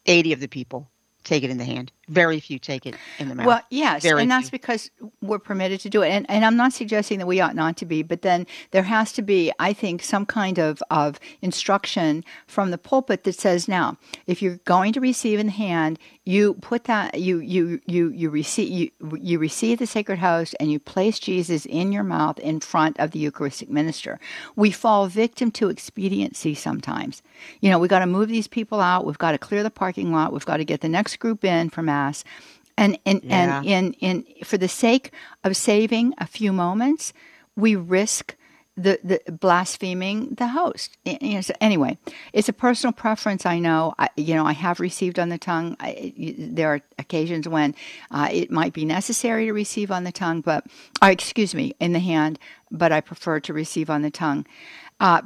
80 0.05 0.33
of 0.33 0.39
the 0.39 0.47
people 0.47 0.91
take 1.23 1.43
it 1.43 1.49
in 1.49 1.57
the 1.57 1.65
hand. 1.65 1.91
Very 2.09 2.39
few 2.39 2.59
take 2.59 2.85
it 2.85 2.93
in 3.17 3.29
the 3.29 3.35
mouth. 3.35 3.47
Well, 3.47 3.61
yes, 3.71 4.03
Very 4.03 4.21
and 4.21 4.29
that's 4.29 4.49
few. 4.49 4.59
because 4.59 4.91
we're 5.21 5.39
permitted 5.39 5.79
to 5.79 5.89
do 5.89 6.03
it. 6.03 6.09
And, 6.09 6.29
and 6.29 6.45
I'm 6.45 6.55
not 6.55 6.73
suggesting 6.73 7.17
that 7.17 7.25
we 7.25 7.39
ought 7.41 7.55
not 7.55 7.77
to 7.77 7.85
be, 7.85 8.03
but 8.03 8.21
then 8.21 8.45
there 8.69 8.83
has 8.83 9.11
to 9.13 9.23
be, 9.23 9.51
I 9.57 9.73
think, 9.73 10.03
some 10.03 10.27
kind 10.27 10.59
of, 10.59 10.83
of 10.91 11.19
instruction 11.41 12.23
from 12.45 12.69
the 12.69 12.77
pulpit 12.77 13.23
that 13.23 13.33
says, 13.33 13.67
now, 13.67 13.97
if 14.27 14.39
you're 14.39 14.59
going 14.65 14.93
to 14.93 14.99
receive 14.99 15.39
in 15.39 15.47
the 15.47 15.53
hand, 15.53 15.97
you 16.25 16.53
put 16.55 16.85
that 16.85 17.19
you 17.19 17.39
you 17.39 17.81
you 17.85 18.09
you 18.09 18.29
receive 18.29 18.69
you, 18.69 19.17
you 19.17 19.39
receive 19.39 19.79
the 19.79 19.87
sacred 19.87 20.19
host 20.19 20.55
and 20.59 20.71
you 20.71 20.79
place 20.79 21.19
Jesus 21.19 21.65
in 21.65 21.91
your 21.91 22.03
mouth 22.03 22.39
in 22.39 22.61
front 22.61 22.97
of 22.99 23.11
the 23.11 23.19
Eucharistic 23.19 23.69
minister. 23.69 24.19
We 24.55 24.71
fall 24.71 25.07
victim 25.07 25.51
to 25.51 25.69
expediency 25.69 26.55
sometimes. 26.55 27.21
You 27.59 27.69
know, 27.69 27.79
we 27.79 27.89
got 27.89 27.99
to 27.99 28.05
move 28.05 28.29
these 28.29 28.47
people 28.47 28.79
out. 28.79 29.05
We've 29.05 29.17
got 29.17 29.33
to 29.33 29.37
clear 29.37 29.63
the 29.63 29.69
parking 29.69 30.13
lot. 30.13 30.31
We've 30.31 30.45
got 30.45 30.57
to 30.57 30.65
get 30.65 30.81
the 30.81 30.89
next 30.89 31.17
group 31.17 31.43
in 31.43 31.69
for 31.69 31.81
mass. 31.81 32.23
And 32.77 32.97
and, 33.05 33.21
yeah. 33.23 33.61
and 33.61 33.65
in, 33.65 34.23
in 34.25 34.45
for 34.45 34.57
the 34.57 34.69
sake 34.69 35.11
of 35.43 35.57
saving 35.57 36.13
a 36.17 36.25
few 36.25 36.53
moments, 36.53 37.11
we 37.55 37.75
risk 37.75 38.35
the, 38.75 38.99
the 39.03 39.31
blaspheming 39.31 40.35
the 40.35 40.47
host. 40.47 40.97
You 41.05 41.35
know, 41.35 41.41
so 41.41 41.53
anyway, 41.61 41.97
it's 42.31 42.49
a 42.49 42.53
personal 42.53 42.91
preference. 42.91 43.45
I 43.45 43.59
know. 43.59 43.93
I, 43.99 44.09
you 44.15 44.33
know, 44.35 44.45
I 44.45 44.53
have 44.53 44.79
received 44.79 45.19
on 45.19 45.29
the 45.29 45.37
tongue. 45.37 45.75
I, 45.79 46.13
there 46.37 46.69
are 46.69 46.81
occasions 46.97 47.47
when 47.47 47.75
uh, 48.11 48.29
it 48.31 48.51
might 48.51 48.73
be 48.73 48.85
necessary 48.85 49.45
to 49.45 49.53
receive 49.53 49.91
on 49.91 50.03
the 50.03 50.11
tongue, 50.11 50.41
but 50.41 50.65
uh, 51.01 51.07
excuse 51.07 51.53
me, 51.53 51.75
in 51.79 51.93
the 51.93 51.99
hand. 51.99 52.39
But 52.71 52.91
I 52.91 53.01
prefer 53.01 53.39
to 53.41 53.53
receive 53.53 53.89
on 53.89 54.01
the 54.01 54.11
tongue. 54.11 54.47
Uh, 54.99 55.21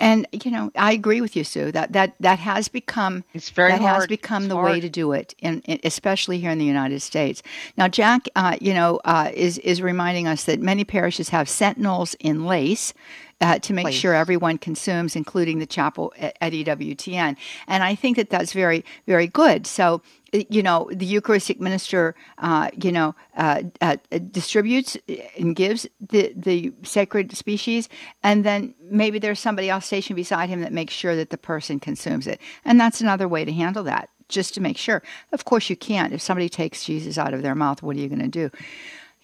and 0.00 0.26
you 0.32 0.50
know, 0.50 0.70
I 0.76 0.92
agree 0.92 1.20
with 1.20 1.36
you, 1.36 1.44
Sue. 1.44 1.70
That 1.72 1.92
that 1.92 2.14
that 2.20 2.38
has 2.40 2.68
become 2.68 3.24
it's 3.32 3.50
very 3.50 3.72
that 3.72 3.80
hard. 3.80 3.94
has 3.94 4.06
become 4.06 4.44
it's 4.44 4.48
the 4.48 4.56
hard. 4.56 4.72
way 4.72 4.80
to 4.80 4.88
do 4.88 5.12
it, 5.12 5.34
in, 5.38 5.60
in, 5.62 5.78
especially 5.84 6.38
here 6.40 6.50
in 6.50 6.58
the 6.58 6.64
United 6.64 7.00
States. 7.00 7.42
Now, 7.76 7.88
Jack, 7.88 8.26
uh, 8.34 8.56
you 8.60 8.74
know, 8.74 9.00
uh, 9.04 9.30
is 9.32 9.58
is 9.58 9.80
reminding 9.80 10.26
us 10.26 10.44
that 10.44 10.60
many 10.60 10.84
parishes 10.84 11.28
have 11.28 11.48
sentinels 11.48 12.14
in 12.20 12.44
lace. 12.44 12.92
Uh, 13.40 13.58
to 13.58 13.72
make 13.72 13.92
sure 13.92 14.14
everyone 14.14 14.56
consumes, 14.56 15.16
including 15.16 15.58
the 15.58 15.66
chapel 15.66 16.12
at, 16.18 16.36
at 16.40 16.52
EWTN, 16.52 17.36
and 17.66 17.82
I 17.82 17.94
think 17.94 18.16
that 18.16 18.30
that's 18.30 18.52
very, 18.52 18.84
very 19.06 19.26
good. 19.26 19.66
So 19.66 20.02
you 20.50 20.62
know, 20.62 20.88
the 20.92 21.06
Eucharistic 21.06 21.60
minister, 21.60 22.14
uh, 22.38 22.70
you 22.80 22.90
know, 22.90 23.14
uh, 23.36 23.62
uh, 23.80 23.96
distributes 24.30 24.96
and 25.38 25.54
gives 25.54 25.86
the, 26.00 26.32
the 26.34 26.72
sacred 26.82 27.36
species, 27.36 27.88
and 28.22 28.44
then 28.44 28.74
maybe 28.82 29.18
there's 29.18 29.38
somebody 29.38 29.70
else 29.70 29.86
stationed 29.86 30.16
beside 30.16 30.48
him 30.48 30.60
that 30.62 30.72
makes 30.72 30.92
sure 30.92 31.14
that 31.14 31.30
the 31.30 31.38
person 31.38 31.78
consumes 31.78 32.26
it. 32.26 32.40
And 32.64 32.80
that's 32.80 33.00
another 33.00 33.28
way 33.28 33.44
to 33.44 33.52
handle 33.52 33.84
that, 33.84 34.08
just 34.28 34.54
to 34.54 34.60
make 34.60 34.76
sure. 34.76 35.02
Of 35.32 35.44
course, 35.44 35.70
you 35.70 35.76
can't. 35.76 36.12
If 36.12 36.20
somebody 36.20 36.48
takes 36.48 36.84
Jesus 36.84 37.16
out 37.16 37.34
of 37.34 37.42
their 37.42 37.54
mouth, 37.54 37.82
what 37.82 37.96
are 37.96 38.00
you 38.00 38.08
going 38.08 38.18
to 38.22 38.28
do? 38.28 38.50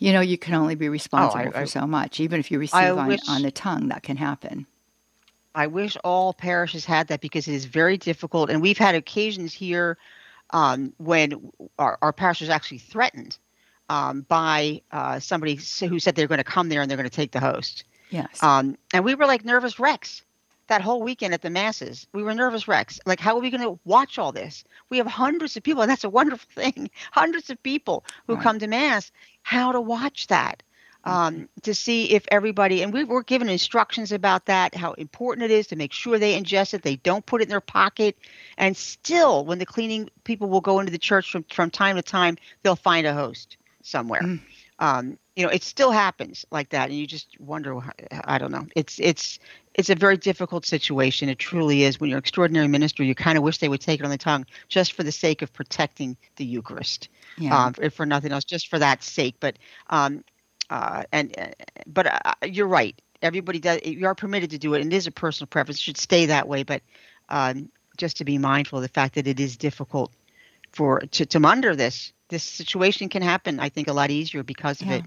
You 0.00 0.12
know, 0.14 0.20
you 0.20 0.38
can 0.38 0.54
only 0.54 0.74
be 0.74 0.88
responsible 0.88 1.44
oh, 1.44 1.48
I, 1.48 1.52
for 1.52 1.58
I, 1.58 1.64
so 1.66 1.86
much. 1.86 2.20
Even 2.20 2.40
if 2.40 2.50
you 2.50 2.58
receive 2.58 2.96
on, 2.96 3.06
wish... 3.06 3.20
on 3.28 3.42
the 3.42 3.50
tongue, 3.50 3.88
that 3.88 4.02
can 4.02 4.16
happen. 4.16 4.66
I 5.54 5.66
wish 5.66 5.96
all 6.04 6.32
parishes 6.32 6.86
had 6.86 7.08
that 7.08 7.20
because 7.20 7.46
it 7.46 7.54
is 7.54 7.66
very 7.66 7.98
difficult. 7.98 8.50
And 8.50 8.62
we've 8.62 8.78
had 8.78 8.94
occasions 8.94 9.52
here 9.52 9.98
um, 10.50 10.94
when 10.96 11.50
our, 11.78 11.98
our 12.00 12.12
parish 12.12 12.40
was 12.40 12.48
actually 12.48 12.78
threatened 12.78 13.36
um, 13.90 14.22
by 14.22 14.80
uh, 14.90 15.20
somebody 15.20 15.60
who 15.80 15.98
said 15.98 16.14
they're 16.14 16.26
going 16.26 16.38
to 16.38 16.44
come 16.44 16.70
there 16.70 16.80
and 16.80 16.90
they're 16.90 16.96
going 16.96 17.08
to 17.08 17.14
take 17.14 17.32
the 17.32 17.40
host. 17.40 17.84
Yes. 18.08 18.42
Um, 18.42 18.78
and 18.94 19.04
we 19.04 19.14
were 19.14 19.26
like 19.26 19.44
nervous 19.44 19.78
wrecks 19.78 20.22
that 20.70 20.80
whole 20.80 21.02
weekend 21.02 21.34
at 21.34 21.42
the 21.42 21.50
masses. 21.50 22.06
We 22.12 22.22
were 22.22 22.32
nervous 22.32 22.68
wrecks. 22.68 23.00
Like, 23.04 23.18
how 23.18 23.36
are 23.36 23.40
we 23.40 23.50
going 23.50 23.62
to 23.62 23.78
watch 23.84 24.18
all 24.18 24.30
this? 24.30 24.64
We 24.88 24.98
have 24.98 25.06
hundreds 25.06 25.56
of 25.56 25.64
people, 25.64 25.82
and 25.82 25.90
that's 25.90 26.04
a 26.04 26.08
wonderful 26.08 26.48
thing. 26.54 26.88
Hundreds 27.10 27.50
of 27.50 27.62
people 27.62 28.04
who 28.26 28.34
Right. 28.36 28.42
come 28.42 28.58
to 28.60 28.68
mass. 28.68 29.10
How 29.42 29.72
to 29.72 29.80
watch 29.80 30.26
that? 30.28 30.62
Um, 31.02 31.48
to 31.62 31.72
see 31.72 32.10
if 32.10 32.26
everybody, 32.30 32.82
and 32.82 32.92
we 32.92 33.04
were 33.04 33.22
given 33.22 33.48
instructions 33.48 34.12
about 34.12 34.44
that, 34.46 34.74
how 34.74 34.92
important 34.92 35.44
it 35.44 35.50
is 35.50 35.68
to 35.68 35.76
make 35.76 35.94
sure 35.94 36.18
they 36.18 36.38
ingest 36.38 36.74
it, 36.74 36.82
they 36.82 36.96
don't 36.96 37.24
put 37.24 37.40
it 37.40 37.44
in 37.44 37.48
their 37.48 37.62
pocket, 37.62 38.18
and 38.58 38.76
still, 38.76 39.46
when 39.46 39.58
the 39.58 39.64
cleaning 39.64 40.10
people 40.24 40.50
will 40.50 40.60
go 40.60 40.78
into 40.78 40.92
the 40.92 40.98
church 40.98 41.30
from 41.30 41.44
from 41.44 41.70
time 41.70 41.96
to 41.96 42.02
time, 42.02 42.36
they'll 42.62 42.76
find 42.76 43.06
a 43.06 43.14
host 43.14 43.56
somewhere. 43.82 44.20
Mm. 44.20 44.40
Um, 44.78 45.18
you 45.40 45.46
know, 45.46 45.52
it 45.52 45.62
still 45.62 45.90
happens 45.90 46.44
like 46.50 46.68
that, 46.68 46.90
and 46.90 46.98
you 46.98 47.06
just 47.06 47.40
wonder. 47.40 47.80
I 48.24 48.36
don't 48.36 48.52
know. 48.52 48.66
It's 48.76 48.98
it's 49.00 49.38
it's 49.74 49.88
a 49.88 49.94
very 49.94 50.18
difficult 50.18 50.66
situation. 50.66 51.30
It 51.30 51.38
truly 51.38 51.84
is. 51.84 51.98
When 51.98 52.10
you're 52.10 52.18
an 52.18 52.22
extraordinary 52.22 52.68
minister, 52.68 53.02
you 53.02 53.14
kind 53.14 53.38
of 53.38 53.42
wish 53.44 53.56
they 53.56 53.70
would 53.70 53.80
take 53.80 54.00
it 54.00 54.04
on 54.04 54.10
the 54.10 54.18
tongue, 54.18 54.44
just 54.68 54.92
for 54.92 55.02
the 55.02 55.12
sake 55.12 55.40
of 55.40 55.50
protecting 55.54 56.18
the 56.36 56.44
Eucharist, 56.44 57.08
Yeah. 57.38 57.56
um, 57.66 57.74
if 57.80 57.94
for 57.94 58.04
nothing 58.04 58.32
else, 58.32 58.44
just 58.44 58.68
for 58.68 58.78
that 58.78 59.02
sake. 59.02 59.36
But 59.40 59.56
um, 59.88 60.22
uh, 60.68 61.04
and 61.10 61.34
uh, 61.38 61.46
but 61.86 62.06
uh, 62.06 62.34
you're 62.44 62.68
right. 62.68 63.00
Everybody 63.22 63.60
does. 63.60 63.80
You 63.82 64.06
are 64.08 64.14
permitted 64.14 64.50
to 64.50 64.58
do 64.58 64.74
it, 64.74 64.82
and 64.82 64.92
it 64.92 64.96
is 64.96 65.06
a 65.06 65.10
personal 65.10 65.46
preference. 65.46 65.78
It 65.78 65.82
should 65.84 65.96
stay 65.96 66.26
that 66.26 66.48
way. 66.48 66.64
But 66.64 66.82
um, 67.30 67.70
just 67.96 68.18
to 68.18 68.24
be 68.26 68.36
mindful 68.36 68.78
of 68.78 68.82
the 68.82 68.88
fact 68.88 69.14
that 69.14 69.26
it 69.26 69.40
is 69.40 69.56
difficult 69.56 70.12
for 70.70 71.00
to 71.00 71.24
to 71.24 71.46
under 71.46 71.74
this 71.74 72.12
this 72.28 72.42
situation 72.44 73.08
can 73.08 73.22
happen. 73.22 73.58
I 73.58 73.70
think 73.70 73.88
a 73.88 73.94
lot 73.94 74.10
easier 74.10 74.42
because 74.42 74.82
of 74.82 74.88
Yeah. 74.88 74.96
it. 74.96 75.04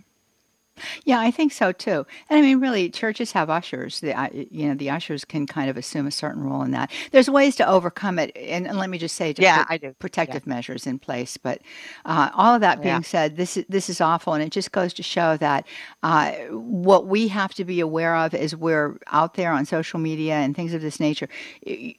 Yeah, 1.06 1.20
I 1.20 1.32
think 1.32 1.52
so 1.54 1.72
too. 1.72 2.06
And 2.30 2.40
I 2.40 2.42
mean, 2.42 2.60
really, 2.60 2.90
churches 2.90 3.32
have 3.34 3.50
ushers. 3.50 4.00
The 4.00 4.18
uh, 4.20 4.30
you 4.34 4.68
know 4.68 4.76
the 4.76 4.90
ushers 4.90 5.26
can 5.26 5.46
kind 5.48 5.70
of 5.70 5.78
assume 5.78 6.08
a 6.08 6.12
certain 6.12 6.44
role 6.44 6.62
in 6.64 6.72
that. 6.72 6.92
There's 7.12 7.30
ways 7.30 7.56
to 7.58 7.68
overcome 7.68 8.20
it, 8.20 8.32
and, 8.36 8.68
and 8.68 8.78
let 8.78 8.90
me 8.90 8.98
just 8.98 9.16
say, 9.16 9.34
to 9.34 9.44
Yeah, 9.44 9.44
put 9.44 9.70
I 9.70 9.78
do. 9.78 9.96
protective 10.00 10.48
measures 10.48 10.88
in 10.88 11.00
place. 11.00 11.38
But 11.38 11.62
uh, 12.06 12.30
all 12.34 12.56
of 12.56 12.62
that 12.62 12.82
being 12.82 13.04
Yeah. 13.04 13.04
said, 13.04 13.38
this 13.38 13.58
is 13.58 13.66
this 13.70 13.90
is 13.90 14.02
awful, 14.02 14.34
and 14.34 14.44
it 14.44 14.52
just 14.52 14.72
goes 14.72 14.94
to 14.96 15.04
show 15.04 15.38
that 15.38 15.68
uh, 16.04 16.32
what 16.52 17.08
we 17.08 17.28
have 17.30 17.54
to 17.56 17.66
be 17.66 17.80
aware 17.80 18.16
of 18.16 18.34
is 18.34 18.56
we're 18.56 18.98
out 19.08 19.36
there 19.36 19.52
on 19.52 19.66
social 19.66 20.00
media 20.00 20.36
and 20.36 20.56
things 20.56 20.74
of 20.74 20.82
this 20.82 21.00
nature. 21.00 21.30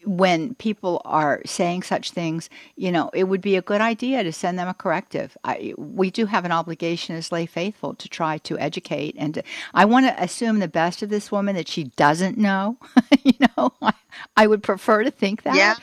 When 0.04 0.54
people 0.56 1.00
are 1.04 1.42
saying 1.46 1.82
such 1.84 2.10
things, 2.10 2.50
you 2.76 2.92
know, 2.92 3.10
it 3.14 3.24
would 3.24 3.40
be 3.40 3.56
a 3.56 3.62
good 3.62 3.80
idea 3.80 4.22
to 4.22 4.32
send 4.32 4.58
them 4.58 4.68
a 4.68 4.74
corrective. 4.74 5.36
I, 5.44 5.74
we 5.76 6.10
do 6.10 6.26
have 6.26 6.44
an 6.44 6.52
obligation 6.52 7.16
as 7.16 7.32
lay 7.32 7.46
faithful 7.46 7.94
to 7.94 8.08
try 8.08 8.38
to 8.38 8.58
educate, 8.64 9.14
and 9.18 9.34
to, 9.34 9.42
I 9.72 9.84
want 9.84 10.06
to 10.06 10.22
assume 10.22 10.58
the 10.58 10.68
best 10.68 11.02
of 11.02 11.10
this 11.10 11.30
woman 11.30 11.54
that 11.56 11.68
she 11.68 11.84
doesn't 11.84 12.38
know. 12.38 12.78
you 13.22 13.34
know, 13.56 13.72
I, 13.82 13.92
I 14.36 14.46
would 14.46 14.62
prefer 14.62 15.04
to 15.04 15.10
think 15.10 15.42
that. 15.42 15.56
Yeah, 15.56 15.74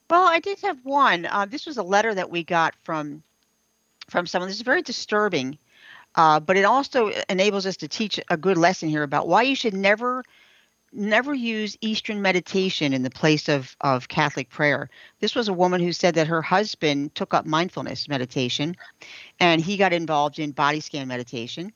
Well, 0.10 0.28
I 0.28 0.40
did 0.40 0.60
have 0.62 0.78
one. 0.84 1.26
Uh, 1.26 1.46
this 1.46 1.66
was 1.66 1.78
a 1.78 1.84
letter 1.84 2.14
that 2.14 2.30
we 2.30 2.44
got 2.44 2.76
from 2.84 3.24
from 4.10 4.28
someone. 4.28 4.50
This 4.50 4.58
is 4.58 4.64
very 4.64 4.82
disturbing, 4.82 5.58
uh, 6.16 6.40
but 6.42 6.58
it 6.58 6.66
also 6.66 7.12
enables 7.30 7.66
us 7.66 7.78
to 7.78 7.88
teach 7.88 8.20
a 8.30 8.36
good 8.36 8.58
lesson 8.58 8.90
here 8.90 9.04
about 9.04 9.28
why 9.30 9.44
you 9.44 9.56
should 9.56 9.74
never 9.74 10.24
never 10.94 11.34
use 11.34 11.78
Eastern 11.80 12.22
meditation 12.22 12.92
in 12.94 13.04
the 13.04 13.10
place 13.10 13.48
of 13.48 13.76
of 13.82 14.10
Catholic 14.10 14.50
prayer. 14.50 14.90
This 15.22 15.34
was 15.34 15.48
a 15.48 15.54
woman 15.54 15.80
who 15.80 15.94
said 15.94 16.16
that 16.16 16.28
her 16.28 16.42
husband 16.42 17.16
took 17.16 17.34
up 17.34 17.46
mindfulness 17.46 18.10
meditation, 18.10 18.76
and 19.40 19.62
he 19.62 19.78
got 19.78 19.94
involved 19.94 20.40
in 20.40 20.52
body 20.52 20.82
scan 20.82 21.08
meditation. 21.08 21.72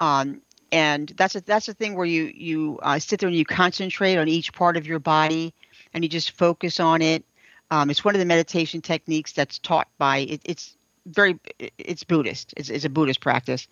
Um, 0.00 0.40
and 0.72 1.08
that's 1.16 1.34
a 1.34 1.40
that's 1.40 1.68
a 1.68 1.74
thing 1.74 1.94
where 1.94 2.06
you 2.06 2.32
you 2.34 2.78
uh, 2.82 2.98
sit 2.98 3.20
there 3.20 3.28
and 3.28 3.36
you 3.36 3.44
concentrate 3.44 4.16
on 4.16 4.28
each 4.28 4.52
part 4.52 4.76
of 4.76 4.86
your 4.86 4.98
body, 4.98 5.54
and 5.94 6.04
you 6.04 6.10
just 6.10 6.32
focus 6.32 6.80
on 6.80 7.02
it. 7.02 7.24
Um, 7.70 7.90
it's 7.90 8.04
one 8.04 8.14
of 8.14 8.18
the 8.18 8.24
meditation 8.24 8.80
techniques 8.80 9.32
that's 9.32 9.58
taught 9.58 9.88
by 9.98 10.18
it, 10.18 10.40
it's 10.44 10.76
very 11.06 11.38
it's 11.78 12.04
Buddhist. 12.04 12.54
It's, 12.56 12.68
it's 12.68 12.84
a 12.84 12.90
Buddhist 12.90 13.20
practice, 13.20 13.66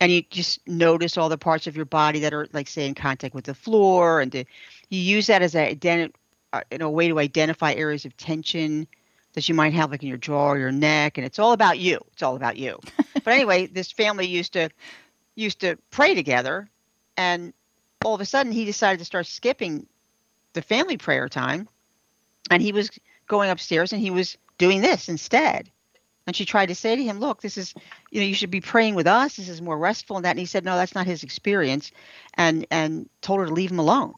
and 0.00 0.10
you 0.10 0.22
just 0.30 0.66
notice 0.66 1.16
all 1.16 1.28
the 1.28 1.38
parts 1.38 1.66
of 1.66 1.76
your 1.76 1.84
body 1.84 2.20
that 2.20 2.34
are 2.34 2.48
like 2.52 2.68
say 2.68 2.86
in 2.86 2.94
contact 2.94 3.34
with 3.34 3.44
the 3.44 3.54
floor, 3.54 4.20
and 4.20 4.32
to, 4.32 4.44
you 4.88 5.00
use 5.00 5.28
that 5.28 5.42
as 5.42 5.54
a 5.54 5.74
identi- 5.74 6.12
uh, 6.52 6.62
in 6.70 6.82
a 6.82 6.90
way 6.90 7.08
to 7.08 7.18
identify 7.18 7.72
areas 7.72 8.04
of 8.04 8.16
tension 8.16 8.86
that 9.34 9.48
you 9.48 9.54
might 9.54 9.72
have 9.72 9.90
like 9.90 10.02
in 10.02 10.08
your 10.08 10.18
jaw 10.18 10.50
or 10.50 10.58
your 10.58 10.72
neck, 10.72 11.18
and 11.18 11.26
it's 11.26 11.38
all 11.38 11.52
about 11.52 11.78
you. 11.78 12.00
It's 12.12 12.22
all 12.22 12.36
about 12.36 12.56
you. 12.56 12.78
but 13.14 13.28
anyway, 13.28 13.66
this 13.66 13.90
family 13.90 14.26
used 14.26 14.52
to 14.54 14.68
used 15.34 15.60
to 15.60 15.76
pray 15.90 16.14
together, 16.14 16.68
and 17.16 17.52
all 18.04 18.14
of 18.14 18.20
a 18.20 18.26
sudden 18.26 18.52
he 18.52 18.64
decided 18.64 18.98
to 18.98 19.04
start 19.04 19.26
skipping 19.26 19.86
the 20.52 20.62
family 20.62 20.96
prayer 20.96 21.28
time, 21.28 21.68
and 22.50 22.62
he 22.62 22.72
was 22.72 22.90
going 23.26 23.50
upstairs 23.50 23.92
and 23.92 24.02
he 24.02 24.10
was 24.10 24.36
doing 24.58 24.80
this 24.80 25.08
instead. 25.08 25.70
And 26.26 26.36
she 26.36 26.44
tried 26.44 26.66
to 26.66 26.74
say 26.74 26.94
to 26.94 27.02
him, 27.02 27.18
"Look, 27.18 27.40
this 27.40 27.56
is, 27.56 27.74
you 28.10 28.20
know, 28.20 28.26
you 28.26 28.34
should 28.34 28.50
be 28.50 28.60
praying 28.60 28.94
with 28.94 29.06
us. 29.06 29.36
This 29.36 29.48
is 29.48 29.60
more 29.60 29.78
restful." 29.78 30.16
And 30.16 30.24
that, 30.24 30.30
and 30.30 30.38
he 30.38 30.46
said, 30.46 30.64
"No, 30.64 30.76
that's 30.76 30.94
not 30.94 31.06
his 31.06 31.24
experience," 31.24 31.90
and 32.34 32.66
and 32.70 33.08
told 33.22 33.40
her 33.40 33.46
to 33.46 33.52
leave 33.52 33.72
him 33.72 33.80
alone. 33.80 34.14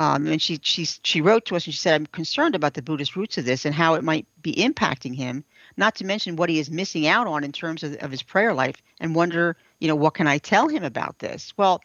Um, 0.00 0.26
and 0.26 0.42
she 0.42 0.58
she 0.62 0.84
she 0.84 1.20
wrote 1.20 1.46
to 1.46 1.56
us 1.56 1.64
and 1.64 1.72
she 1.72 1.80
said, 1.80 1.94
"I'm 1.94 2.06
concerned 2.06 2.54
about 2.54 2.74
the 2.74 2.82
Buddhist 2.82 3.16
roots 3.16 3.38
of 3.38 3.44
this 3.44 3.64
and 3.64 3.74
how 3.74 3.94
it 3.94 4.04
might 4.04 4.26
be 4.42 4.52
impacting 4.54 5.14
him. 5.14 5.44
Not 5.76 5.94
to 5.96 6.04
mention 6.04 6.36
what 6.36 6.50
he 6.50 6.58
is 6.58 6.70
missing 6.70 7.06
out 7.06 7.26
on 7.26 7.44
in 7.44 7.52
terms 7.52 7.82
of, 7.82 7.94
of 7.96 8.10
his 8.10 8.22
prayer 8.22 8.52
life, 8.52 8.82
and 9.00 9.14
wonder, 9.14 9.56
you 9.82 9.88
know, 9.88 9.96
what 9.96 10.14
can 10.14 10.28
I 10.28 10.38
tell 10.38 10.68
him 10.68 10.84
about 10.84 11.18
this?" 11.18 11.52
Well, 11.56 11.82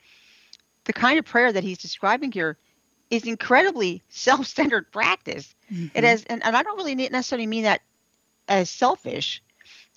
the 0.85 0.93
kind 0.93 1.17
of 1.17 1.25
prayer 1.25 1.51
that 1.51 1.63
he's 1.63 1.79
describing 1.79 2.31
here 2.31 2.57
is 3.09 3.23
incredibly 3.23 4.03
self-centered 4.09 4.91
practice. 4.91 5.55
It 5.69 5.73
mm-hmm. 5.73 6.05
has, 6.05 6.23
and, 6.25 6.45
and 6.45 6.55
I 6.55 6.63
don't 6.63 6.77
really 6.77 6.95
necessarily 6.95 7.47
mean 7.47 7.63
that 7.63 7.81
as 8.47 8.69
selfish, 8.69 9.41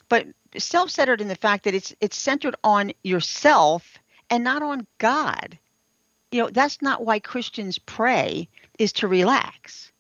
but 0.09 0.27
self-centered 0.57 1.21
in 1.21 1.29
the 1.29 1.37
fact 1.37 1.65
that 1.65 1.75
it's 1.75 1.95
it's 2.01 2.17
centered 2.17 2.57
on 2.65 2.93
yourself 3.03 3.99
and 4.31 4.43
not 4.45 4.63
on 4.63 4.87
God. 4.99 5.59
You 6.33 6.43
know, 6.43 6.51
that's 6.51 6.81
not 6.81 7.05
why 7.05 7.19
Christians 7.19 7.79
pray 7.79 8.49
is 8.79 8.93
to 8.95 9.09
relax. 9.09 9.93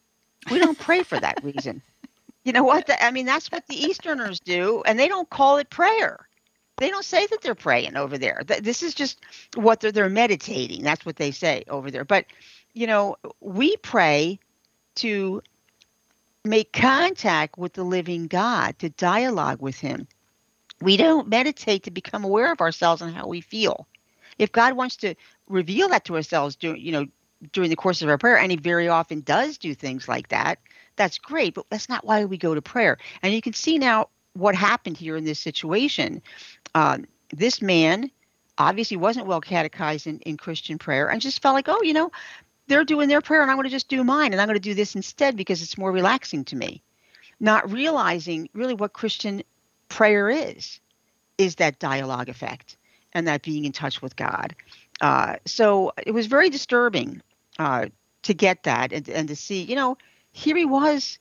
We 0.50 0.58
don't 0.58 0.78
pray 0.78 1.02
for 1.02 1.20
that 1.20 1.38
reason. 1.44 1.82
You 2.44 2.52
know 2.52 2.64
what? 2.64 2.86
The- 2.86 3.04
I 3.04 3.10
mean, 3.10 3.26
that's 3.26 3.52
what 3.52 3.66
the 3.66 3.76
Easterners 3.76 4.40
do, 4.40 4.82
and 4.86 4.98
they 4.98 5.08
don't 5.08 5.28
call 5.28 5.58
it 5.58 5.68
prayer. 5.70 6.26
They 6.80 6.88
don't 6.88 7.04
say 7.04 7.26
that 7.26 7.42
they're 7.42 7.54
praying 7.54 7.96
over 7.96 8.16
there. 8.16 8.42
This 8.62 8.82
is 8.82 8.94
just 8.94 9.20
what 9.54 9.80
they're, 9.80 9.92
they're 9.92 10.08
meditating. 10.08 10.82
That's 10.82 11.04
what 11.04 11.16
they 11.16 11.30
say 11.30 11.62
over 11.68 11.90
there. 11.90 12.06
But, 12.06 12.24
you 12.72 12.86
know, 12.86 13.16
we 13.40 13.76
pray 13.76 14.40
to 14.96 15.42
make 16.42 16.72
contact 16.72 17.58
with 17.58 17.74
the 17.74 17.84
living 17.84 18.28
God, 18.28 18.78
to 18.78 18.88
dialogue 18.88 19.60
with 19.60 19.78
Him. 19.78 20.08
We 20.80 20.96
don't 20.96 21.28
meditate 21.28 21.82
to 21.82 21.90
become 21.90 22.24
aware 22.24 22.50
of 22.50 22.62
ourselves 22.62 23.02
and 23.02 23.14
how 23.14 23.28
we 23.28 23.42
feel. 23.42 23.86
If 24.38 24.50
God 24.50 24.72
wants 24.72 24.96
to 24.96 25.14
reveal 25.48 25.90
that 25.90 26.06
to 26.06 26.16
ourselves 26.16 26.56
during, 26.56 26.80
you 26.80 26.92
know, 26.92 27.06
during 27.52 27.68
the 27.68 27.76
course 27.76 28.00
of 28.00 28.08
our 28.08 28.16
prayer, 28.16 28.38
and 28.38 28.50
He 28.50 28.56
very 28.56 28.88
often 28.88 29.20
does 29.20 29.58
do 29.58 29.74
things 29.74 30.08
like 30.08 30.28
that, 30.28 30.58
that's 30.96 31.18
great. 31.18 31.52
But 31.52 31.66
that's 31.68 31.90
not 31.90 32.06
why 32.06 32.24
we 32.24 32.38
go 32.38 32.54
to 32.54 32.62
prayer. 32.62 32.96
And 33.22 33.34
you 33.34 33.42
can 33.42 33.52
see 33.52 33.76
now 33.76 34.08
what 34.34 34.54
happened 34.54 34.96
here 34.96 35.16
in 35.16 35.24
this 35.24 35.38
situation. 35.38 36.22
Um, 36.74 37.06
this 37.32 37.60
man 37.62 38.10
obviously 38.58 38.96
wasn't 38.96 39.26
well 39.26 39.40
catechized 39.40 40.06
in, 40.06 40.18
in 40.20 40.36
Christian 40.36 40.78
prayer 40.78 41.08
and 41.08 41.20
just 41.20 41.42
felt 41.42 41.54
like, 41.54 41.68
oh, 41.68 41.82
you 41.82 41.92
know, 41.92 42.10
they're 42.66 42.84
doing 42.84 43.08
their 43.08 43.20
prayer 43.20 43.42
and 43.42 43.50
I'm 43.50 43.56
going 43.56 43.64
to 43.64 43.70
just 43.70 43.88
do 43.88 44.04
mine 44.04 44.32
and 44.32 44.40
I'm 44.40 44.46
going 44.46 44.54
to 44.54 44.60
do 44.60 44.74
this 44.74 44.94
instead 44.94 45.36
because 45.36 45.62
it's 45.62 45.78
more 45.78 45.92
relaxing 45.92 46.44
to 46.46 46.56
me. 46.56 46.82
Not 47.40 47.72
realizing 47.72 48.48
really 48.52 48.74
what 48.74 48.92
Christian 48.92 49.42
prayer 49.88 50.28
is, 50.28 50.80
is 51.38 51.56
that 51.56 51.78
dialogue 51.78 52.28
effect. 52.28 52.76
and 53.12 53.26
that 53.26 53.42
being 53.42 53.64
in 53.64 53.72
touch 53.72 54.02
with 54.02 54.16
God. 54.16 54.54
Uh, 55.00 55.36
so 55.46 55.92
it 56.06 56.12
was 56.12 56.26
very 56.26 56.50
disturbing 56.50 57.22
uh, 57.58 57.86
to 58.22 58.34
get 58.34 58.62
that 58.64 58.92
and, 58.92 59.08
and 59.08 59.28
to 59.28 59.36
see, 59.36 59.62
you 59.62 59.74
know, 59.74 59.96
here 60.32 60.56
he 60.56 60.64
was 60.64 61.18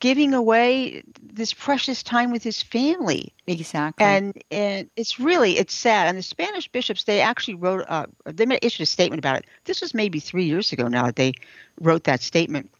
giving 0.00 0.34
away 0.34 1.02
this 1.22 1.52
precious 1.54 2.02
time 2.02 2.30
with 2.30 2.42
his 2.42 2.62
family. 2.62 3.32
Exactly. 3.46 4.04
And 4.04 4.42
and 4.50 4.90
it's 4.96 5.18
really 5.18 5.58
it's 5.58 5.74
sad. 5.74 6.08
And 6.08 6.18
the 6.18 6.22
Spanish 6.22 6.68
bishops 6.68 7.04
they 7.04 7.20
actually 7.20 7.54
wrote 7.54 7.84
uh, 7.88 8.06
they 8.24 8.46
issued 8.62 8.82
a 8.82 8.86
statement 8.86 9.18
about 9.18 9.38
it. 9.38 9.46
This 9.64 9.80
was 9.80 9.94
maybe 9.94 10.20
three 10.20 10.44
years 10.44 10.72
ago 10.72 10.88
now 10.88 11.06
that 11.06 11.16
they 11.16 11.32
wrote 11.80 12.04
that 12.04 12.22
statement. 12.22 12.70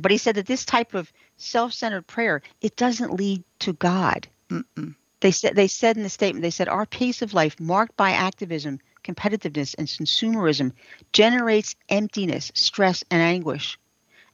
But 0.00 0.12
he 0.12 0.18
said 0.18 0.36
that 0.36 0.46
this 0.46 0.64
type 0.64 0.94
of 0.94 1.12
self-centered 1.38 2.06
prayer 2.06 2.42
it 2.60 2.76
doesn't 2.76 3.14
lead 3.14 3.42
to 3.60 3.72
God. 3.74 4.28
Mm-mm. 4.50 4.94
They 5.20 5.30
said 5.30 5.56
they 5.56 5.66
said 5.68 5.96
in 5.96 6.02
the 6.02 6.08
statement 6.08 6.42
they 6.42 6.50
said 6.50 6.68
our 6.68 6.86
pace 6.86 7.22
of 7.22 7.34
life 7.34 7.58
marked 7.58 7.96
by 7.96 8.10
activism, 8.10 8.80
competitiveness, 9.02 9.74
and 9.78 9.88
consumerism 9.88 10.72
generates 11.12 11.74
emptiness, 11.88 12.52
stress, 12.54 13.02
and 13.10 13.22
anguish. 13.22 13.78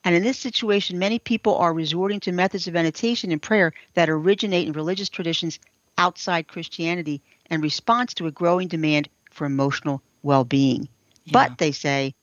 And 0.05 0.15
in 0.15 0.23
this 0.23 0.39
situation, 0.39 0.99
many 0.99 1.19
people 1.19 1.57
are 1.57 1.73
resorting 1.73 2.21
to 2.21 2.33
methods 2.33 2.67
of 2.67 2.75
meditation 2.75 3.33
and 3.33 3.41
prayer 3.41 3.73
that 3.95 4.11
originate 4.11 4.67
in 4.67 4.73
religious 4.75 5.09
traditions 5.09 5.59
outside 5.97 6.49
Christianity 6.49 7.23
in 7.51 7.61
response 7.61 8.15
to 8.15 8.27
a 8.27 8.31
growing 8.31 8.69
demand 8.69 9.09
for 9.31 9.47
emotional 9.47 10.03
well 10.23 10.45
being. 10.45 10.89
Yeah. 11.25 11.33
But 11.33 11.59
they 11.59 11.73
say 11.73 12.15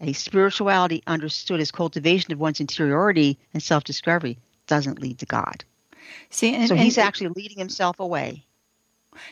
a 0.00 0.12
spirituality 0.12 1.02
understood 1.06 1.60
as 1.60 1.70
cultivation 1.70 2.32
of 2.32 2.40
one's 2.40 2.60
interiority 2.60 3.38
and 3.54 3.62
self 3.62 3.84
discovery 3.84 4.38
doesn't 4.66 5.00
lead 5.00 5.18
to 5.18 5.26
God. 5.26 5.64
See, 6.30 6.54
and, 6.54 6.68
so 6.68 6.74
he's 6.74 6.98
and, 6.98 7.06
actually 7.06 7.28
leading 7.28 7.58
himself 7.58 8.00
away. 8.00 8.44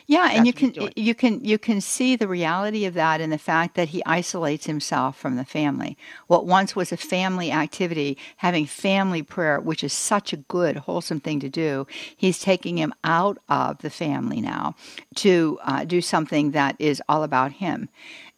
Yeah, 0.07 0.23
That's 0.23 0.37
and 0.37 0.47
you 0.47 0.53
can 0.53 0.91
you 0.95 1.15
can 1.15 1.43
you 1.43 1.57
can 1.57 1.81
see 1.81 2.15
the 2.15 2.27
reality 2.27 2.85
of 2.85 2.93
that 2.95 3.21
in 3.21 3.29
the 3.29 3.37
fact 3.37 3.75
that 3.75 3.89
he 3.89 4.03
isolates 4.05 4.65
himself 4.65 5.17
from 5.17 5.35
the 5.35 5.45
family. 5.45 5.97
What 6.27 6.45
once 6.45 6.75
was 6.75 6.91
a 6.91 6.97
family 6.97 7.51
activity, 7.51 8.17
having 8.37 8.65
family 8.65 9.23
prayer, 9.23 9.59
which 9.59 9.83
is 9.83 9.93
such 9.93 10.33
a 10.33 10.37
good 10.37 10.77
wholesome 10.77 11.21
thing 11.21 11.39
to 11.39 11.49
do, 11.49 11.87
he's 12.15 12.39
taking 12.39 12.77
him 12.77 12.93
out 13.03 13.37
of 13.47 13.77
the 13.79 13.89
family 13.89 14.41
now 14.41 14.75
to 15.15 15.59
uh, 15.63 15.85
do 15.85 16.01
something 16.01 16.51
that 16.51 16.75
is 16.79 17.01
all 17.07 17.23
about 17.23 17.53
him. 17.53 17.89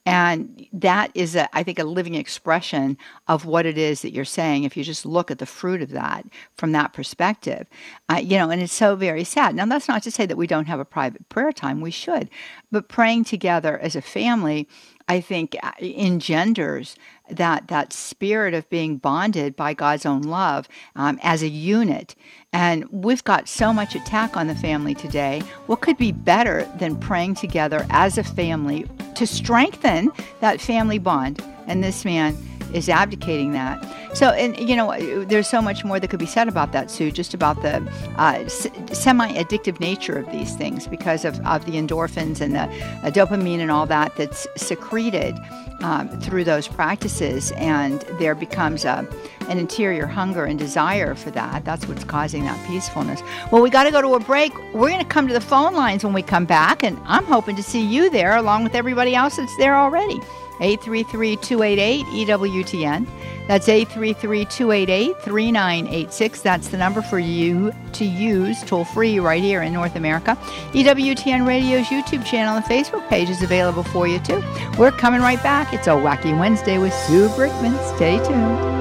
And 0.05 0.65
that 0.73 1.11
is, 1.13 1.35
a, 1.35 1.47
I 1.55 1.61
think, 1.61 1.77
a 1.77 1.83
living 1.83 2.15
expression 2.15 2.97
of 3.27 3.45
what 3.45 3.67
it 3.67 3.77
is 3.77 4.01
that 4.01 4.13
you're 4.13 4.25
saying. 4.25 4.63
If 4.63 4.75
you 4.75 4.83
just 4.83 5.05
look 5.05 5.29
at 5.29 5.37
the 5.37 5.45
fruit 5.45 5.81
of 5.83 5.89
that 5.91 6.25
from 6.55 6.71
that 6.71 6.91
perspective, 6.91 7.67
uh, 8.09 8.15
you 8.15 8.37
know, 8.37 8.49
and 8.49 8.61
it's 8.63 8.73
so 8.73 8.95
very 8.95 9.23
sad. 9.23 9.53
Now, 9.53 9.67
that's 9.67 9.87
not 9.87 10.01
to 10.03 10.11
say 10.11 10.25
that 10.25 10.37
we 10.37 10.47
don't 10.47 10.67
have 10.67 10.79
a 10.79 10.85
private 10.85 11.29
prayer 11.29 11.51
time. 11.51 11.81
We 11.81 11.91
should, 11.91 12.31
but 12.71 12.89
praying 12.89 13.25
together 13.25 13.77
as 13.77 13.95
a 13.95 14.01
family, 14.01 14.67
I 15.07 15.21
think, 15.21 15.55
uh, 15.61 15.71
engenders 15.79 16.95
that 17.31 17.67
that 17.67 17.93
spirit 17.93 18.53
of 18.53 18.69
being 18.69 18.97
bonded 18.97 19.55
by 19.55 19.73
God's 19.73 20.05
own 20.05 20.21
love 20.21 20.67
um, 20.95 21.19
as 21.23 21.41
a 21.41 21.47
unit. 21.47 22.15
And 22.53 22.85
we've 22.91 23.23
got 23.23 23.47
so 23.47 23.71
much 23.71 23.95
attack 23.95 24.35
on 24.35 24.47
the 24.47 24.55
family 24.55 24.93
today. 24.93 25.41
What 25.67 25.81
could 25.81 25.97
be 25.97 26.11
better 26.11 26.69
than 26.77 26.97
praying 26.97 27.35
together 27.35 27.85
as 27.89 28.17
a 28.17 28.23
family 28.23 28.85
to 29.15 29.25
strengthen 29.25 30.11
that 30.41 30.59
family 30.59 30.99
bond? 30.99 31.43
And 31.67 31.83
this 31.83 32.03
man 32.03 32.35
is 32.73 32.89
abdicating 32.89 33.51
that. 33.53 33.83
So, 34.13 34.29
and 34.29 34.57
you 34.57 34.75
know, 34.75 35.23
there's 35.25 35.47
so 35.47 35.61
much 35.61 35.83
more 35.83 35.99
that 35.99 36.09
could 36.09 36.19
be 36.19 36.25
said 36.25 36.47
about 36.47 36.71
that, 36.73 36.91
Sue, 36.91 37.11
just 37.11 37.33
about 37.33 37.61
the 37.61 37.81
uh, 38.17 38.47
semi 38.47 39.31
addictive 39.33 39.79
nature 39.79 40.17
of 40.17 40.31
these 40.31 40.55
things 40.55 40.87
because 40.87 41.25
of, 41.25 41.39
of 41.45 41.65
the 41.65 41.73
endorphins 41.73 42.41
and 42.41 42.55
the 42.55 42.61
uh, 42.61 43.11
dopamine 43.11 43.59
and 43.59 43.71
all 43.71 43.85
that 43.85 44.15
that's 44.15 44.47
secreted 44.57 45.35
um, 45.81 46.09
through 46.19 46.43
those 46.43 46.67
practices. 46.67 47.51
And 47.53 48.01
there 48.19 48.35
becomes 48.35 48.85
a, 48.85 49.07
an 49.47 49.57
interior 49.57 50.05
hunger 50.05 50.45
and 50.45 50.59
desire 50.59 51.15
for 51.15 51.31
that. 51.31 51.65
That's 51.65 51.87
what's 51.87 52.03
causing 52.03 52.43
that 52.43 52.67
peacefulness. 52.67 53.21
Well, 53.51 53.61
we 53.61 53.69
got 53.69 53.83
to 53.83 53.91
go 53.91 54.01
to 54.01 54.15
a 54.15 54.19
break. 54.19 54.55
We're 54.73 54.89
going 54.89 54.99
to 54.99 55.05
come 55.05 55.27
to 55.27 55.33
the 55.33 55.41
phone 55.41 55.73
lines 55.73 56.03
when 56.03 56.13
we 56.13 56.21
come 56.21 56.45
back, 56.45 56.83
and 56.83 56.99
I'm 57.05 57.25
hoping 57.25 57.55
to 57.55 57.63
see 57.63 57.85
you 57.85 58.09
there 58.09 58.35
along 58.35 58.63
with 58.63 58.75
everybody 58.75 59.15
else 59.15 59.37
that's 59.37 59.55
there 59.57 59.75
already. 59.75 60.19
833 60.61 61.35
288 61.37 62.05
EWTN. 62.27 63.07
That's 63.47 63.67
833 63.67 64.45
288 64.45 65.21
3986. 65.21 66.41
That's 66.41 66.67
the 66.69 66.77
number 66.77 67.01
for 67.01 67.19
you 67.19 67.73
to 67.93 68.05
use 68.05 68.63
toll 68.63 68.85
free 68.85 69.19
right 69.19 69.41
here 69.41 69.61
in 69.61 69.73
North 69.73 69.95
America. 69.95 70.37
EWTN 70.73 71.45
Radio's 71.45 71.87
YouTube 71.87 72.25
channel 72.25 72.55
and 72.55 72.65
Facebook 72.65 73.07
page 73.09 73.29
is 73.29 73.41
available 73.41 73.83
for 73.83 74.07
you 74.07 74.19
too. 74.19 74.41
We're 74.77 74.91
coming 74.91 75.21
right 75.21 75.41
back. 75.43 75.73
It's 75.73 75.87
a 75.87 75.91
Wacky 75.91 76.37
Wednesday 76.39 76.77
with 76.77 76.93
Sue 76.93 77.27
Brinkman. 77.29 77.95
Stay 77.95 78.17
tuned. 78.25 78.80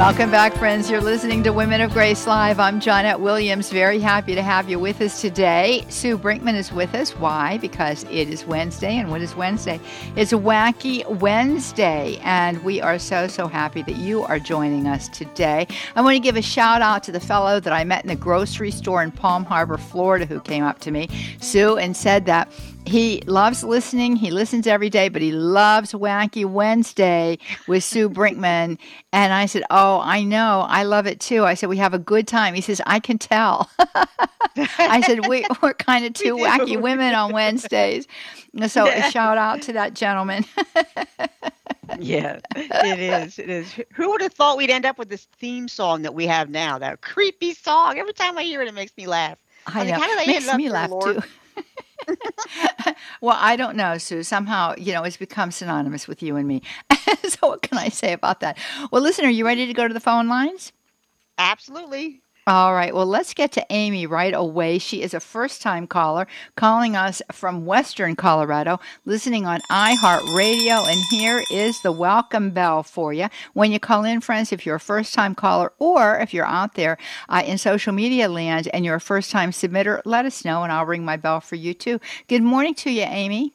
Welcome 0.00 0.30
back, 0.30 0.54
friends. 0.54 0.88
You're 0.88 1.02
listening 1.02 1.42
to 1.42 1.52
Women 1.52 1.82
of 1.82 1.92
Grace 1.92 2.26
Live. 2.26 2.58
I'm 2.58 2.80
Johnnette 2.80 3.20
Williams. 3.20 3.68
Very 3.68 4.00
happy 4.00 4.34
to 4.34 4.40
have 4.40 4.66
you 4.70 4.78
with 4.78 4.98
us 5.02 5.20
today. 5.20 5.84
Sue 5.90 6.16
Brinkman 6.16 6.54
is 6.54 6.72
with 6.72 6.94
us. 6.94 7.10
Why? 7.10 7.58
Because 7.58 8.04
it 8.04 8.30
is 8.30 8.46
Wednesday. 8.46 8.96
And 8.96 9.10
what 9.10 9.20
is 9.20 9.36
Wednesday? 9.36 9.78
It's 10.16 10.32
a 10.32 10.36
Wacky 10.36 11.06
Wednesday. 11.20 12.18
And 12.22 12.64
we 12.64 12.80
are 12.80 12.98
so, 12.98 13.28
so 13.28 13.46
happy 13.46 13.82
that 13.82 13.96
you 13.96 14.22
are 14.22 14.38
joining 14.38 14.86
us 14.86 15.06
today. 15.10 15.66
I 15.94 16.00
want 16.00 16.14
to 16.14 16.20
give 16.20 16.36
a 16.36 16.42
shout 16.42 16.80
out 16.80 17.02
to 17.02 17.12
the 17.12 17.20
fellow 17.20 17.60
that 17.60 17.72
I 17.74 17.84
met 17.84 18.02
in 18.02 18.08
the 18.08 18.16
grocery 18.16 18.70
store 18.70 19.02
in 19.02 19.12
Palm 19.12 19.44
Harbor, 19.44 19.76
Florida, 19.76 20.24
who 20.24 20.40
came 20.40 20.64
up 20.64 20.78
to 20.78 20.90
me, 20.90 21.10
Sue, 21.42 21.76
and 21.76 21.94
said 21.94 22.24
that 22.24 22.50
he 22.86 23.22
loves 23.26 23.62
listening. 23.62 24.16
He 24.16 24.30
listens 24.30 24.66
every 24.66 24.90
day, 24.90 25.08
but 25.08 25.22
he 25.22 25.32
loves 25.32 25.92
Wacky 25.92 26.44
Wednesday 26.44 27.38
with 27.68 27.84
Sue 27.84 28.10
Brinkman. 28.10 28.78
And 29.12 29.32
I 29.32 29.46
said, 29.46 29.64
Oh, 29.70 30.00
I 30.04 30.22
know. 30.22 30.64
I 30.68 30.84
love 30.84 31.08
it 31.08 31.18
too. 31.18 31.44
I 31.44 31.54
said, 31.54 31.68
We 31.68 31.78
have 31.78 31.94
a 31.94 31.98
good 31.98 32.28
time. 32.28 32.54
He 32.54 32.60
says, 32.60 32.80
I 32.86 33.00
can 33.00 33.18
tell. 33.18 33.68
I 34.78 35.00
said, 35.04 35.26
we, 35.26 35.44
We're 35.60 35.74
kind 35.74 36.04
of 36.04 36.14
two 36.14 36.36
wacky 36.36 36.80
women 36.80 37.16
on 37.16 37.32
Wednesdays. 37.32 38.06
So 38.68 38.86
a 38.86 39.10
shout 39.10 39.36
out 39.36 39.62
to 39.62 39.72
that 39.72 39.94
gentleman. 39.94 40.44
yeah, 41.98 42.38
it 42.54 43.00
is. 43.00 43.40
It 43.40 43.50
is. 43.50 43.74
Who 43.94 44.10
would 44.10 44.20
have 44.20 44.32
thought 44.32 44.56
we'd 44.56 44.70
end 44.70 44.86
up 44.86 44.96
with 44.96 45.08
this 45.08 45.26
theme 45.38 45.66
song 45.66 46.02
that 46.02 46.14
we 46.14 46.26
have 46.28 46.48
now? 46.48 46.78
That 46.78 47.00
creepy 47.00 47.54
song. 47.54 47.98
Every 47.98 48.12
time 48.12 48.38
I 48.38 48.44
hear 48.44 48.62
it, 48.62 48.68
it 48.68 48.74
makes 48.74 48.96
me 48.96 49.08
laugh. 49.08 49.38
I, 49.66 49.80
I 49.80 49.84
know. 49.86 49.94
How 49.94 50.06
did 50.06 50.26
makes 50.28 50.54
me 50.54 50.70
laugh 50.70 50.90
Lord? 50.90 51.16
too. 51.16 51.62
well, 53.20 53.36
I 53.38 53.56
don't 53.56 53.76
know, 53.76 53.98
Sue. 53.98 54.22
Somehow, 54.22 54.74
you 54.76 54.92
know, 54.92 55.02
it's 55.04 55.16
become 55.16 55.50
synonymous 55.50 56.08
with 56.08 56.22
you 56.22 56.36
and 56.36 56.46
me. 56.48 56.62
so, 57.24 57.48
what 57.48 57.62
can 57.62 57.78
I 57.78 57.88
say 57.88 58.12
about 58.12 58.40
that? 58.40 58.58
Well, 58.90 59.02
listen, 59.02 59.24
are 59.24 59.30
you 59.30 59.44
ready 59.46 59.66
to 59.66 59.74
go 59.74 59.86
to 59.86 59.94
the 59.94 60.00
phone 60.00 60.28
lines? 60.28 60.72
Absolutely. 61.38 62.22
All 62.50 62.74
right. 62.74 62.92
Well, 62.92 63.06
let's 63.06 63.32
get 63.32 63.52
to 63.52 63.66
Amy 63.70 64.06
right 64.06 64.34
away. 64.34 64.78
She 64.78 65.02
is 65.02 65.14
a 65.14 65.20
first 65.20 65.62
time 65.62 65.86
caller 65.86 66.26
calling 66.56 66.96
us 66.96 67.22
from 67.30 67.64
Western 67.64 68.16
Colorado, 68.16 68.80
listening 69.04 69.46
on 69.46 69.60
iHeartRadio. 69.70 70.84
And 70.84 71.00
here 71.12 71.44
is 71.52 71.80
the 71.82 71.92
welcome 71.92 72.50
bell 72.50 72.82
for 72.82 73.12
you. 73.12 73.28
When 73.52 73.70
you 73.70 73.78
call 73.78 74.02
in, 74.02 74.20
friends, 74.20 74.50
if 74.50 74.66
you're 74.66 74.74
a 74.74 74.80
first 74.80 75.14
time 75.14 75.36
caller 75.36 75.72
or 75.78 76.18
if 76.18 76.34
you're 76.34 76.44
out 76.44 76.74
there 76.74 76.98
uh, 77.28 77.44
in 77.46 77.56
social 77.56 77.92
media 77.92 78.28
land 78.28 78.68
and 78.74 78.84
you're 78.84 78.96
a 78.96 79.00
first 79.00 79.30
time 79.30 79.52
submitter, 79.52 80.02
let 80.04 80.24
us 80.24 80.44
know 80.44 80.64
and 80.64 80.72
I'll 80.72 80.86
ring 80.86 81.04
my 81.04 81.16
bell 81.16 81.40
for 81.40 81.54
you 81.54 81.72
too. 81.72 82.00
Good 82.26 82.42
morning 82.42 82.74
to 82.74 82.90
you, 82.90 83.02
Amy. 83.02 83.54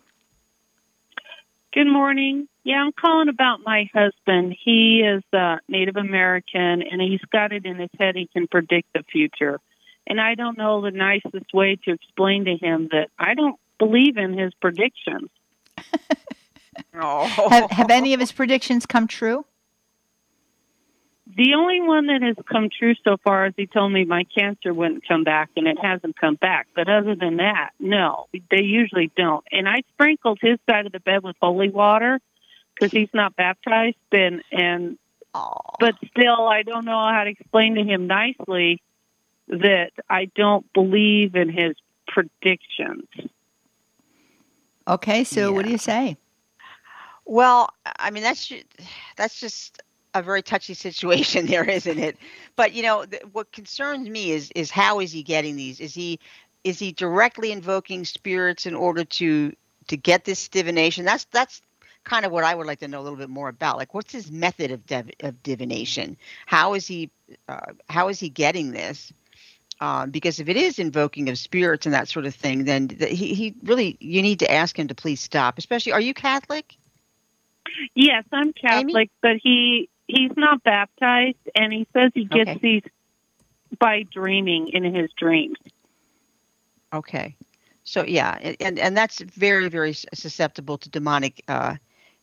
Good 1.76 1.92
morning. 1.92 2.48
Yeah, 2.64 2.78
I'm 2.78 2.94
calling 2.94 3.28
about 3.28 3.60
my 3.66 3.90
husband. 3.94 4.56
He 4.64 5.04
is 5.06 5.22
uh, 5.38 5.58
Native 5.68 5.98
American, 5.98 6.82
and 6.82 7.02
he's 7.02 7.20
got 7.34 7.52
it 7.52 7.66
in 7.66 7.78
his 7.78 7.90
head 8.00 8.16
he 8.16 8.30
can 8.32 8.48
predict 8.48 8.94
the 8.94 9.04
future. 9.12 9.60
And 10.08 10.22
I 10.22 10.36
don't 10.36 10.58
know 10.58 10.82
the 10.82 10.92
nicest 10.92 11.54
way 11.54 11.78
to 11.84 11.92
explain 11.92 12.46
to 12.46 12.56
him 12.56 12.88
that 12.92 13.10
I 13.20 13.34
don't 13.34 13.60
believe 13.78 14.16
in 14.16 14.38
his 14.38 14.54
predictions. 14.62 15.30
oh. 16.94 17.26
have, 17.50 17.70
have 17.70 17.92
any 17.92 18.14
of 18.14 18.22
his 18.22 18.32
predictions 18.32 18.86
come 18.86 19.06
true? 19.06 19.44
The 21.36 21.54
only 21.56 21.82
one 21.82 22.08
that 22.08 22.22
has 22.22 22.38
come 22.50 22.70
true 22.70 22.96
so 23.04 23.18
far 23.24 23.48
is 23.48 23.54
he 23.58 23.68
told 23.68 23.92
me 23.92 24.06
my 24.06 24.24
cancer 24.24 24.74
wouldn't 24.74 25.06
come 25.06 25.26
back, 25.26 25.50
and 25.58 25.68
it 25.68 25.78
hasn't 25.82 26.18
come 26.18 26.36
back. 26.36 26.68
But 26.74 26.88
other 26.88 27.14
than 27.14 27.38
that, 27.38 27.72
no, 27.78 28.28
they 28.50 28.64
usually 28.64 29.12
don't. 29.18 29.44
And 29.52 29.68
I 29.68 29.84
sprinkled 29.94 30.40
his 30.42 30.60
side 30.70 30.86
of 30.86 30.94
the 30.94 31.02
bed 31.02 31.24
with 31.24 31.36
holy 31.42 31.70
water 31.70 32.22
because 32.74 32.92
he's 32.92 33.10
not 33.14 33.36
baptized 33.36 33.98
and 34.12 34.44
and 34.52 34.98
but 35.80 35.96
still 36.12 36.48
I 36.48 36.64
don't 36.64 36.86
know 36.86 36.98
how 36.98 37.26
to 37.26 37.30
explain 37.30 37.76
to 37.76 37.84
him 37.84 38.08
nicely 38.08 38.82
that 39.50 39.92
I 40.10 40.26
don't 40.36 40.72
believe 40.74 41.36
in 41.36 41.50
his 41.50 41.76
predictions. 42.08 43.08
Okay, 44.88 45.24
so 45.26 45.50
yeah. 45.50 45.56
what 45.56 45.66
do 45.66 45.72
you 45.72 45.78
say? 45.78 46.16
Well, 47.26 47.70
I 47.86 48.12
mean 48.12 48.24
that's 48.24 48.52
that's 49.18 49.40
just 49.40 49.82
a 50.16 50.24
very 50.24 50.42
touchy 50.42 50.74
situation 50.74 51.46
there, 51.52 51.70
isn't 51.70 52.00
it? 52.00 52.18
But 52.56 52.74
you 52.74 52.82
know, 52.82 53.06
th- 53.06 53.24
what 53.34 53.52
concerns 53.52 54.10
me 54.10 54.32
is 54.32 54.52
is 54.56 54.72
how 54.72 55.00
is 55.00 55.12
he 55.12 55.22
getting 55.22 55.56
these? 55.56 55.80
Is 55.80 55.94
he 55.94 56.20
is 56.64 56.80
he 56.80 56.92
directly 56.92 57.52
invoking 57.52 58.06
spirits 58.06 58.66
in 58.66 58.74
order 58.74 59.04
to 59.04 59.54
to 59.90 59.98
get 59.98 60.26
this 60.26 60.48
divination? 60.48 61.06
That's 61.06 61.26
that's 61.26 61.62
kind 62.06 62.26
of 62.26 62.32
what 62.32 62.44
I 62.44 62.56
would 62.56 62.66
like 62.66 62.80
to 62.80 62.88
know 62.88 63.02
a 63.02 63.04
little 63.04 63.18
bit 63.18 63.30
more 63.30 63.50
about. 63.50 63.78
Like, 63.78 63.94
what's 63.94 64.12
his 64.12 64.32
method 64.32 64.72
of 64.72 64.86
div- 64.88 65.12
of 65.20 65.44
divination? 65.44 66.18
How 66.46 66.74
is 66.74 66.88
he 66.88 67.12
uh, 67.48 67.74
how 67.90 68.08
is 68.08 68.20
he 68.20 68.30
getting 68.30 68.72
this? 68.72 69.14
Um, 69.82 70.10
because 70.10 70.40
if 70.40 70.48
it 70.48 70.56
is 70.56 70.80
invoking 70.80 71.28
of 71.28 71.38
spirits 71.38 71.86
and 71.86 71.94
that 71.94 72.08
sort 72.08 72.26
of 72.26 72.34
thing, 72.34 72.64
then 72.64 72.88
th- 72.88 73.12
he, 73.18 73.34
he 73.34 73.56
really 73.64 73.98
you 74.00 74.22
need 74.22 74.40
to 74.40 74.50
ask 74.50 74.80
him 74.80 74.88
to 74.88 74.96
please 74.96 75.20
stop. 75.20 75.58
Especially, 75.58 75.92
are 75.92 76.00
you 76.00 76.14
Catholic? 76.14 76.78
Yes, 77.94 78.24
I'm 78.32 78.54
Catholic, 78.54 79.10
Amy? 79.10 79.12
but 79.22 79.36
he 79.44 79.90
he's 80.08 80.32
not 80.36 80.64
baptized, 80.64 81.38
and 81.56 81.72
he 81.74 81.88
says 81.94 82.12
he 82.14 82.26
gets 82.26 82.52
okay. 82.52 82.60
these 82.62 82.84
by 83.80 84.04
dreaming 84.04 84.70
in 84.70 84.84
his 84.84 85.12
dreams. 85.18 85.58
Okay, 86.94 87.36
so 87.84 88.06
yeah, 88.06 88.38
and 88.60 88.80
and 88.80 88.96
that's 88.96 89.20
very 89.22 89.70
very 89.70 89.94
susceptible 89.94 90.78
to 90.78 90.90
demonic 90.90 91.44
uh, 91.48 91.76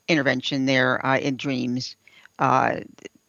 intervention 0.08 0.66
there 0.66 1.04
uh, 1.04 1.18
in 1.18 1.36
dreams. 1.36 1.96
Uh, 2.38 2.80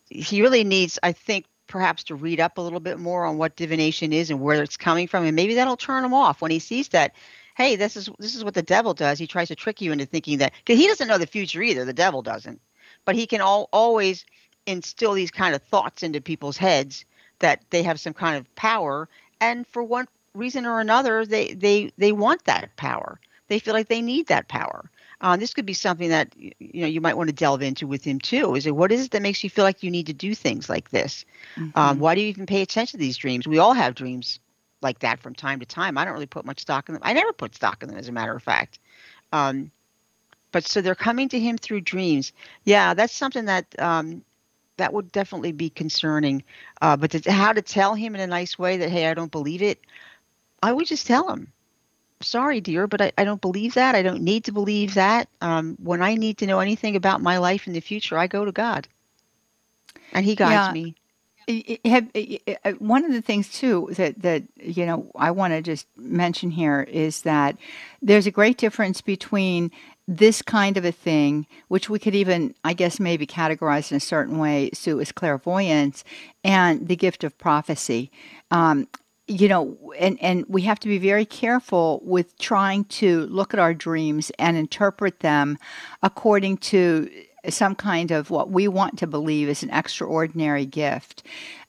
he 0.10 0.42
really 0.42 0.63
needs, 0.63 1.00
I 1.04 1.12
think, 1.12 1.46
perhaps 1.68 2.04
to 2.06 2.16
read 2.16 2.39
up 2.39 2.58
a 2.58 2.62
little 2.62 2.80
bit 2.80 3.00
more 3.00 3.26
on 3.26 3.38
what 3.38 3.56
divination 3.56 4.13
is 4.13 4.30
and 4.30 4.39
where 4.39 4.62
it's 4.62 4.78
coming 4.78 5.08
from, 5.08 5.26
and 5.26 5.36
maybe 5.36 5.56
that'll 5.56 5.78
turn 5.78 6.06
him 6.06 6.13
off 6.13 6.42
when 6.42 6.52
he 6.52 6.60
sees 6.60 6.89
that. 6.89 7.13
Hey, 7.56 7.76
this 7.76 7.96
is 7.96 8.10
this 8.18 8.36
is 8.36 8.44
what 8.44 8.56
the 8.56 8.63
devil 8.63 8.94
does. 8.96 9.20
He 9.20 9.28
tries 9.28 9.50
to 9.50 9.56
trick 9.56 9.80
you 9.80 9.92
into 9.92 10.06
thinking 10.06 10.39
that 10.39 10.54
because 10.58 10.80
he 10.80 10.88
doesn't 10.88 11.08
know 11.08 11.20
the 11.20 11.28
future 11.28 11.62
either. 11.62 11.86
The 11.86 11.94
devil 11.94 12.24
doesn't, 12.24 12.60
but 13.06 13.16
he 13.16 13.28
can 13.28 13.42
all, 13.42 13.70
always 13.72 14.26
instill 14.65 15.13
these 15.13 15.32
kind 15.32 15.56
of 15.56 15.62
thoughts 15.63 16.04
into 16.04 16.21
people's 16.21 16.58
heads 16.58 17.06
that 17.39 17.62
they 17.69 17.84
have 17.84 17.99
some 17.99 18.13
kind 18.13 18.38
of 18.38 18.56
power, 18.56 19.10
and 19.41 19.67
for 19.67 19.84
one 19.84 20.08
reason 20.34 20.65
or 20.65 20.80
another, 20.80 21.26
they 21.26 21.54
they 21.54 21.91
they 21.97 22.12
want 22.12 22.43
that 22.45 22.76
power. 22.76 23.19
They 23.47 23.60
feel 23.60 23.73
like 23.73 23.88
they 23.88 24.02
need 24.02 24.28
that 24.28 24.47
power. 24.47 24.89
Uh, 25.21 25.38
this 25.38 25.54
could 25.54 25.65
be 25.65 25.73
something 25.73 26.10
that 26.10 26.34
you 26.38 26.82
know 26.82 26.88
you 26.88 27.02
might 27.02 27.17
want 27.17 27.30
to 27.30 27.36
delve 27.36 27.62
into 27.62 27.88
with 27.88 28.04
him 28.04 28.19
too. 28.19 28.56
Is 28.56 28.65
it 28.65 28.76
what 28.76 28.91
is 28.91 29.06
it 29.06 29.12
that 29.12 29.21
makes 29.21 29.43
you 29.43 29.49
feel 29.49 29.63
like 29.63 29.84
you 29.84 29.91
need 29.91 30.08
to 30.08 30.13
do 30.13 30.36
things 30.36 30.69
like 30.69 30.89
this? 30.89 31.26
Um, 31.58 31.63
mm-hmm. 31.63 31.80
Um, 31.80 31.99
why 31.99 32.15
do 32.15 32.21
you 32.21 32.28
even 32.28 32.45
pay 32.45 32.62
attention 32.62 32.99
to 32.99 33.06
these 33.06 33.17
dreams? 33.17 33.47
We 33.47 33.58
all 33.58 33.73
have 33.73 33.95
dreams 33.95 34.39
like 34.82 34.99
that 34.99 35.19
from 35.19 35.34
time 35.34 35.60
to 35.60 35.65
time. 35.65 35.97
I 35.97 36.06
don't 36.06 36.13
really 36.13 36.26
put 36.26 36.45
much 36.45 36.60
stock 36.60 36.89
in 36.89 36.93
them. 36.93 37.02
I 37.06 37.13
never 37.13 37.32
put 37.34 37.56
stock 37.56 37.82
in 37.82 37.89
them, 37.89 37.97
as 37.97 38.10
a 38.10 38.12
matter 38.12 38.36
of 38.36 38.43
fact. 38.43 38.80
Um, 39.32 39.71
but 40.52 40.67
so 40.67 40.82
they're 40.82 40.93
coming 40.93 41.30
to 41.30 41.39
him 41.39 41.58
through 41.58 41.82
dreams. 41.82 42.34
Yeah, 42.65 42.93
that's 42.93 43.13
something 43.13 43.45
that 43.45 43.65
um, 43.80 44.23
that 44.78 44.94
would 44.94 45.12
definitely 45.12 45.52
be 45.52 45.70
concerning. 45.70 46.44
Uh, 46.82 46.98
but 46.98 47.12
to, 47.12 47.32
how 47.32 47.54
to 47.54 47.62
tell 47.62 47.94
him 47.94 48.16
in 48.16 48.22
a 48.22 48.28
nice 48.28 48.58
way 48.58 48.78
that 48.78 48.90
hey, 48.90 49.08
I 49.08 49.14
don't 49.14 49.32
believe 49.32 49.62
it. 49.62 49.80
I 50.62 50.72
would 50.72 50.88
just 50.88 51.08
tell 51.08 51.30
him 51.30 51.52
sorry, 52.24 52.62
dear, 52.62 52.88
but 52.88 53.02
I, 53.02 53.12
I 53.18 53.24
don't 53.24 53.42
believe 53.42 53.76
that. 53.76 53.96
I 53.96 54.02
don't 54.02 54.22
need 54.22 54.46
to 54.46 54.52
believe 54.52 54.96
that. 54.96 55.30
Um, 55.42 55.78
when 55.82 56.02
I 56.02 56.16
need 56.16 56.40
to 56.40 56.48
know 56.48 56.60
anything 56.60 56.96
about 56.96 57.22
my 57.22 57.38
life 57.38 57.68
in 57.68 57.74
the 57.74 57.80
future, 57.80 58.18
I 58.18 58.28
go 58.28 58.46
to 58.46 58.52
God, 58.52 58.88
and 60.12 60.26
He 60.26 60.36
guides 60.36 60.68
yeah. 60.68 60.84
me. 60.84 60.96
Have, 61.84 62.08
uh, 62.64 62.72
one 62.80 63.04
of 63.04 63.12
the 63.12 63.22
things 63.22 63.52
too 63.52 63.90
that 63.98 64.22
that 64.22 64.44
you 64.56 64.86
know 64.86 65.12
I 65.14 65.32
want 65.32 65.52
to 65.52 65.62
just 65.62 65.88
mention 65.98 66.52
here 66.52 66.82
is 66.84 67.24
that 67.24 67.58
there's 68.02 68.28
a 68.28 68.32
great 68.32 68.58
difference 68.58 69.02
between 69.02 69.70
this 70.08 70.42
kind 70.42 70.78
of 70.78 70.86
a 70.86 70.92
thing, 70.92 71.48
which 71.70 71.89
we 71.89 72.00
could 72.00 72.16
even, 72.16 72.54
I 72.63 72.74
guess, 72.74 73.00
maybe 73.00 73.26
categorize 73.26 73.92
in 73.92 73.98
a 73.98 74.02
certain 74.02 74.38
way, 74.38 74.70
Sue, 74.74 75.00
as 75.00 75.12
clairvoyance, 75.12 76.04
and 76.44 76.88
the 76.88 76.96
gift 76.96 77.24
of 77.24 77.38
prophecy. 77.38 78.12
Um, 78.52 78.88
you 79.28 79.48
know, 79.48 79.78
and, 79.98 80.22
and 80.22 80.46
we 80.50 80.63
have 80.63 80.80
to 80.82 80.89
be 80.89 80.98
very 80.98 81.26
careful 81.26 82.02
with 82.04 82.38
trying 82.38 82.84
to 82.86 83.22
look 83.28 83.54
at 83.54 83.60
our 83.60 83.74
dreams 83.74 84.32
and 84.38 84.58
interpret 84.58 85.22
them 85.22 85.58
according 86.02 86.58
to 86.58 87.10
some 87.50 87.76
kind 87.76 88.12
of 88.12 88.30
what 88.30 88.52
we 88.52 88.68
want 88.68 88.98
to 89.00 89.08
believe 89.08 89.50
is 89.50 89.63
an 89.63 89.70
extraordinary 89.70 90.66
gift. 90.66 91.24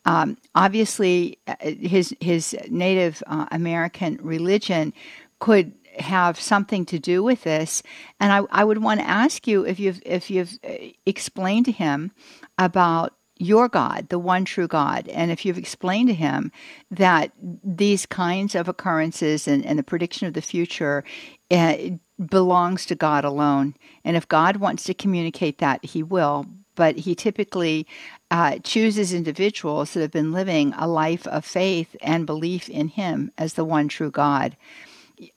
Um, 0.04 0.36
obviously, 0.54 1.38
uh, 1.46 1.54
his 1.60 2.14
his 2.20 2.56
Native 2.68 3.22
uh, 3.26 3.46
American 3.50 4.18
religion 4.22 4.92
could 5.38 5.72
have 5.98 6.40
something 6.40 6.84
to 6.86 6.98
do 6.98 7.22
with 7.22 7.42
this, 7.42 7.82
and 8.20 8.32
I, 8.32 8.42
I 8.50 8.64
would 8.64 8.82
want 8.82 9.00
to 9.00 9.08
ask 9.08 9.46
you 9.46 9.64
if 9.64 9.78
you've 9.78 10.00
if 10.04 10.30
you've 10.30 10.58
uh, 10.64 10.74
explained 11.06 11.66
to 11.66 11.72
him 11.72 12.12
about 12.58 13.14
your 13.36 13.68
God, 13.68 14.08
the 14.10 14.18
one 14.18 14.44
true 14.44 14.68
God. 14.68 15.08
And 15.08 15.30
if 15.30 15.44
you've 15.44 15.58
explained 15.58 16.08
to 16.08 16.14
him 16.14 16.52
that 16.90 17.32
these 17.64 18.06
kinds 18.06 18.54
of 18.54 18.68
occurrences 18.68 19.48
and, 19.48 19.64
and 19.66 19.78
the 19.78 19.82
prediction 19.82 20.28
of 20.28 20.34
the 20.34 20.42
future 20.42 21.04
uh, 21.50 21.76
belongs 22.24 22.86
to 22.86 22.94
God 22.94 23.24
alone, 23.24 23.74
and 24.04 24.16
if 24.16 24.28
God 24.28 24.58
wants 24.58 24.84
to 24.84 24.94
communicate 24.94 25.58
that, 25.58 25.84
he 25.84 26.02
will. 26.02 26.46
But 26.76 26.96
he 26.96 27.14
typically 27.14 27.86
uh, 28.32 28.58
chooses 28.64 29.14
individuals 29.14 29.92
that 29.92 30.00
have 30.00 30.10
been 30.10 30.32
living 30.32 30.74
a 30.76 30.88
life 30.88 31.24
of 31.28 31.44
faith 31.44 31.94
and 32.00 32.26
belief 32.26 32.68
in 32.68 32.88
him 32.88 33.30
as 33.38 33.54
the 33.54 33.64
one 33.64 33.86
true 33.86 34.10
God. 34.10 34.56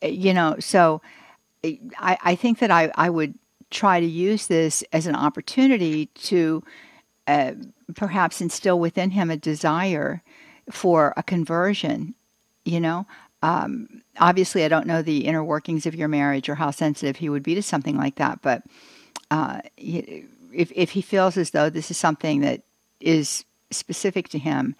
You 0.02 0.34
know, 0.34 0.56
so 0.60 1.02
I, 1.64 2.18
I 2.24 2.36
think 2.36 2.60
that 2.60 2.72
I, 2.72 2.92
I 2.96 3.10
would 3.10 3.36
try 3.70 4.00
to 4.00 4.06
use 4.06 4.48
this 4.48 4.84
as 4.94 5.08
an 5.08 5.16
opportunity 5.16 6.08
to 6.08 6.64
uh, 7.28 7.54
perhaps 7.96 8.42
instill 8.42 8.80
within 8.80 9.12
him 9.12 9.30
a 9.30 9.38
desire 9.38 10.22
for 10.72 11.14
a 11.18 11.24
conversion, 11.24 12.16
you 12.66 12.80
know. 12.80 13.06
Um, 13.44 14.02
obviously, 14.20 14.64
I 14.64 14.68
don't 14.68 14.88
know 14.88 15.02
the 15.02 15.26
inner 15.26 15.44
workings 15.44 15.86
of 15.86 15.96
your 15.96 16.08
marriage 16.08 16.50
or 16.50 16.56
how 16.56 16.72
sensitive 16.72 17.18
he 17.18 17.30
would 17.30 17.44
be 17.44 17.56
to 17.56 17.62
something 17.62 17.98
like 17.98 18.16
that, 18.16 18.42
but 18.42 18.64
uh, 19.30 19.62
if, 19.78 20.72
if 20.74 20.92
he 20.92 21.02
feels 21.02 21.38
as 21.38 21.52
though 21.52 21.70
this 21.70 21.92
is 21.92 21.98
something 21.98 22.42
that 22.42 22.62
is 23.00 23.46
specific 23.70 24.30
to 24.30 24.40
him, 24.40 24.76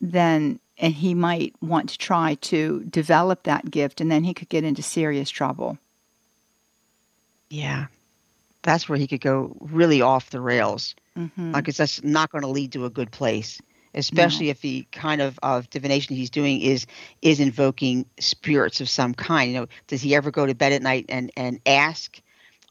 then 0.00 0.60
and 0.78 0.94
he 0.94 1.14
might 1.14 1.54
want 1.60 1.88
to 1.90 1.98
try 1.98 2.34
to 2.34 2.84
develop 2.84 3.44
that 3.44 3.70
gift, 3.70 4.00
and 4.00 4.10
then 4.10 4.24
he 4.24 4.34
could 4.34 4.48
get 4.48 4.64
into 4.64 4.82
serious 4.82 5.30
trouble. 5.30 5.78
Yeah, 7.48 7.86
that's 8.62 8.88
where 8.88 8.98
he 8.98 9.06
could 9.06 9.20
go 9.20 9.56
really 9.60 10.02
off 10.02 10.30
the 10.30 10.40
rails 10.40 10.94
mm-hmm. 11.16 11.52
because 11.52 11.76
that's 11.76 12.02
not 12.02 12.30
going 12.30 12.42
to 12.42 12.48
lead 12.48 12.72
to 12.72 12.84
a 12.84 12.90
good 12.90 13.10
place 13.10 13.60
especially 13.96 14.46
no. 14.46 14.50
if 14.50 14.60
the 14.60 14.86
kind 14.92 15.20
of, 15.20 15.38
of 15.42 15.68
divination 15.70 16.14
he's 16.14 16.30
doing 16.30 16.60
is 16.60 16.86
is 17.22 17.40
invoking 17.40 18.04
spirits 18.20 18.80
of 18.80 18.88
some 18.88 19.14
kind 19.14 19.50
you 19.50 19.58
know 19.58 19.66
does 19.88 20.02
he 20.02 20.14
ever 20.14 20.30
go 20.30 20.46
to 20.46 20.54
bed 20.54 20.72
at 20.72 20.82
night 20.82 21.06
and 21.08 21.32
and 21.36 21.58
ask 21.66 22.20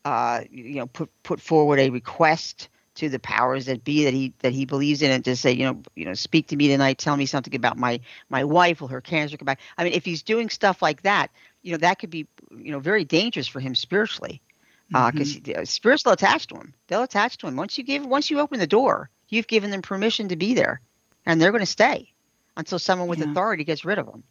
uh, 0.05 0.41
you 0.51 0.75
know 0.75 0.85
put 0.87 1.09
put 1.23 1.41
forward 1.41 1.79
a 1.79 1.89
request 1.89 2.69
to 2.95 3.09
the 3.09 3.19
powers 3.19 3.65
that 3.65 3.83
be 3.83 4.03
that 4.05 4.13
he 4.13 4.33
that 4.39 4.53
he 4.53 4.65
believes 4.65 5.01
in 5.01 5.11
and 5.11 5.23
to 5.25 5.35
say 5.35 5.51
you 5.51 5.65
know 5.65 5.81
you 5.95 6.05
know 6.05 6.13
speak 6.13 6.47
to 6.47 6.55
me 6.55 6.67
tonight 6.67 6.97
tell 6.97 7.17
me 7.17 7.25
something 7.25 7.55
about 7.55 7.77
my 7.77 7.99
my 8.29 8.43
wife 8.43 8.81
will 8.81 8.87
her 8.87 9.01
cancer 9.01 9.37
come 9.37 9.45
back 9.45 9.59
i 9.77 9.83
mean 9.83 9.93
if 9.93 10.05
he's 10.05 10.23
doing 10.23 10.49
stuff 10.49 10.81
like 10.81 11.01
that 11.03 11.29
you 11.61 11.71
know 11.71 11.77
that 11.77 11.99
could 11.99 12.09
be 12.09 12.27
you 12.57 12.71
know 12.71 12.79
very 12.79 13.03
dangerous 13.03 13.47
for 13.47 13.59
him 13.59 13.75
spiritually 13.75 14.41
because 14.89 15.35
uh, 15.35 15.39
mm-hmm. 15.39 15.61
Uh, 15.61 15.65
spirits 15.65 16.05
will 16.05 16.11
attach 16.11 16.47
to 16.47 16.55
him. 16.55 16.73
They'll 16.87 17.03
attach 17.03 17.37
to 17.39 17.47
him 17.47 17.55
once 17.55 17.77
you 17.77 17.83
give 17.83 18.05
once 18.05 18.29
you 18.29 18.39
open 18.39 18.59
the 18.59 18.67
door. 18.67 19.09
You've 19.29 19.47
given 19.47 19.71
them 19.71 19.81
permission 19.81 20.29
to 20.29 20.35
be 20.35 20.53
there, 20.53 20.81
and 21.25 21.41
they're 21.41 21.51
going 21.51 21.61
to 21.61 21.65
stay 21.65 22.13
until 22.57 22.79
someone 22.79 23.07
with 23.07 23.19
yeah. 23.19 23.31
authority 23.31 23.63
gets 23.63 23.83
rid 23.83 23.97
of 23.97 24.05
them. 24.05 24.23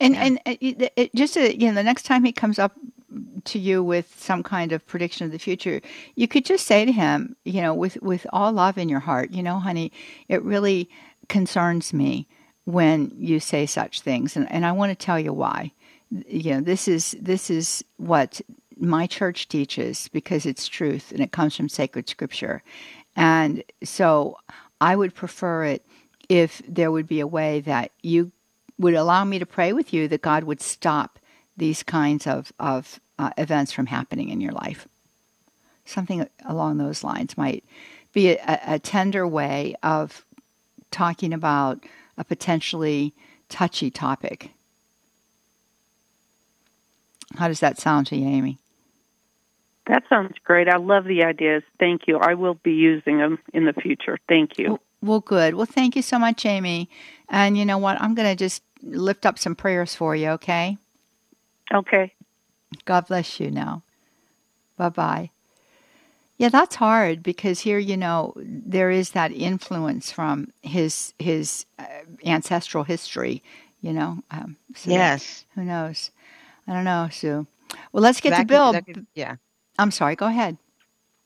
And 0.00 0.14
yeah. 0.14 0.24
and 0.24 0.38
uh, 0.46 0.54
it, 0.60 0.92
it, 0.96 1.14
just 1.14 1.34
to, 1.34 1.58
you 1.58 1.68
know, 1.68 1.74
the 1.74 1.82
next 1.82 2.04
time 2.04 2.24
he 2.24 2.32
comes 2.32 2.58
up 2.58 2.76
to 3.44 3.58
you 3.58 3.82
with 3.82 4.14
some 4.18 4.42
kind 4.42 4.72
of 4.72 4.86
prediction 4.86 5.26
of 5.26 5.32
the 5.32 5.38
future, 5.38 5.80
you 6.14 6.28
could 6.28 6.44
just 6.44 6.66
say 6.66 6.84
to 6.84 6.92
him, 6.92 7.36
you 7.44 7.60
know, 7.60 7.74
with 7.74 8.00
with 8.02 8.26
all 8.32 8.52
love 8.52 8.78
in 8.78 8.88
your 8.88 9.00
heart, 9.00 9.30
you 9.30 9.42
know, 9.42 9.58
honey, 9.58 9.92
it 10.28 10.42
really 10.42 10.88
concerns 11.28 11.92
me 11.92 12.26
when 12.64 13.12
you 13.16 13.40
say 13.40 13.66
such 13.66 14.00
things, 14.00 14.36
and 14.36 14.50
and 14.50 14.64
I 14.64 14.72
want 14.72 14.90
to 14.90 15.06
tell 15.06 15.18
you 15.18 15.32
why. 15.32 15.72
You 16.10 16.54
know, 16.54 16.60
this 16.60 16.88
is 16.88 17.16
this 17.20 17.50
is 17.50 17.84
what 17.96 18.40
my 18.78 19.06
church 19.06 19.48
teaches 19.48 20.08
because 20.08 20.44
it's 20.44 20.66
truth 20.68 21.12
and 21.12 21.20
it 21.20 21.32
comes 21.32 21.56
from 21.56 21.68
sacred 21.68 22.08
scripture. 22.08 22.62
And 23.14 23.62
so 23.84 24.36
I 24.80 24.96
would 24.96 25.14
prefer 25.14 25.64
it 25.64 25.86
if 26.28 26.62
there 26.66 26.90
would 26.90 27.06
be 27.06 27.20
a 27.20 27.26
way 27.26 27.60
that 27.60 27.92
you 28.02 28.32
would 28.78 28.94
allow 28.94 29.24
me 29.24 29.38
to 29.38 29.46
pray 29.46 29.72
with 29.72 29.92
you 29.92 30.08
that 30.08 30.22
God 30.22 30.44
would 30.44 30.60
stop 30.60 31.18
these 31.56 31.82
kinds 31.82 32.26
of, 32.26 32.52
of 32.58 33.00
uh, 33.18 33.30
events 33.38 33.72
from 33.72 33.86
happening 33.86 34.28
in 34.28 34.40
your 34.40 34.52
life. 34.52 34.86
Something 35.84 36.26
along 36.44 36.78
those 36.78 37.02
lines 37.02 37.36
might 37.36 37.64
be 38.12 38.30
a, 38.30 38.60
a 38.66 38.78
tender 38.78 39.26
way 39.26 39.74
of 39.82 40.24
talking 40.90 41.32
about 41.32 41.84
a 42.16 42.24
potentially 42.24 43.12
touchy 43.48 43.90
topic. 43.90 44.50
How 47.36 47.48
does 47.48 47.60
that 47.60 47.78
sound 47.78 48.06
to 48.08 48.16
you, 48.16 48.26
Amy? 48.26 48.58
That 49.86 50.04
sounds 50.08 50.34
great. 50.44 50.68
I 50.68 50.76
love 50.76 51.04
the 51.04 51.24
ideas. 51.24 51.62
Thank 51.80 52.02
you. 52.06 52.18
I 52.18 52.34
will 52.34 52.54
be 52.54 52.72
using 52.72 53.18
them 53.18 53.38
in 53.52 53.64
the 53.64 53.72
future. 53.72 54.18
Thank 54.28 54.58
you. 54.58 54.68
Well, 54.68 54.80
well 55.02 55.20
good. 55.20 55.54
Well, 55.54 55.66
thank 55.66 55.96
you 55.96 56.02
so 56.02 56.18
much, 56.18 56.46
Amy. 56.46 56.88
And 57.28 57.58
you 57.58 57.64
know 57.64 57.78
what? 57.78 58.00
I'm 58.00 58.14
going 58.14 58.28
to 58.28 58.36
just 58.36 58.62
lift 58.82 59.26
up 59.26 59.38
some 59.38 59.56
prayers 59.56 59.94
for 59.94 60.14
you, 60.14 60.28
okay? 60.30 60.76
Okay. 61.72 62.12
God 62.84 63.06
bless 63.06 63.40
you 63.40 63.50
now. 63.50 63.82
Bye 64.76 64.88
bye. 64.88 65.30
Yeah, 66.38 66.48
that's 66.48 66.74
hard 66.74 67.22
because 67.22 67.60
here, 67.60 67.78
you 67.78 67.96
know, 67.96 68.32
there 68.36 68.90
is 68.90 69.10
that 69.10 69.32
influence 69.32 70.10
from 70.10 70.48
his 70.62 71.14
his 71.18 71.66
uh, 71.78 71.84
ancestral 72.24 72.84
history. 72.84 73.42
You 73.80 73.92
know. 73.92 74.22
Um, 74.30 74.56
so 74.74 74.90
yes. 74.90 75.44
Who 75.54 75.62
knows? 75.62 76.10
I 76.66 76.72
don't 76.72 76.84
know, 76.84 77.08
Sue. 77.10 77.46
Well, 77.92 78.02
let's 78.02 78.20
get 78.20 78.30
that 78.30 78.40
to 78.40 78.44
Bill. 78.46 78.72
Could, 78.72 79.06
yeah. 79.14 79.36
I'm 79.78 79.90
sorry. 79.90 80.16
Go 80.16 80.26
ahead. 80.26 80.56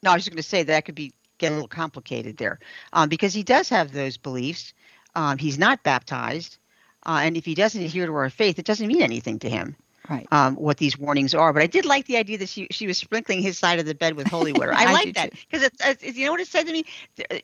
No, 0.03 0.11
I 0.11 0.15
was 0.15 0.25
just 0.25 0.33
going 0.33 0.43
to 0.43 0.49
say 0.49 0.63
that 0.63 0.85
could 0.85 0.95
be 0.95 1.13
get 1.39 1.53
a 1.53 1.55
little 1.55 1.69
complicated 1.69 2.39
there, 2.39 2.59
um, 2.93 3.09
because 3.09 3.35
he 3.35 3.43
does 3.43 3.69
have 3.69 3.93
those 3.93 4.17
beliefs. 4.17 4.73
Um, 5.15 5.39
he's 5.39 5.59
not 5.59 5.83
baptized, 5.83 6.59
uh, 7.05 7.21
and 7.23 7.37
if 7.37 7.45
he 7.45 7.55
doesn't 7.55 7.83
adhere 7.83 8.07
to 8.07 8.15
our 8.15 8.31
faith, 8.31 8.59
it 8.59 8.65
doesn't 8.65 8.87
mean 8.87 9.03
anything 9.03 9.39
to 9.41 9.51
him 9.51 9.77
right. 10.09 10.27
um, 10.31 10.57
what 10.57 10.79
these 10.79 10.99
warnings 10.99 11.35
are. 11.35 11.53
But 11.53 11.63
I 11.63 11.67
did 11.67 11.85
like 11.85 12.07
the 12.07 12.17
idea 12.17 12.39
that 12.39 12.49
she 12.49 12.69
she 12.71 12.87
was 12.87 12.99
sprinkling 12.99 13.43
his 13.43 13.59
side 13.59 13.79
of 13.79 13.87
the 13.87 13.95
bed 13.95 14.15
with 14.15 14.27
holy 14.27 14.53
water. 14.53 14.73
I, 14.75 14.87
I 14.87 14.93
like 14.93 15.15
that 15.15 15.33
because 15.33 15.67
it's, 15.67 16.03
it's, 16.03 16.17
you 16.17 16.27
know 16.27 16.33
what 16.33 16.41
it 16.41 16.49
said 16.49 16.67
to 16.67 16.73
me. 16.73 16.85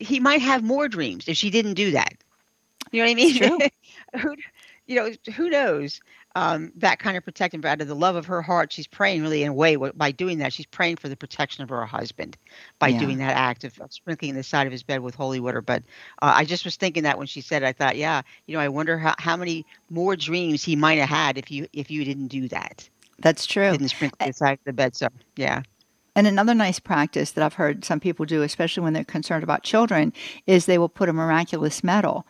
He 0.00 0.20
might 0.20 0.42
have 0.42 0.62
more 0.62 0.88
dreams 0.88 1.28
if 1.28 1.36
she 1.36 1.50
didn't 1.50 1.74
do 1.74 1.92
that. 1.92 2.14
You 2.90 3.02
know 3.02 3.06
what 3.06 3.12
I 3.12 3.14
mean? 3.14 3.36
True. 3.36 3.58
who, 4.20 4.36
you 4.86 4.96
know, 4.96 5.32
who 5.34 5.48
knows? 5.48 6.00
Um, 6.34 6.72
that 6.76 6.98
kind 6.98 7.16
of 7.16 7.24
protecting, 7.24 7.60
but 7.60 7.68
out 7.68 7.80
of 7.82 7.88
the 7.88 7.94
love 7.96 8.16
of 8.16 8.26
her 8.26 8.42
heart, 8.42 8.72
she's 8.72 8.86
praying 8.86 9.22
really 9.22 9.42
in 9.42 9.50
a 9.50 9.54
way 9.54 9.76
by 9.76 10.12
doing 10.12 10.38
that. 10.38 10.52
She's 10.52 10.66
praying 10.66 10.96
for 10.96 11.08
the 11.08 11.16
protection 11.16 11.62
of 11.62 11.68
her 11.70 11.84
husband 11.86 12.36
by 12.78 12.90
Yeah. 12.90 12.92
doing 12.92 13.18
that 13.18 13.36
act 13.36 13.64
of, 13.64 13.78
of 13.80 13.92
sprinkling 13.92 14.34
the 14.34 14.42
side 14.42 14.66
of 14.66 14.72
his 14.72 14.82
bed 14.82 15.00
with 15.00 15.14
holy 15.14 15.40
water. 15.40 15.62
But 15.62 15.82
uh, 16.22 16.32
I 16.36 16.44
just 16.44 16.64
was 16.64 16.76
thinking 16.76 17.04
that 17.04 17.18
when 17.18 17.26
she 17.26 17.40
said, 17.42 17.62
it, 17.62 17.66
I 17.66 17.72
thought, 17.72 17.96
yeah, 17.96 18.22
you 18.46 18.54
know, 18.56 18.60
I 18.62 18.68
wonder 18.68 18.98
how, 18.98 19.14
how 19.18 19.36
many 19.36 19.66
more 19.90 20.16
dreams 20.16 20.64
he 20.64 20.76
might 20.76 20.98
have 20.98 21.08
had 21.08 21.38
if 21.38 21.50
you 21.50 21.66
if 21.72 21.90
you 21.90 22.04
didn't 22.04 22.28
do 22.28 22.48
that, 22.48 22.88
That's 23.20 23.46
true. 23.46 23.78
didn't 23.78 23.88
sprinkle 23.90 24.18
the 24.24 24.32
side 24.32 24.54
of 24.54 24.64
the 24.66 24.72
bed. 24.74 24.96
So 24.96 25.08
yeah, 25.36 25.62
And 26.14 26.26
another 26.26 26.54
nice 26.54 26.78
practice 26.78 27.30
that 27.32 27.44
I've 27.44 27.54
heard 27.54 27.84
some 27.84 28.00
people 28.00 28.26
do, 28.26 28.42
especially 28.42 28.82
when 28.82 28.92
they're 28.92 29.04
concerned 29.04 29.42
about 29.42 29.62
children, 29.62 30.12
is 30.46 30.66
they 30.66 30.78
will 30.78 30.90
put 30.90 31.08
a 31.08 31.12
miraculous 31.12 31.82
medal 31.82 32.26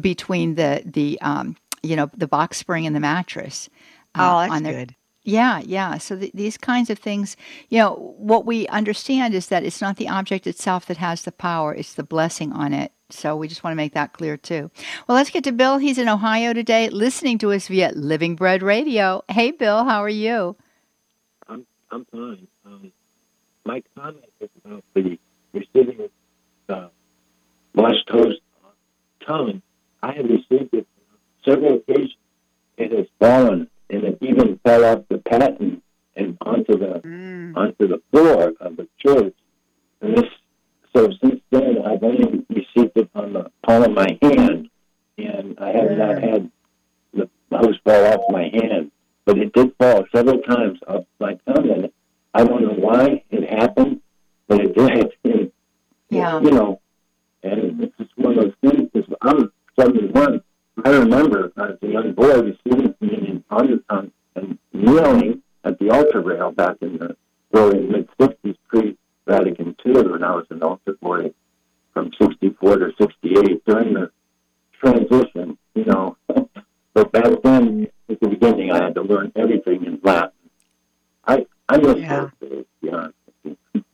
between 0.00 0.54
the 0.54 0.82
the 0.86 1.20
um, 1.20 1.56
you 1.82 1.96
know 1.96 2.10
the 2.16 2.26
box 2.28 2.58
spring 2.58 2.86
and 2.86 2.94
the 2.94 3.00
mattress. 3.00 3.68
uh, 4.14 4.34
oh, 4.34 4.40
that's 4.40 4.52
on 4.52 4.62
their, 4.62 4.72
good. 4.72 4.94
Yeah, 5.22 5.60
yeah. 5.64 5.98
So 5.98 6.16
th- 6.16 6.32
these 6.34 6.56
kinds 6.56 6.88
of 6.88 7.00
things, 7.00 7.36
you 7.68 7.78
know, 7.78 8.14
what 8.16 8.46
we 8.46 8.68
understand 8.68 9.34
is 9.34 9.48
that 9.48 9.64
it's 9.64 9.80
not 9.80 9.96
the 9.96 10.08
object 10.08 10.46
itself 10.46 10.86
that 10.86 10.98
has 10.98 11.22
the 11.22 11.32
power; 11.32 11.74
it's 11.74 11.94
the 11.94 12.04
blessing 12.04 12.52
on 12.52 12.72
it. 12.72 12.92
So 13.10 13.36
we 13.36 13.48
just 13.48 13.62
want 13.62 13.72
to 13.72 13.76
make 13.76 13.94
that 13.94 14.12
clear 14.12 14.36
too. 14.36 14.70
Well, 15.06 15.16
let's 15.16 15.30
get 15.30 15.44
to 15.44 15.52
Bill. 15.52 15.78
He's 15.78 15.98
in 15.98 16.08
Ohio 16.08 16.52
today, 16.52 16.88
listening 16.90 17.38
to 17.38 17.52
us 17.52 17.68
via 17.68 17.92
Living 17.94 18.36
Bread 18.36 18.62
Radio. 18.62 19.22
Hey, 19.28 19.50
Bill, 19.52 19.84
how 19.84 20.02
are 20.02 20.08
you? 20.08 20.56
I'm 21.48 21.66
I'm 21.90 22.04
fine. 22.12 22.46
Um, 22.64 22.92
my 23.64 23.82
comment 23.96 24.24
is 24.40 24.50
about 24.64 24.84
the 24.94 25.18
receiving 25.52 26.08
uh, 26.68 26.88
blessed 27.74 28.08
host 28.08 28.40
tongue. 29.26 29.62
I 30.02 30.12
have 30.12 30.26
received 30.26 30.72
it 30.72 30.86
several 31.46 31.74
occasions. 31.76 32.14
It 32.76 32.92
has 32.92 33.06
fallen, 33.18 33.68
and 33.90 34.04
it 34.04 34.18
even 34.20 34.58
fell 34.64 34.84
off 34.84 35.04
the 35.08 35.18
paten 35.18 35.82
and 36.14 36.36
onto 36.42 36.76
the 36.78 37.00
Mm. 37.04 37.56
onto 37.56 37.86
the 37.88 38.00
floor 38.10 38.52
of 38.60 38.76
the 38.76 38.86
church. 38.98 39.34
And 40.02 40.16
this, 40.16 40.30
so 40.94 41.10
since 41.22 41.40
then, 41.50 41.78
I've 41.86 42.02
only 42.02 42.44
received 42.50 42.92
it 42.96 43.08
on 43.14 43.32
the 43.32 43.50
palm 43.66 43.84
of 43.84 43.92
my 43.92 44.18
hand, 44.22 44.68
and 45.18 45.58
I 45.58 45.70
have 45.72 45.90
not 45.96 46.22
had 46.22 46.50
the 47.14 47.28
host 47.50 47.80
fall 47.84 48.04
off 48.12 48.24
my 48.30 48.50
hand. 48.52 48.90
But 49.24 49.38
it 49.38 49.52
did 49.54 49.72
fall 49.78 50.04
several 50.14 50.38
times 50.42 50.78
off 50.86 51.04
my 51.18 51.34
tongue, 51.46 51.70
and 51.70 51.90
I 52.34 52.44
don't 52.44 52.62
know 52.62 52.74
why 52.74 53.24
it 53.30 53.48
happened, 53.50 54.00
but 54.48 54.60
it 54.60 54.74
did. 54.74 55.12
And, 55.24 55.50
Yeah. 56.10 56.40
You 56.40 56.50
know, 56.52 56.80
and 57.42 57.82
it's 57.82 57.96
just 57.98 58.10
one 58.16 58.38
of 58.38 58.44
those 58.44 58.54
things. 58.70 58.88
Because 58.92 59.12
I'm 59.22 59.50
71. 59.78 60.40
I 60.84 60.90
remember 60.90 61.52
uh, 61.56 61.64
as 61.72 61.78
a 61.82 61.86
young 61.86 62.12
boy 62.12 62.42
receiving 62.42 62.94
communion 62.94 63.44
on 63.50 63.66
the 63.88 64.10
and 64.34 64.58
kneeling 64.72 65.42
at 65.64 65.78
the 65.78 65.90
altar 65.90 66.20
rail 66.20 66.52
back 66.52 66.76
in 66.82 66.98
the 66.98 67.16
early 67.54 67.80
mid 67.80 68.08
60s, 68.20 68.56
pre 68.68 68.96
Vatican 69.26 69.74
II, 69.84 70.02
when 70.02 70.22
I 70.22 70.34
was 70.34 70.46
an 70.50 70.62
altar 70.62 70.96
boy 71.00 71.32
from 71.94 72.10
64 72.20 72.76
to 72.76 72.92
68 73.00 73.64
during 73.64 73.94
the 73.94 74.10
transition, 74.78 75.56
you 75.74 75.84
know. 75.86 76.16
but 76.94 77.10
back 77.12 77.32
then, 77.42 77.88
at 78.10 78.20
the 78.20 78.28
beginning, 78.28 78.70
I 78.70 78.84
had 78.84 78.94
to 78.96 79.02
learn 79.02 79.32
everything 79.34 79.84
in 79.86 79.98
Latin. 80.02 80.30
I, 81.26 81.46
I 81.68 81.78
miss 81.78 81.96
Yeah. 81.96 82.28
those 82.40 82.50
days, 82.50 82.64
to 82.64 82.86
be 82.86 82.90
honest 82.90 83.14
with 83.42 83.56
you. 83.72 83.84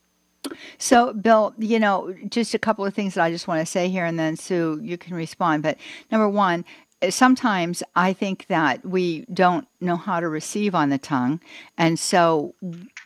So, 0.78 1.12
Bill, 1.12 1.54
you 1.58 1.78
know, 1.78 2.14
just 2.28 2.54
a 2.54 2.58
couple 2.58 2.84
of 2.84 2.94
things 2.94 3.14
that 3.14 3.24
I 3.24 3.30
just 3.30 3.48
want 3.48 3.60
to 3.60 3.66
say 3.66 3.88
here, 3.88 4.04
and 4.04 4.18
then 4.18 4.36
Sue, 4.36 4.80
you 4.82 4.98
can 4.98 5.14
respond. 5.14 5.62
But 5.62 5.78
number 6.10 6.28
one, 6.28 6.64
sometimes 7.10 7.82
I 7.96 8.12
think 8.12 8.46
that 8.46 8.84
we 8.84 9.24
don't 9.32 9.66
know 9.80 9.96
how 9.96 10.20
to 10.20 10.28
receive 10.28 10.74
on 10.74 10.90
the 10.90 10.98
tongue, 10.98 11.40
and 11.76 11.98
so 11.98 12.54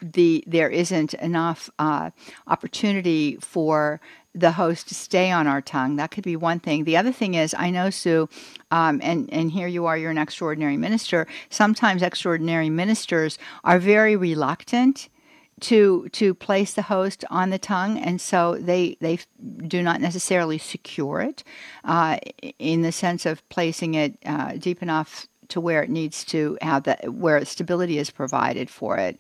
the 0.03 0.45
there 0.47 0.69
isn't 0.69 1.15
enough 1.15 1.71
uh, 1.79 2.11
opportunity 2.47 3.37
for 3.41 4.01
the 4.35 4.53
host 4.53 4.89
to 4.89 4.95
stay 4.95 5.31
on 5.31 5.47
our 5.47 5.63
tongue. 5.63 5.97
That 5.97 6.11
could 6.11 6.25
be 6.25 6.37
one 6.37 6.61
thing. 6.61 6.85
The 6.85 6.97
other 6.99 7.13
thing 7.13 7.35
is, 7.35 7.55
I 7.55 7.71
know 7.71 7.89
Sue, 7.91 8.29
um, 8.71 9.01
and 9.03 9.33
and 9.33 9.51
here 9.51 9.69
you 9.69 9.87
are, 9.87 9.97
you're 9.97 10.11
an 10.11 10.19
extraordinary 10.19 10.77
minister. 10.77 11.27
Sometimes 11.49 12.03
extraordinary 12.03 12.69
ministers 12.69 13.39
are 13.65 13.79
very 13.79 14.17
reluctant 14.17 15.09
to 15.61 16.09
to 16.13 16.35
place 16.35 16.75
the 16.75 16.83
host 16.83 17.25
on 17.31 17.51
the 17.51 17.59
tongue, 17.59 17.99
and 17.99 18.21
so 18.21 18.57
they 18.57 18.97
they 19.01 19.19
do 19.67 19.83
not 19.83 20.01
necessarily 20.01 20.59
secure 20.59 21.21
it 21.21 21.43
uh, 21.85 22.19
in 22.59 22.83
the 22.83 22.93
sense 22.93 23.25
of 23.25 23.47
placing 23.49 23.95
it 23.95 24.19
uh, 24.27 24.53
deep 24.53 24.83
enough 24.83 25.27
to 25.49 25.61
where 25.61 25.83
it 25.83 25.91
needs 25.91 26.25
to 26.25 26.59
have 26.61 26.85
that 26.85 27.15
where 27.15 27.43
stability 27.45 27.99
is 27.99 28.11
provided 28.11 28.69
for 28.69 28.99
it. 28.99 29.19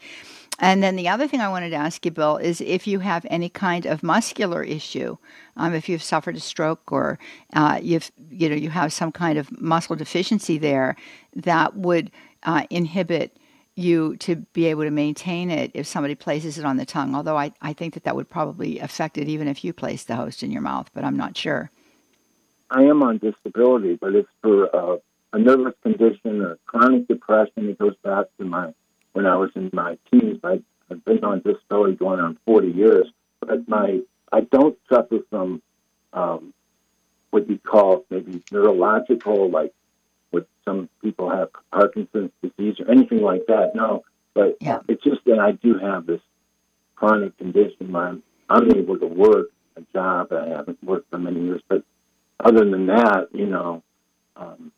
And 0.58 0.82
then 0.82 0.96
the 0.96 1.08
other 1.08 1.28
thing 1.28 1.40
I 1.40 1.48
wanted 1.48 1.70
to 1.70 1.76
ask 1.76 2.04
you, 2.04 2.10
Bill, 2.10 2.38
is 2.38 2.62
if 2.62 2.86
you 2.86 3.00
have 3.00 3.26
any 3.28 3.50
kind 3.50 3.84
of 3.84 4.02
muscular 4.02 4.62
issue, 4.62 5.18
um, 5.56 5.74
if 5.74 5.86
you've 5.88 6.02
suffered 6.02 6.36
a 6.36 6.40
stroke 6.40 6.90
or 6.90 7.18
uh, 7.52 7.78
you've 7.82 8.10
you 8.30 8.48
know 8.48 8.56
you 8.56 8.70
have 8.70 8.92
some 8.92 9.12
kind 9.12 9.38
of 9.38 9.60
muscle 9.60 9.96
deficiency 9.96 10.58
there 10.58 10.96
that 11.34 11.76
would 11.76 12.10
uh, 12.44 12.64
inhibit 12.70 13.36
you 13.76 14.16
to 14.16 14.36
be 14.36 14.66
able 14.66 14.82
to 14.82 14.90
maintain 14.90 15.50
it 15.50 15.70
if 15.74 15.86
somebody 15.86 16.14
places 16.14 16.58
it 16.58 16.64
on 16.64 16.78
the 16.78 16.86
tongue. 16.86 17.14
Although 17.14 17.36
I, 17.36 17.52
I 17.60 17.74
think 17.74 17.94
that 17.94 18.04
that 18.04 18.16
would 18.16 18.28
probably 18.28 18.78
affect 18.78 19.18
it 19.18 19.28
even 19.28 19.46
if 19.46 19.62
you 19.62 19.72
place 19.72 20.04
the 20.04 20.16
host 20.16 20.42
in 20.42 20.50
your 20.50 20.62
mouth, 20.62 20.90
but 20.94 21.04
I'm 21.04 21.16
not 21.16 21.36
sure. 21.36 21.70
I 22.70 22.82
am 22.84 23.02
on 23.02 23.18
disability, 23.18 23.94
but 24.00 24.14
it's 24.14 24.28
for 24.42 24.74
uh, 24.74 24.96
a 25.32 25.38
nervous 25.38 25.74
condition, 25.82 26.42
a 26.42 26.56
chronic 26.66 27.06
depression. 27.06 27.68
It 27.68 27.78
goes 27.78 27.94
back 28.02 28.26
to 28.38 28.44
my 28.44 28.72
when 29.12 29.26
I 29.26 29.36
was 29.36 29.50
in 29.54 29.70
my 29.72 29.98
teens. 30.10 30.40
I, 30.42 30.62
I've 30.90 31.04
been 31.04 31.22
on 31.22 31.42
disability 31.42 31.94
going 31.96 32.20
on 32.20 32.38
40 32.46 32.68
years, 32.68 33.06
but 33.40 33.68
my 33.68 34.00
I 34.32 34.40
don't 34.40 34.76
suffer 34.88 35.18
from 35.30 35.62
um, 36.12 36.52
what 37.30 37.48
you 37.48 37.58
call 37.58 38.04
maybe 38.10 38.42
neurological, 38.50 39.50
like 39.50 39.72
what 40.30 40.46
some 40.64 40.88
people 41.02 41.30
have 41.30 41.48
Parkinson's 41.72 42.30
disease 42.42 42.76
or 42.80 42.90
anything 42.90 43.22
like 43.22 43.46
that. 43.46 43.74
No, 43.74 44.04
but 44.34 44.56
Yeah. 44.60 44.80
it's 44.88 45.02
just 45.02 45.24
that 45.26 45.38
I 45.38 45.52
do 45.52 45.78
have 45.78 46.06
this 46.06 46.20
chronic 46.94 47.36
condition 47.38 47.92
where 47.92 48.04
I'm 48.08 48.22
unable 48.48 48.98
to 48.98 49.06
work 49.06 49.48
a 49.76 49.82
job. 49.92 50.32
I 50.32 50.48
haven't 50.48 50.82
worked 50.82 51.10
for 51.10 51.18
many 51.18 51.42
years, 51.44 51.62
but 51.68 51.82
other 52.40 52.64
than 52.64 52.86
that, 52.86 53.28
you 53.32 53.46
know, 53.46 53.82
um, 54.36 54.72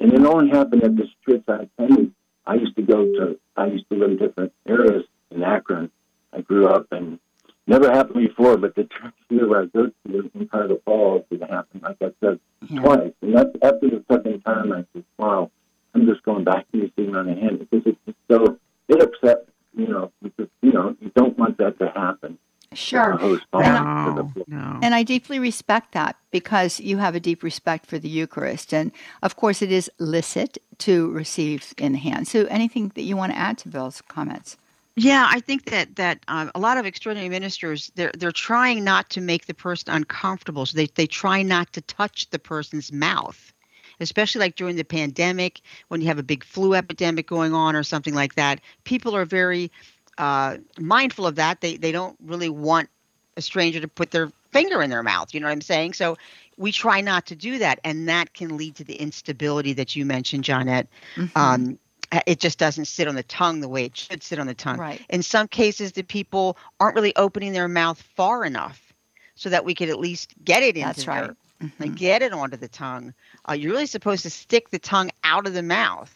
and 0.00 0.12
it 0.12 0.24
only 0.24 0.50
happened 0.50 0.82
at 0.84 0.96
this 0.96 1.08
church 1.24 1.42
I 1.48 1.62
attended. 1.62 2.12
I 2.46 2.54
used 2.54 2.76
to 2.76 2.82
go 2.82 3.04
to, 3.04 3.38
I 3.56 3.66
used 3.66 3.88
to 3.88 3.96
live 3.96 4.10
in 4.10 4.16
different 4.18 4.52
areas 4.66 5.04
in 5.30 5.42
Akron. 5.42 5.90
I 6.32 6.40
grew 6.40 6.66
up 6.66 6.88
and 6.90 7.18
never 7.66 7.90
happened 7.90 8.26
before, 8.28 8.56
but 8.56 8.74
the 8.74 8.84
church 8.84 9.14
here 9.28 9.48
where 9.48 9.62
I 9.62 9.66
go 9.66 9.86
to 9.86 10.30
in 10.34 10.48
Carter 10.48 10.76
Falls, 10.84 11.24
it 11.30 11.40
happened, 11.42 11.82
like 11.82 11.96
I 12.02 12.12
said, 12.20 12.40
Yeah. 12.68 12.80
twice. 12.80 13.12
And 13.22 13.36
that's 13.36 13.50
after 13.62 13.90
the 13.90 14.04
second 14.10 14.40
time, 14.42 14.72
I 14.72 14.84
said, 14.92 15.04
wow, 15.18 15.50
I'm 15.94 16.06
just 16.06 16.22
going 16.24 16.44
back 16.44 16.70
to 16.72 16.80
receiving 16.80 17.16
on 17.16 17.26
the 17.26 17.34
hand 17.34 17.58
because 17.60 17.82
it's 17.86 17.98
just 18.06 18.18
so, 18.30 18.58
it 18.88 19.02
upset, 19.02 19.46
you 19.76 19.88
know, 19.88 20.12
because, 20.22 20.48
you 20.62 20.72
know, 20.72 20.96
you 21.00 21.10
don't 21.14 21.38
want 21.38 21.58
that 21.58 21.78
to 21.78 21.88
happen. 21.90 22.38
Sure. 22.72 23.12
The 23.12 23.18
host 23.18 23.42
falls 23.52 23.64
to 23.64 24.32
the 24.34 24.44
No, 24.48 24.72
no. 24.72 24.80
And 24.82 24.94
I 24.94 25.04
deeply 25.04 25.38
respect 25.38 25.92
that 25.92 26.16
because 26.32 26.80
you 26.80 26.98
have 26.98 27.14
a 27.14 27.20
deep 27.20 27.44
respect 27.44 27.86
for 27.86 27.98
the 28.00 28.08
Eucharist. 28.08 28.74
And 28.74 28.90
of 29.22 29.36
course, 29.36 29.62
it 29.62 29.70
is 29.70 29.88
licit 29.98 30.58
to 30.78 31.10
receive 31.12 31.72
in 31.78 31.92
the 31.92 31.98
hand. 31.98 32.26
So, 32.26 32.46
anything 32.46 32.90
that 32.96 33.02
you 33.02 33.16
want 33.16 33.32
to 33.32 33.38
add 33.38 33.58
to 33.58 33.68
Bill's 33.68 34.02
comments? 34.02 34.56
Yeah, 34.96 35.26
I 35.28 35.40
think 35.40 35.64
that 35.66 35.96
that 35.96 36.20
um, 36.28 36.52
a 36.54 36.60
lot 36.60 36.78
of 36.78 36.86
extraordinary 36.86 37.28
ministers 37.28 37.90
they're 37.96 38.12
they're 38.16 38.30
trying 38.30 38.84
not 38.84 39.10
to 39.10 39.20
make 39.20 39.46
the 39.46 39.54
person 39.54 39.92
uncomfortable, 39.92 40.66
so 40.66 40.76
they 40.76 40.86
they 40.86 41.06
try 41.06 41.42
not 41.42 41.72
to 41.72 41.80
touch 41.80 42.30
the 42.30 42.38
person's 42.38 42.92
mouth, 42.92 43.52
especially 43.98 44.38
like 44.40 44.54
during 44.54 44.76
the 44.76 44.84
pandemic 44.84 45.62
when 45.88 46.00
you 46.00 46.06
have 46.06 46.20
a 46.20 46.22
big 46.22 46.44
flu 46.44 46.74
epidemic 46.74 47.26
going 47.26 47.54
on 47.54 47.74
or 47.74 47.82
something 47.82 48.14
like 48.14 48.36
that. 48.36 48.60
People 48.84 49.16
are 49.16 49.24
very 49.24 49.72
uh, 50.18 50.58
mindful 50.78 51.26
of 51.26 51.34
that. 51.34 51.60
They 51.60 51.76
they 51.76 51.90
don't 51.90 52.16
really 52.22 52.48
want 52.48 52.88
a 53.36 53.42
stranger 53.42 53.80
to 53.80 53.88
put 53.88 54.12
their 54.12 54.30
finger 54.52 54.80
in 54.80 54.90
their 54.90 55.02
mouth. 55.02 55.34
You 55.34 55.40
know 55.40 55.46
what 55.46 55.52
I'm 55.52 55.60
saying? 55.60 55.94
So 55.94 56.16
we 56.56 56.70
try 56.70 57.00
not 57.00 57.26
to 57.26 57.34
do 57.34 57.58
that, 57.58 57.80
and 57.82 58.08
that 58.08 58.32
can 58.32 58.56
lead 58.56 58.76
to 58.76 58.84
the 58.84 58.94
instability 58.94 59.72
that 59.72 59.96
you 59.96 60.04
mentioned, 60.06 60.44
Johnette. 60.44 60.86
Mm-hmm. 61.16 61.36
Um, 61.36 61.78
it 62.26 62.38
just 62.38 62.58
doesn't 62.58 62.86
sit 62.86 63.08
on 63.08 63.14
the 63.14 63.22
tongue 63.22 63.60
the 63.60 63.68
way 63.68 63.84
it 63.84 63.96
should 63.96 64.22
sit 64.22 64.38
on 64.38 64.46
the 64.46 64.54
tongue. 64.54 64.78
Right. 64.78 65.04
In 65.08 65.22
some 65.22 65.48
cases, 65.48 65.92
the 65.92 66.02
people 66.02 66.56
aren't 66.80 66.94
really 66.94 67.14
opening 67.16 67.52
their 67.52 67.68
mouth 67.68 68.00
far 68.16 68.44
enough 68.44 68.92
so 69.34 69.48
that 69.48 69.64
we 69.64 69.74
could 69.74 69.88
at 69.88 69.98
least 69.98 70.34
get 70.44 70.62
it 70.62 70.76
into 70.76 70.80
That's 70.80 71.06
right. 71.06 71.24
Their, 71.24 71.36
mm-hmm. 71.68 71.82
like 71.82 71.94
get 71.94 72.22
it 72.22 72.32
onto 72.32 72.56
the 72.56 72.68
tongue. 72.68 73.14
Uh, 73.48 73.54
you're 73.54 73.72
really 73.72 73.86
supposed 73.86 74.22
to 74.22 74.30
stick 74.30 74.70
the 74.70 74.78
tongue 74.78 75.10
out 75.24 75.46
of 75.46 75.54
the 75.54 75.62
mouth 75.62 76.12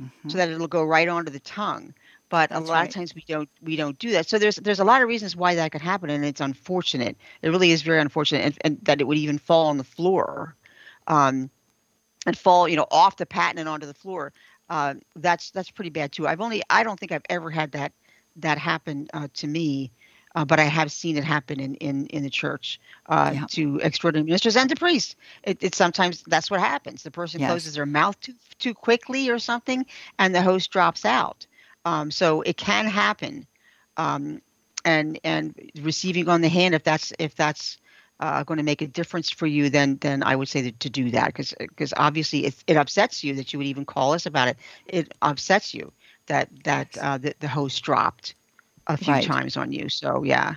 mm-hmm. 0.00 0.28
so 0.28 0.38
that 0.38 0.48
it'll 0.48 0.68
go 0.68 0.84
right 0.84 1.08
onto 1.08 1.30
the 1.30 1.40
tongue. 1.40 1.94
But 2.28 2.50
That's 2.50 2.60
a 2.60 2.64
lot 2.64 2.74
right. 2.74 2.88
of 2.88 2.94
times 2.94 3.14
we 3.14 3.24
don't 3.28 3.48
we 3.62 3.76
don't 3.76 3.96
do 4.00 4.10
that. 4.12 4.28
So 4.28 4.38
there's 4.38 4.56
there's 4.56 4.80
a 4.80 4.84
lot 4.84 5.00
of 5.00 5.08
reasons 5.08 5.36
why 5.36 5.54
that 5.54 5.70
could 5.70 5.80
happen, 5.80 6.10
and 6.10 6.24
it's 6.24 6.40
unfortunate. 6.40 7.16
It 7.42 7.50
really 7.50 7.70
is 7.70 7.82
very 7.82 8.00
unfortunate, 8.00 8.44
and, 8.44 8.58
and 8.62 8.78
that 8.84 9.00
it 9.00 9.04
would 9.04 9.18
even 9.18 9.38
fall 9.38 9.68
on 9.68 9.78
the 9.78 9.84
floor, 9.84 10.56
um, 11.06 11.50
and 12.26 12.36
fall 12.36 12.68
you 12.68 12.76
know 12.76 12.88
off 12.90 13.16
the 13.16 13.26
paten 13.26 13.58
and 13.58 13.68
onto 13.68 13.86
the 13.86 13.94
floor 13.94 14.32
uh, 14.68 14.94
that's 15.14 15.50
that's 15.50 15.70
pretty 15.70 15.90
bad 15.90 16.12
too. 16.12 16.26
I've 16.26 16.40
only 16.40 16.62
I 16.70 16.82
don't 16.82 16.98
think 16.98 17.12
I've 17.12 17.24
ever 17.28 17.50
had 17.50 17.72
that 17.72 17.92
that 18.36 18.58
happen 18.58 19.08
uh, 19.14 19.28
to 19.34 19.46
me, 19.46 19.92
uh, 20.34 20.44
but 20.44 20.58
I 20.58 20.64
have 20.64 20.90
seen 20.92 21.16
it 21.16 21.24
happen 21.24 21.60
in 21.60 21.74
in 21.76 22.06
in 22.06 22.22
the 22.22 22.30
church 22.30 22.80
uh, 23.06 23.32
yeah. 23.34 23.46
to 23.50 23.78
extraordinary 23.82 24.26
ministers 24.26 24.56
and 24.56 24.68
to 24.70 24.76
priests. 24.76 25.16
It, 25.42 25.62
it 25.62 25.74
sometimes 25.74 26.22
that's 26.26 26.50
what 26.50 26.60
happens. 26.60 27.02
The 27.02 27.10
person 27.10 27.40
yes. 27.40 27.50
closes 27.50 27.74
their 27.74 27.86
mouth 27.86 28.18
too 28.20 28.34
too 28.58 28.74
quickly 28.74 29.30
or 29.30 29.38
something, 29.38 29.86
and 30.18 30.34
the 30.34 30.42
host 30.42 30.70
drops 30.70 31.04
out. 31.04 31.46
Um, 31.84 32.10
so 32.10 32.42
it 32.42 32.56
can 32.56 32.86
happen, 32.86 33.46
um, 33.96 34.42
and 34.84 35.20
and 35.22 35.54
receiving 35.80 36.28
on 36.28 36.40
the 36.40 36.48
hand 36.48 36.74
if 36.74 36.82
that's 36.82 37.12
if 37.18 37.36
that's 37.36 37.78
uh, 38.20 38.42
going 38.44 38.58
to 38.58 38.64
make 38.64 38.82
a 38.82 38.86
difference 38.86 39.30
for 39.30 39.46
you, 39.46 39.68
then 39.68 39.98
then 40.00 40.22
I 40.22 40.36
would 40.36 40.48
say 40.48 40.62
that 40.62 40.80
to 40.80 40.90
do 40.90 41.10
that 41.10 41.26
because 41.26 41.54
because 41.58 41.92
obviously 41.96 42.46
it, 42.46 42.54
it 42.66 42.76
upsets 42.76 43.22
you 43.22 43.34
that 43.34 43.52
you 43.52 43.58
would 43.58 43.66
even 43.66 43.84
call 43.84 44.12
us 44.12 44.26
about 44.26 44.48
it. 44.48 44.56
It 44.86 45.12
upsets 45.22 45.74
you 45.74 45.92
that 46.26 46.48
that 46.64 46.96
uh, 46.98 47.18
the, 47.18 47.34
the 47.40 47.48
host 47.48 47.82
dropped 47.82 48.34
a 48.86 48.96
few 48.96 49.12
right. 49.12 49.24
times 49.24 49.56
on 49.56 49.72
you. 49.72 49.88
So 49.88 50.22
yeah. 50.22 50.56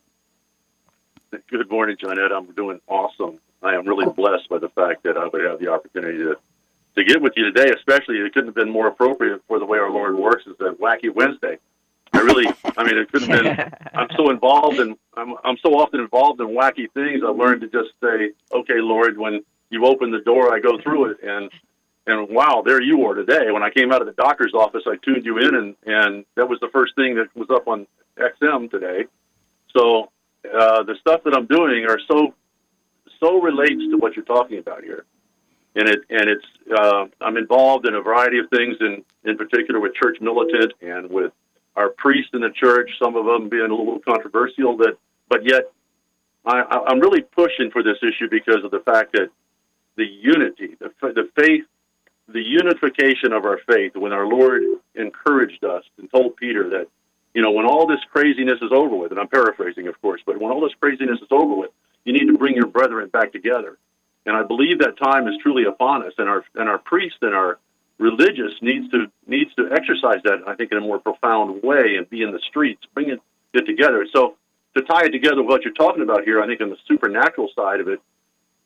Good 1.31 1.71
morning, 1.71 1.97
Johnette. 1.97 2.33
I'm 2.33 2.53
doing 2.55 2.81
awesome. 2.89 3.39
I 3.63 3.75
am 3.75 3.87
really 3.87 4.11
blessed 4.13 4.49
by 4.49 4.59
the 4.59 4.69
fact 4.71 5.05
that 5.05 5.17
I 5.17 5.29
would 5.29 5.45
have 5.45 5.61
the 5.61 5.69
opportunity 5.69 6.19
to 6.19 6.37
to 6.97 7.05
get 7.05 7.23
with 7.23 7.35
you 7.37 7.53
today. 7.53 7.73
Especially, 7.73 8.17
it 8.17 8.35
couldn't 8.35 8.49
have 8.49 8.55
been 8.57 8.71
more 8.71 8.89
appropriate 8.89 9.41
for 9.47 9.61
the 9.61 9.65
way 9.65 9.79
our 9.79 9.91
Lord 9.91 10.17
works. 10.17 10.45
Is 10.47 10.57
that 10.59 10.81
Wacky 10.81 11.15
Wednesday? 11.15 11.59
I 12.13 12.19
really, 12.19 12.47
I 12.77 12.83
mean, 12.83 12.99
it 12.99 13.13
couldn't 13.13 13.31
have 13.31 13.57
been. 13.57 13.73
I'm 13.95 14.09
so 14.17 14.31
involved 14.31 14.81
and 14.81 14.97
I'm 15.17 15.35
I'm 15.45 15.57
so 15.59 15.75
often 15.79 16.01
involved 16.01 16.41
in 16.41 16.49
wacky 16.49 16.91
things. 16.93 17.23
I 17.25 17.29
learned 17.29 17.61
to 17.61 17.69
just 17.69 17.91
say, 18.03 18.33
okay, 18.53 18.81
Lord, 18.81 19.17
when 19.17 19.45
you 19.71 19.87
open 19.87 20.11
the 20.11 20.21
door, 20.21 20.53
I 20.53 20.59
go 20.59 20.81
through 20.81 21.13
it, 21.13 21.19
and 21.23 21.49
and 22.09 22.29
wow, 22.29 22.63
there 22.67 22.83
you 22.83 23.07
are 23.07 23.15
today. 23.15 23.53
When 23.53 23.63
I 23.63 23.71
came 23.71 23.93
out 23.93 24.01
of 24.01 24.09
the 24.09 24.21
doctor's 24.21 24.53
office, 24.53 24.83
I 24.85 24.97
tuned 24.97 25.25
you 25.25 25.39
in, 25.39 25.55
and 25.55 25.77
and 25.87 26.25
that 26.35 26.49
was 26.49 26.59
the 26.59 26.71
first 26.73 26.97
thing 26.97 27.15
that 27.15 27.29
was 27.37 27.51
up 27.51 27.69
on 27.69 27.87
XM 28.19 28.69
today. 28.69 29.05
So 29.77 30.11
uh, 30.45 30.83
the 30.83 30.97
stuff 31.01 31.23
that 31.25 31.35
I'm 31.37 31.47
doing 31.47 31.87
are 31.89 31.99
so 32.11 32.35
so 33.21 33.41
relates 33.41 33.83
to 33.91 33.97
what 33.99 34.17
you're 34.17 34.25
talking 34.25 34.59
about 34.59 34.83
here, 34.83 35.05
and 35.75 35.89
it 35.89 36.01
and 36.09 36.29
it's 36.29 36.47
uh, 36.77 37.07
I'm 37.21 37.37
involved 37.37 37.87
in 37.87 37.95
a 37.95 38.01
variety 38.01 38.39
of 38.39 38.49
things, 38.51 38.77
in 38.81 39.05
in 39.25 39.37
particular 39.37 39.81
with 39.81 39.95
church 39.95 40.19
militant 40.21 40.73
and 40.81 41.11
with 41.11 41.33
our 41.77 41.91
priests 41.91 42.31
in 42.33 42.41
the 42.41 42.51
church. 42.51 42.91
Some 43.03 43.17
of 43.17 43.27
them 43.27 43.49
being 43.49 43.71
a 43.71 43.75
little 43.75 44.01
controversial, 44.01 44.77
that 44.79 44.97
but 45.29 45.45
yet 45.45 45.71
I, 46.45 46.63
I'm 46.89 47.01
really 47.01 47.23
pushing 47.23 47.71
for 47.71 47.83
this 47.83 47.99
issue 48.03 48.29
because 48.31 48.65
of 48.65 48.71
the 48.71 48.81
fact 48.81 49.13
that 49.13 49.29
the 49.97 50.07
unity, 50.07 50.77
the 50.79 50.91
the 51.03 51.29
faith, 51.37 51.65
the 52.29 52.43
unification 52.43 53.33
of 53.33 53.45
our 53.45 53.59
faith. 53.67 53.95
When 53.95 54.13
our 54.13 54.27
Lord 54.27 54.63
encouraged 54.95 55.65
us 55.65 55.85
and 55.99 56.11
told 56.11 56.37
Peter 56.37 56.71
that 56.71 56.87
you 57.35 57.43
know, 57.43 57.53
when 57.53 57.67
all 57.67 57.87
this 57.87 58.01
craziness 58.13 58.61
is 58.61 58.73
over 58.73 58.97
with, 58.97 59.13
and 59.13 59.21
I'm 59.21 59.29
paraphrasing, 59.29 59.87
of 59.87 60.01
course, 60.03 60.21
but 60.25 60.41
when 60.41 60.51
all 60.51 60.61
this 60.61 60.75
craziness 60.81 61.21
is 61.21 61.29
over 61.31 61.55
with, 61.55 61.71
you 62.05 62.13
need 62.13 62.27
to 62.27 62.39
bring 62.39 62.55
your 62.55 62.67
brethren 62.67 63.09
back 63.09 63.33
together. 63.33 63.79
And 64.27 64.37
I 64.37 64.43
believe 64.43 64.81
that 64.81 64.99
time 64.99 65.29
is 65.29 65.35
truly 65.43 65.65
upon 65.65 66.05
us, 66.05 66.13
and 66.19 66.29
our 66.29 66.45
and 66.55 66.69
our 66.69 66.79
priest 66.79 67.17
and 67.23 67.35
our 67.35 67.59
religious 67.99 68.53
needs 68.61 68.91
to 68.91 69.11
needs 69.27 69.55
to 69.55 69.71
exercise 69.73 70.21
that. 70.25 70.43
I 70.47 70.55
think 70.55 70.73
in 70.73 70.79
a 70.79 70.81
more 70.81 70.99
profound 70.99 71.63
way 71.63 71.97
and 71.97 72.09
be 72.09 72.23
in 72.23 72.33
the 72.33 72.41
streets, 72.41 72.83
bring 72.95 73.11
it, 73.11 73.21
it 73.55 73.67
together. 73.67 74.07
So 74.13 74.37
to 74.77 74.83
tie 74.83 75.05
it 75.07 75.11
together 75.11 75.43
with 75.43 75.47
what 75.47 75.65
you're 75.65 75.75
talking 75.75 76.03
about 76.03 76.25
here, 76.25 76.43
I 76.43 76.47
think 76.47 76.61
on 76.61 76.71
the 76.71 76.77
supernatural 76.87 77.51
side 77.57 77.81
of 77.81 77.89
it, 77.89 78.01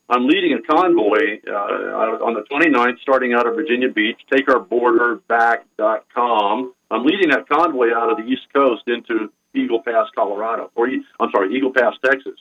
I'm 0.08 0.26
leading 0.26 0.52
a 0.52 0.60
convoy 0.60 1.40
uh, 1.46 2.24
on 2.24 2.34
the 2.34 2.42
29th, 2.50 2.98
starting 3.00 3.32
out 3.32 3.46
of 3.46 3.54
Virginia 3.54 3.88
Beach. 3.88 4.20
TakeOurBorderBack.com. 4.30 6.74
I'm 6.90 7.04
leading 7.04 7.30
that 7.30 7.48
convoy 7.48 7.94
out 7.94 8.10
of 8.10 8.18
the 8.18 8.24
East 8.24 8.42
Coast 8.54 8.82
into 8.86 9.32
Eagle 9.54 9.80
Pass, 9.82 10.08
Colorado, 10.14 10.70
or 10.74 10.88
I'm 10.88 11.30
sorry, 11.30 11.56
Eagle 11.56 11.72
Pass, 11.72 11.94
Texas, 12.04 12.38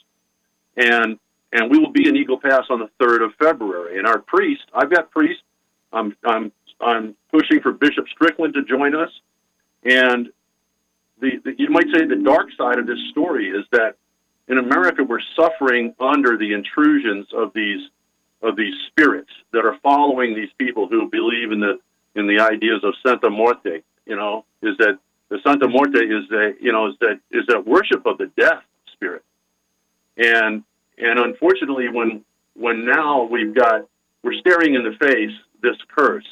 and 0.76 1.18
and 1.54 1.70
we 1.70 1.78
will 1.78 1.92
be 1.92 2.08
in 2.08 2.16
Eagle 2.16 2.40
Pass 2.40 2.64
on 2.72 2.80
the 2.80 2.90
3rd 3.00 3.26
of 3.26 3.36
February. 3.40 4.00
And 4.00 4.08
our 4.08 4.18
priest, 4.20 4.64
I've 4.74 4.90
got 4.92 5.12
priests. 5.12 5.44
I'm 5.94 6.18
I'm 6.26 6.52
I'm 6.82 7.16
pushing 7.32 7.62
for 7.62 7.72
Bishop 7.72 8.08
Strickland 8.10 8.56
to 8.56 8.64
join 8.64 8.96
us, 8.96 9.12
and 9.84 10.30
the, 11.22 11.40
the 11.44 11.54
you 11.58 11.70
might 11.70 11.88
say 11.94 12.06
the 12.06 12.22
dark 12.24 12.48
side 12.58 12.80
of 12.80 12.88
this 12.88 13.00
story 13.12 13.50
is 13.50 13.66
that 13.72 13.96
in 14.48 14.58
America, 14.58 15.04
we're 15.04 15.22
suffering 15.36 15.96
under 16.00 16.38
the 16.38 16.54
intrusions 16.54 17.28
of 17.34 17.54
these 17.54 17.90
of 18.42 18.58
these 18.58 18.74
spirits 18.88 19.32
that 19.54 19.66
are 19.66 19.78
following 19.82 20.36
these 20.36 20.50
people 20.58 20.88
who 20.88 21.10
believe 21.10 21.52
in 21.52 21.60
the 21.60 21.80
in 22.16 22.28
the 22.28 22.40
ideas 22.40 22.84
of 22.84 22.94
Santa 23.06 23.30
Muerte. 23.30 23.84
You 24.06 24.16
know, 24.16 24.46
is 24.62 24.78
that 24.78 25.00
the 25.30 25.40
Santa 25.46 25.68
Muerte 25.68 26.00
is 26.00 26.28
that 26.30 26.58
you 26.60 26.72
know 26.72 26.88
is 26.88 26.96
that 27.00 27.20
is 27.32 27.46
that 27.48 27.66
worship 27.66 28.06
of 28.06 28.18
the 28.18 28.30
death 28.38 28.64
spirit, 28.92 29.24
and 30.18 30.64
and 30.98 31.20
unfortunately, 31.20 31.88
when 31.90 32.24
when 32.56 32.86
now 32.86 33.24
we've 33.24 33.56
got 33.56 33.88
we're 34.24 34.34
staring 34.34 34.76
in 34.76 34.84
the 34.84 34.96
face 35.00 35.32
this 35.62 35.78
curse, 35.96 36.28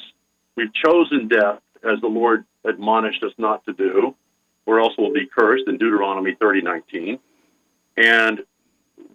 we've 0.56 0.72
chosen 0.74 1.28
death 1.28 1.60
as 1.82 2.00
the 2.00 2.08
Lord 2.08 2.44
admonished 2.64 3.22
us 3.24 3.32
not 3.38 3.64
to 3.64 3.72
do, 3.72 4.14
or 4.66 4.80
else 4.80 4.92
we'll 4.98 5.12
be 5.12 5.26
cursed 5.26 5.64
in 5.66 5.78
Deuteronomy 5.78 6.36
thirty 6.38 6.60
nineteen. 6.60 7.18
And 7.96 8.40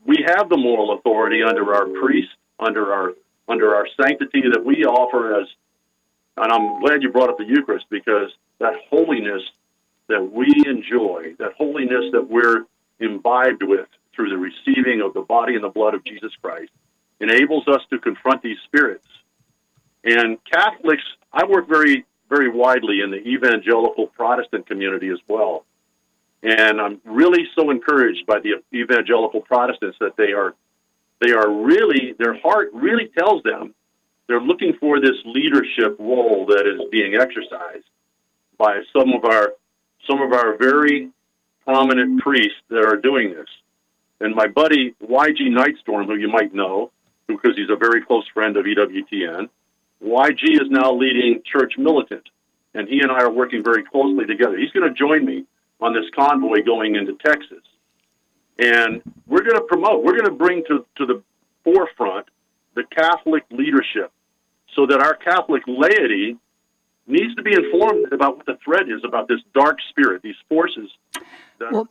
we 0.06 0.26
have 0.26 0.50
the 0.50 0.58
moral 0.58 0.98
authority 0.98 1.42
under 1.44 1.74
our 1.74 1.88
priest, 1.88 2.30
under 2.60 2.94
our 2.94 3.14
under 3.50 3.76
our 3.76 3.88
sanctity 4.02 4.44
that 4.52 4.64
we 4.64 4.84
offer 4.84 5.40
as 5.40 5.48
and 6.38 6.52
I'm 6.52 6.82
glad 6.82 7.02
you 7.02 7.12
brought 7.12 7.30
up 7.30 7.38
the 7.38 7.46
Eucharist 7.46 7.86
because 7.90 8.32
that 8.60 8.74
holiness 8.90 9.42
that 10.08 10.32
we 10.32 10.48
enjoy, 10.66 11.36
that 11.40 11.54
holiness 11.58 12.06
that 12.12 12.30
we're 12.30 12.66
imbibed 13.00 13.64
with 13.64 13.88
through 14.16 14.30
the 14.30 14.38
receiving 14.38 15.02
of 15.02 15.14
the 15.14 15.22
body 15.22 15.56
and 15.56 15.64
the 15.64 15.70
blood 15.70 15.94
of 15.94 16.04
Jesus 16.04 16.32
Christ, 16.42 16.72
enables 17.20 17.68
us 17.68 17.82
to 17.90 18.00
confront 18.00 18.42
these 18.42 18.58
spirits. 18.66 19.08
And 20.04 20.38
Catholics, 20.46 21.04
I 21.34 21.46
work 21.46 21.68
very, 21.68 22.06
very 22.30 22.50
widely 22.50 23.02
in 23.02 23.12
the 23.12 23.18
evangelical 23.18 24.08
Protestant 24.08 24.68
community 24.68 25.10
as 25.10 25.20
well. 25.28 25.66
And 26.44 26.80
I'm 26.80 27.02
really 27.04 27.46
so 27.56 27.72
encouraged 27.72 28.26
by 28.26 28.40
the 28.40 28.62
evangelical 28.74 29.42
Protestants 29.42 29.98
that 30.00 30.16
they 30.18 30.34
are 30.34 30.54
they 31.20 31.32
are 31.32 31.50
really 31.50 32.14
their 32.20 32.38
heart 32.40 32.70
really 32.74 33.10
tells 33.18 33.42
them 33.44 33.74
they're 34.28 34.42
looking 34.42 34.74
for 34.80 35.00
this 35.00 35.16
leadership 35.26 35.98
role 36.00 36.46
that 36.48 36.68
is 36.68 36.82
being 36.92 37.16
exercised 37.16 37.86
by 38.58 38.82
some 38.94 39.14
of 39.14 39.26
our 39.26 39.54
some 40.10 40.22
of 40.22 40.32
our 40.32 40.58
very 40.58 41.10
prominent 41.66 42.22
priests 42.22 42.60
that 42.70 42.86
are 42.86 42.98
doing 42.98 43.34
this. 43.34 43.48
And 44.20 44.36
my 44.36 44.48
buddy 44.48 44.96
YG 45.04 45.50
Nyghtstorm, 45.50 46.06
who 46.06 46.16
you 46.16 46.30
might 46.30 46.54
know, 46.54 46.92
because 47.28 47.56
he's 47.56 47.70
a 47.70 47.76
very 47.76 48.04
close 48.06 48.26
friend 48.34 48.58
of 48.58 48.66
EWTN, 48.66 49.50
YG 50.04 50.62
is 50.62 50.70
now 50.70 50.94
leading 50.94 51.42
Church 51.44 51.74
Militant, 51.78 52.24
and 52.74 52.88
he 52.88 53.00
and 53.00 53.12
I 53.12 53.22
are 53.24 53.32
working 53.32 53.64
very 53.64 53.84
closely 53.84 54.26
together. 54.26 54.58
He's 54.58 54.72
going 54.72 54.88
to 54.88 54.94
join 54.94 55.26
me 55.26 55.46
on 55.80 55.94
this 55.94 56.06
convoy 56.16 56.64
going 56.64 56.96
into 56.96 57.14
Texas. 57.26 57.64
And 58.60 59.02
we're 59.28 59.44
going 59.44 59.56
to 59.56 59.66
promote, 59.68 60.04
we're 60.04 60.18
going 60.18 60.26
to 60.26 60.32
bring 60.32 60.64
to, 60.68 60.86
to 60.98 61.06
the 61.06 61.22
forefront 61.64 62.28
the 62.76 62.84
Catholic 62.84 63.44
leadership 63.52 64.12
so 64.76 64.86
that 64.88 65.00
our 65.02 65.16
Catholic 65.16 65.64
laity 65.68 66.38
needs 67.08 67.34
to 67.36 67.42
be 67.42 67.54
informed 67.54 68.12
about 68.12 68.38
what 68.38 68.46
the 68.46 68.58
threat 68.64 68.90
is 68.90 69.02
about 69.04 69.28
this 69.28 69.40
dark 69.54 69.78
spirit, 69.90 70.22
these 70.22 70.36
forces. 70.50 70.90
well, 71.72 71.88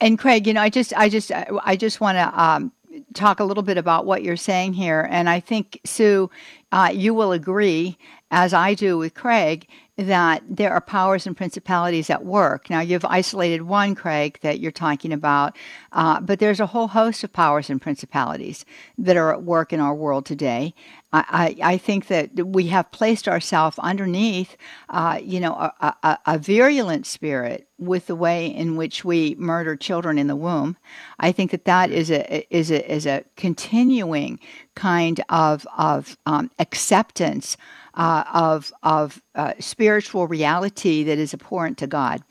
and 0.00 0.18
Craig, 0.18 0.46
you 0.46 0.54
know, 0.54 0.60
I 0.60 0.68
just, 0.68 0.92
I 0.96 1.08
just, 1.08 1.32
I 1.32 1.76
just 1.76 2.00
want 2.00 2.16
to 2.16 2.40
um, 2.40 2.72
talk 3.14 3.40
a 3.40 3.44
little 3.44 3.62
bit 3.62 3.78
about 3.78 4.06
what 4.06 4.22
you're 4.22 4.36
saying 4.36 4.74
here, 4.74 5.08
and 5.10 5.28
I 5.28 5.40
think 5.40 5.80
Sue, 5.84 6.30
uh, 6.70 6.90
you 6.92 7.14
will 7.14 7.32
agree, 7.32 7.98
as 8.30 8.54
I 8.54 8.74
do 8.74 8.98
with 8.98 9.14
Craig, 9.14 9.66
that 9.98 10.42
there 10.48 10.72
are 10.72 10.80
powers 10.80 11.26
and 11.26 11.36
principalities 11.36 12.08
at 12.08 12.24
work. 12.24 12.70
Now, 12.70 12.80
you've 12.80 13.04
isolated 13.04 13.62
one, 13.62 13.94
Craig, 13.94 14.38
that 14.40 14.58
you're 14.58 14.72
talking 14.72 15.12
about, 15.12 15.54
uh, 15.92 16.18
but 16.20 16.38
there's 16.38 16.60
a 16.60 16.66
whole 16.66 16.88
host 16.88 17.22
of 17.24 17.32
powers 17.32 17.68
and 17.68 17.80
principalities 17.80 18.64
that 18.96 19.18
are 19.18 19.32
at 19.32 19.42
work 19.42 19.72
in 19.72 19.80
our 19.80 19.94
world 19.94 20.24
today. 20.24 20.74
I, 21.12 21.56
I, 21.62 21.72
I 21.74 21.76
think 21.78 22.06
that 22.06 22.30
we 22.34 22.68
have 22.68 22.90
placed 22.90 23.28
ourselves 23.28 23.78
underneath, 23.80 24.56
uh, 24.88 25.20
you 25.22 25.40
know, 25.40 25.52
a, 25.52 25.94
a, 26.02 26.18
a 26.26 26.38
virulent 26.38 27.06
spirit 27.06 27.68
with 27.78 28.06
the 28.06 28.16
way 28.16 28.46
in 28.46 28.76
which 28.76 29.04
we 29.04 29.34
murder 29.38 29.76
children 29.76 30.16
in 30.16 30.26
the 30.26 30.36
womb. 30.36 30.76
I 31.18 31.32
think 31.32 31.50
that 31.50 31.66
that 31.66 31.90
is 31.90 32.10
a 32.10 32.46
is 32.54 32.70
a 32.70 32.90
is 32.90 33.06
a 33.06 33.24
continuing 33.36 34.38
kind 34.74 35.20
of 35.28 35.66
of 35.76 36.16
um, 36.24 36.50
acceptance 36.58 37.56
uh, 37.94 38.24
of 38.32 38.72
of 38.82 39.22
uh, 39.34 39.54
spiritual 39.58 40.26
reality 40.26 41.02
that 41.04 41.18
is 41.18 41.34
abhorrent 41.34 41.78
to 41.78 41.86
God. 41.86 42.22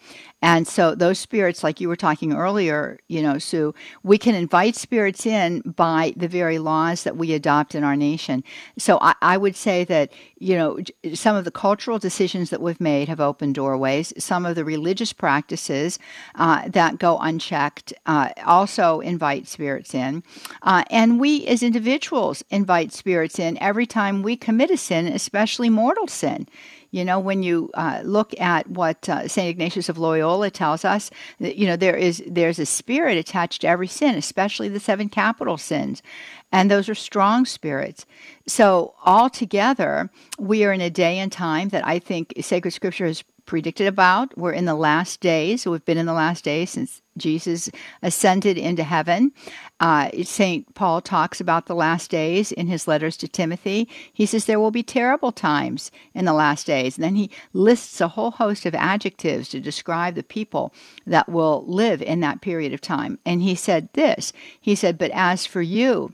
And 0.41 0.67
so 0.67 0.95
those 0.95 1.19
spirits, 1.19 1.63
like 1.63 1.79
you 1.79 1.87
were 1.87 1.95
talking 1.95 2.33
earlier, 2.33 2.99
you 3.07 3.21
know, 3.21 3.37
Sue, 3.37 3.75
we 4.03 4.17
can 4.17 4.33
invite 4.33 4.75
spirits 4.75 5.25
in 5.25 5.61
by 5.61 6.13
the 6.17 6.27
very 6.27 6.57
laws 6.57 7.03
that 7.03 7.15
we 7.15 7.33
adopt 7.33 7.75
in 7.75 7.83
our 7.83 7.95
nation. 7.95 8.43
So 8.77 8.97
I, 9.01 9.13
I 9.21 9.37
would 9.37 9.55
say 9.55 9.83
that, 9.85 10.11
you 10.39 10.55
know, 10.55 10.79
some 11.13 11.35
of 11.35 11.45
the 11.45 11.51
cultural 11.51 11.99
decisions 11.99 12.49
that 12.49 12.61
we've 12.61 12.81
made 12.81 13.07
have 13.07 13.19
opened 13.19 13.55
doorways. 13.55 14.13
Some 14.17 14.45
of 14.45 14.55
the 14.55 14.65
religious 14.65 15.13
practices 15.13 15.99
uh, 16.35 16.67
that 16.69 16.97
go 16.97 17.17
unchecked 17.19 17.93
uh, 18.07 18.29
also 18.45 18.99
invite 19.01 19.47
spirits 19.47 19.93
in. 19.93 20.23
Uh, 20.63 20.83
and 20.89 21.19
we 21.19 21.45
as 21.45 21.61
individuals 21.61 22.43
invite 22.49 22.91
spirits 22.93 23.37
in 23.37 23.57
every 23.59 23.85
time 23.85 24.23
we 24.23 24.35
commit 24.35 24.71
a 24.71 24.77
sin, 24.77 25.05
especially 25.07 25.69
mortal 25.69 26.07
sin. 26.07 26.47
You 26.91 27.05
know, 27.05 27.19
when 27.19 27.41
you 27.41 27.71
uh, 27.73 28.01
look 28.03 28.37
at 28.39 28.69
what 28.69 29.07
uh, 29.07 29.27
Saint 29.27 29.49
Ignatius 29.49 29.87
of 29.87 29.97
Loyola 29.97 30.51
tells 30.51 30.83
us, 30.83 31.09
you 31.39 31.65
know, 31.65 31.77
there 31.77 31.95
is 31.95 32.21
there's 32.27 32.59
a 32.59 32.65
spirit 32.65 33.17
attached 33.17 33.61
to 33.61 33.67
every 33.67 33.87
sin, 33.87 34.15
especially 34.15 34.67
the 34.67 34.79
seven 34.79 35.07
capital 35.07 35.57
sins, 35.57 36.03
and 36.51 36.69
those 36.69 36.89
are 36.89 36.95
strong 36.95 37.45
spirits. 37.45 38.05
So 38.45 38.93
altogether, 39.05 40.09
we 40.37 40.65
are 40.65 40.73
in 40.73 40.81
a 40.81 40.89
day 40.89 41.17
and 41.19 41.31
time 41.31 41.69
that 41.69 41.87
I 41.87 41.97
think 41.97 42.33
sacred 42.41 42.71
scripture 42.71 43.07
has 43.07 43.23
predicted 43.45 43.87
about. 43.87 44.37
We're 44.37 44.53
in 44.53 44.65
the 44.65 44.75
last 44.75 45.19
days. 45.19 45.65
We've 45.65 45.83
been 45.83 45.97
in 45.97 46.05
the 46.05 46.13
last 46.13 46.43
days 46.43 46.71
since 46.71 47.01
Jesus 47.17 47.69
ascended 48.01 48.57
into 48.57 48.83
heaven. 48.83 49.31
Uh, 49.79 50.09
St. 50.23 50.73
Paul 50.75 51.01
talks 51.01 51.41
about 51.41 51.65
the 51.65 51.75
last 51.75 52.09
days 52.09 52.51
in 52.51 52.67
his 52.67 52.87
letters 52.87 53.17
to 53.17 53.27
Timothy. 53.27 53.89
He 54.13 54.25
says 54.25 54.45
there 54.45 54.59
will 54.59 54.71
be 54.71 54.83
terrible 54.83 55.31
times 55.31 55.91
in 56.13 56.25
the 56.25 56.33
last 56.33 56.65
days. 56.65 56.97
And 56.97 57.03
then 57.03 57.15
he 57.15 57.29
lists 57.53 57.99
a 57.99 58.09
whole 58.09 58.31
host 58.31 58.65
of 58.65 58.75
adjectives 58.75 59.49
to 59.49 59.59
describe 59.59 60.15
the 60.15 60.23
people 60.23 60.73
that 61.05 61.27
will 61.27 61.65
live 61.67 62.01
in 62.01 62.19
that 62.21 62.41
period 62.41 62.73
of 62.73 62.81
time. 62.81 63.19
And 63.25 63.41
he 63.41 63.55
said 63.55 63.89
this 63.93 64.31
He 64.59 64.75
said, 64.75 64.97
But 64.97 65.11
as 65.11 65.45
for 65.45 65.61
you, 65.61 66.13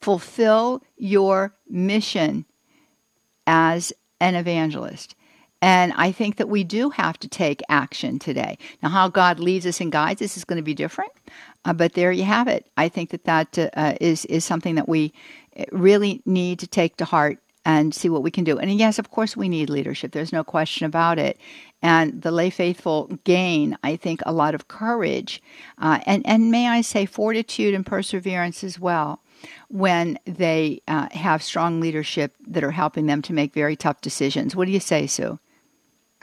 fulfill 0.00 0.82
your 0.96 1.54
mission 1.68 2.46
as 3.46 3.92
an 4.20 4.34
evangelist. 4.34 5.14
And 5.62 5.92
I 5.96 6.10
think 6.10 6.36
that 6.36 6.48
we 6.48 6.64
do 6.64 6.90
have 6.90 7.18
to 7.18 7.28
take 7.28 7.62
action 7.68 8.18
today. 8.18 8.56
Now, 8.82 8.88
how 8.88 9.08
God 9.08 9.38
leads 9.38 9.66
us 9.66 9.80
and 9.80 9.92
guides 9.92 10.22
us 10.22 10.36
is 10.36 10.44
going 10.44 10.56
to 10.56 10.62
be 10.62 10.74
different, 10.74 11.12
uh, 11.64 11.74
but 11.74 11.92
there 11.92 12.12
you 12.12 12.24
have 12.24 12.48
it. 12.48 12.66
I 12.76 12.88
think 12.88 13.10
that 13.10 13.24
that 13.24 13.58
uh, 13.76 13.94
is 14.00 14.24
is 14.26 14.44
something 14.44 14.74
that 14.76 14.88
we 14.88 15.12
uh, 15.58 15.64
really 15.72 16.22
need 16.24 16.58
to 16.60 16.66
take 16.66 16.96
to 16.96 17.04
heart 17.04 17.38
and 17.66 17.94
see 17.94 18.08
what 18.08 18.22
we 18.22 18.30
can 18.30 18.44
do. 18.44 18.58
And 18.58 18.72
yes, 18.78 18.98
of 18.98 19.10
course, 19.10 19.36
we 19.36 19.48
need 19.48 19.68
leadership. 19.68 20.12
There's 20.12 20.32
no 20.32 20.42
question 20.42 20.86
about 20.86 21.18
it. 21.18 21.38
And 21.82 22.22
the 22.22 22.30
lay 22.30 22.48
faithful 22.48 23.08
gain, 23.24 23.76
I 23.82 23.96
think, 23.96 24.22
a 24.24 24.32
lot 24.32 24.54
of 24.54 24.68
courage, 24.68 25.42
uh, 25.78 26.00
and 26.06 26.26
and 26.26 26.50
may 26.50 26.68
I 26.68 26.80
say, 26.80 27.06
fortitude 27.06 27.74
and 27.74 27.84
perseverance 27.84 28.64
as 28.64 28.78
well 28.78 29.20
when 29.68 30.18
they 30.24 30.82
uh, 30.88 31.08
have 31.12 31.42
strong 31.42 31.80
leadership 31.80 32.34
that 32.46 32.64
are 32.64 32.70
helping 32.70 33.06
them 33.06 33.22
to 33.22 33.32
make 33.32 33.54
very 33.54 33.76
tough 33.76 34.00
decisions. 34.00 34.56
What 34.56 34.66
do 34.66 34.72
you 34.72 34.80
say, 34.80 35.06
Sue? 35.06 35.38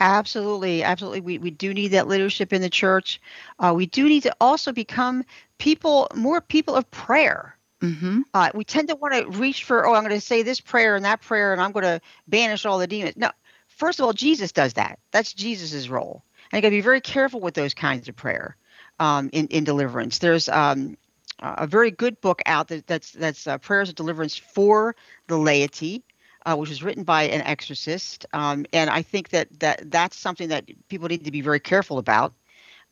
Absolutely, 0.00 0.84
absolutely. 0.84 1.20
We 1.20 1.38
we 1.38 1.50
do 1.50 1.74
need 1.74 1.88
that 1.88 2.06
leadership 2.06 2.52
in 2.52 2.62
the 2.62 2.70
church. 2.70 3.20
Uh, 3.58 3.72
we 3.74 3.86
do 3.86 4.08
need 4.08 4.22
to 4.22 4.36
also 4.40 4.72
become 4.72 5.24
people, 5.58 6.08
more 6.14 6.40
people 6.40 6.76
of 6.76 6.88
prayer. 6.90 7.56
Mm-hmm. 7.80 8.20
Uh, 8.34 8.50
we 8.54 8.64
tend 8.64 8.88
to 8.88 8.96
want 8.96 9.14
to 9.14 9.38
reach 9.38 9.64
for, 9.64 9.86
oh, 9.86 9.94
I'm 9.94 10.02
going 10.02 10.14
to 10.14 10.20
say 10.20 10.42
this 10.42 10.60
prayer 10.60 10.96
and 10.96 11.04
that 11.04 11.20
prayer, 11.20 11.52
and 11.52 11.60
I'm 11.60 11.72
going 11.72 11.84
to 11.84 12.00
banish 12.26 12.66
all 12.66 12.78
the 12.78 12.86
demons. 12.86 13.16
No, 13.16 13.30
first 13.68 13.98
of 13.98 14.04
all, 14.04 14.12
Jesus 14.12 14.52
does 14.52 14.74
that. 14.74 14.98
That's 15.10 15.32
Jesus's 15.32 15.88
role, 15.88 16.22
and 16.52 16.58
you 16.58 16.62
got 16.62 16.68
to 16.68 16.76
be 16.76 16.80
very 16.80 17.00
careful 17.00 17.40
with 17.40 17.54
those 17.54 17.74
kinds 17.74 18.08
of 18.08 18.14
prayer 18.16 18.56
um, 19.00 19.30
in 19.32 19.48
in 19.48 19.64
deliverance. 19.64 20.18
There's 20.18 20.48
um, 20.48 20.96
a 21.40 21.66
very 21.66 21.90
good 21.90 22.20
book 22.20 22.40
out 22.46 22.68
that, 22.68 22.86
that's 22.86 23.12
that's 23.12 23.46
uh, 23.46 23.58
prayers 23.58 23.88
of 23.88 23.96
deliverance 23.96 24.36
for 24.36 24.94
the 25.26 25.38
laity 25.38 26.04
uh, 26.48 26.56
which 26.56 26.70
was 26.70 26.82
written 26.82 27.04
by 27.04 27.24
an 27.24 27.42
exorcist. 27.42 28.24
Um, 28.32 28.64
and 28.72 28.88
I 28.88 29.02
think 29.02 29.28
that, 29.30 29.60
that 29.60 29.90
that's 29.90 30.16
something 30.16 30.48
that 30.48 30.64
people 30.88 31.06
need 31.06 31.24
to 31.24 31.30
be 31.30 31.42
very 31.42 31.60
careful 31.60 31.98
about. 31.98 32.32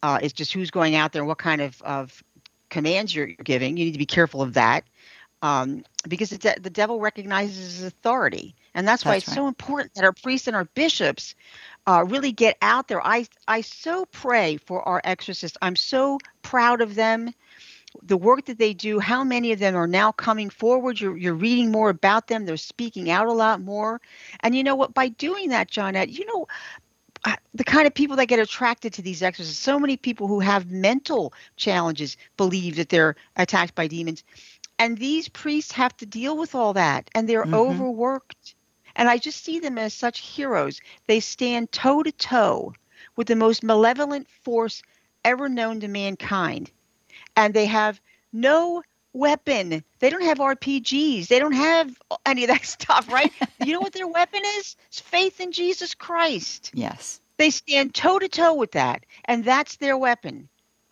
Uh, 0.03 0.19
is 0.23 0.35
just 0.35 0.53
who's 0.53 0.71
going 0.71 0.95
out 0.95 1.13
there 1.13 1.23
and 1.23 1.27
what 1.27 1.39
kind 1.39 1.63
of, 1.63 1.81
of 1.81 2.23
commands 2.69 3.15
you're 3.15 3.29
giving. 3.29 3.79
You 3.79 3.87
need 3.87 3.93
to 3.93 3.99
be 3.99 4.05
careful 4.05 4.43
of 4.43 4.53
that 4.55 4.85
um, 5.41 5.85
because 6.07 6.29
the, 6.29 6.37
de- 6.37 6.61
the 6.61 6.69
devil 6.69 7.01
recognizes 7.01 7.79
his 7.79 7.85
authority. 7.85 8.55
And 8.75 8.87
that's, 8.87 9.05
that's 9.05 9.11
why 9.11 9.17
it's 9.17 9.29
right. 9.29 9.35
so 9.35 9.49
important 9.49 9.95
that 9.95 10.05
our 10.05 10.13
priests 10.13 10.49
and 10.49 10.55
our 10.55 10.67
bishops 10.67 11.35
uh, 11.87 12.05
really 12.07 12.33
get 12.33 12.59
out 12.61 12.89
there. 12.89 13.05
I, 13.05 13.27
I 13.49 13.63
so 13.63 14.05
pray 14.05 14.59
for 14.59 14.87
our 14.87 15.01
exorcists. 15.03 15.57
I'm 15.63 15.77
so 15.77 16.19
proud 16.43 16.83
of 16.83 16.95
them 16.95 17.33
the 18.03 18.17
work 18.17 18.47
that 18.47 18.59
they 18.59 18.75
do, 18.75 18.99
how 18.99 19.25
many 19.25 19.53
of 19.53 19.59
them 19.59 19.77
are 19.77 19.87
now 19.87 20.13
coming 20.13 20.51
forward. 20.51 21.01
You're, 21.01 21.17
you're 21.17 21.35
reading 21.35 21.71
more 21.71 21.91
about 21.91 22.29
them. 22.29 22.45
They're 22.45 22.57
speaking 22.57 23.11
out 23.11 23.27
a 23.27 23.33
lot 23.33 23.61
more. 23.61 24.01
And 24.41 24.55
you 24.55 24.65
know 24.65 24.75
what? 24.75 24.95
By 24.95 25.09
doing 25.09 25.51
that, 25.51 25.71
Johnette, 25.71 26.13
you 26.13 26.27
know, 26.27 26.47
the 27.55 27.65
kind 27.65 27.87
of 27.87 27.95
people 27.95 28.17
that 28.17 28.27
get 28.27 28.39
attracted 28.39 28.93
to 28.95 29.03
these 29.03 29.23
exorcists, 29.23 29.61
so 29.61 29.79
many 29.79 29.97
people 29.97 30.29
who 30.29 30.41
have 30.41 30.71
mental 30.71 31.33
challenges 31.57 32.17
believe 32.37 32.77
that 32.77 32.89
they're 32.89 33.17
attacked 33.37 33.75
by 33.75 33.87
demons. 33.87 34.23
And 34.79 34.99
these 34.99 35.29
priests 35.29 35.73
have 35.73 35.97
to 35.97 36.07
deal 36.07 36.37
with 36.37 36.55
all 36.55 36.75
that, 36.75 37.11
and 37.15 37.29
they're 37.29 37.45
mm-hmm. 37.45 37.55
overworked. 37.55 38.55
And 38.95 39.09
I 39.09 39.19
just 39.19 39.45
see 39.45 39.59
them 39.59 39.79
as 39.79 39.95
such 39.95 40.21
heroes. 40.21 40.81
They 41.07 41.21
stand 41.21 41.73
toe 41.73 42.03
to 42.03 42.13
toe 42.13 42.75
with 43.17 43.27
the 43.27 43.37
most 43.37 43.63
malevolent 43.63 44.29
force 44.43 44.83
ever 45.25 45.49
known 45.49 45.81
to 45.81 45.89
mankind 45.89 46.71
and 47.37 47.55
they 47.55 47.67
have 47.67 48.01
no 48.33 48.83
weapon. 49.13 49.83
They 49.99 50.11
don't 50.11 50.23
have 50.23 50.39
RPGs. 50.39 51.29
They 51.29 51.39
don't 51.39 51.53
have 51.53 51.97
any 52.25 52.45
of 52.45 52.49
that 52.49 52.65
stuff, 52.65 53.11
right? 53.11 53.33
you 53.65 53.73
know 53.73 53.81
what 53.81 53.93
their 53.93 54.09
weapon 54.09 54.43
is? 54.59 54.77
It's 54.89 55.01
faith 55.01 55.41
in 55.41 55.53
Jesus 55.53 55.95
Christ. 55.95 56.71
Yes. 56.75 57.21
They 57.39 57.51
stand 57.51 57.95
toe 57.95 58.19
to 58.19 58.29
toe 58.29 58.55
with 58.55 58.73
that, 58.73 59.05
and 59.27 59.45
that's 59.45 59.77
their 59.77 59.97
weapon. 59.97 60.49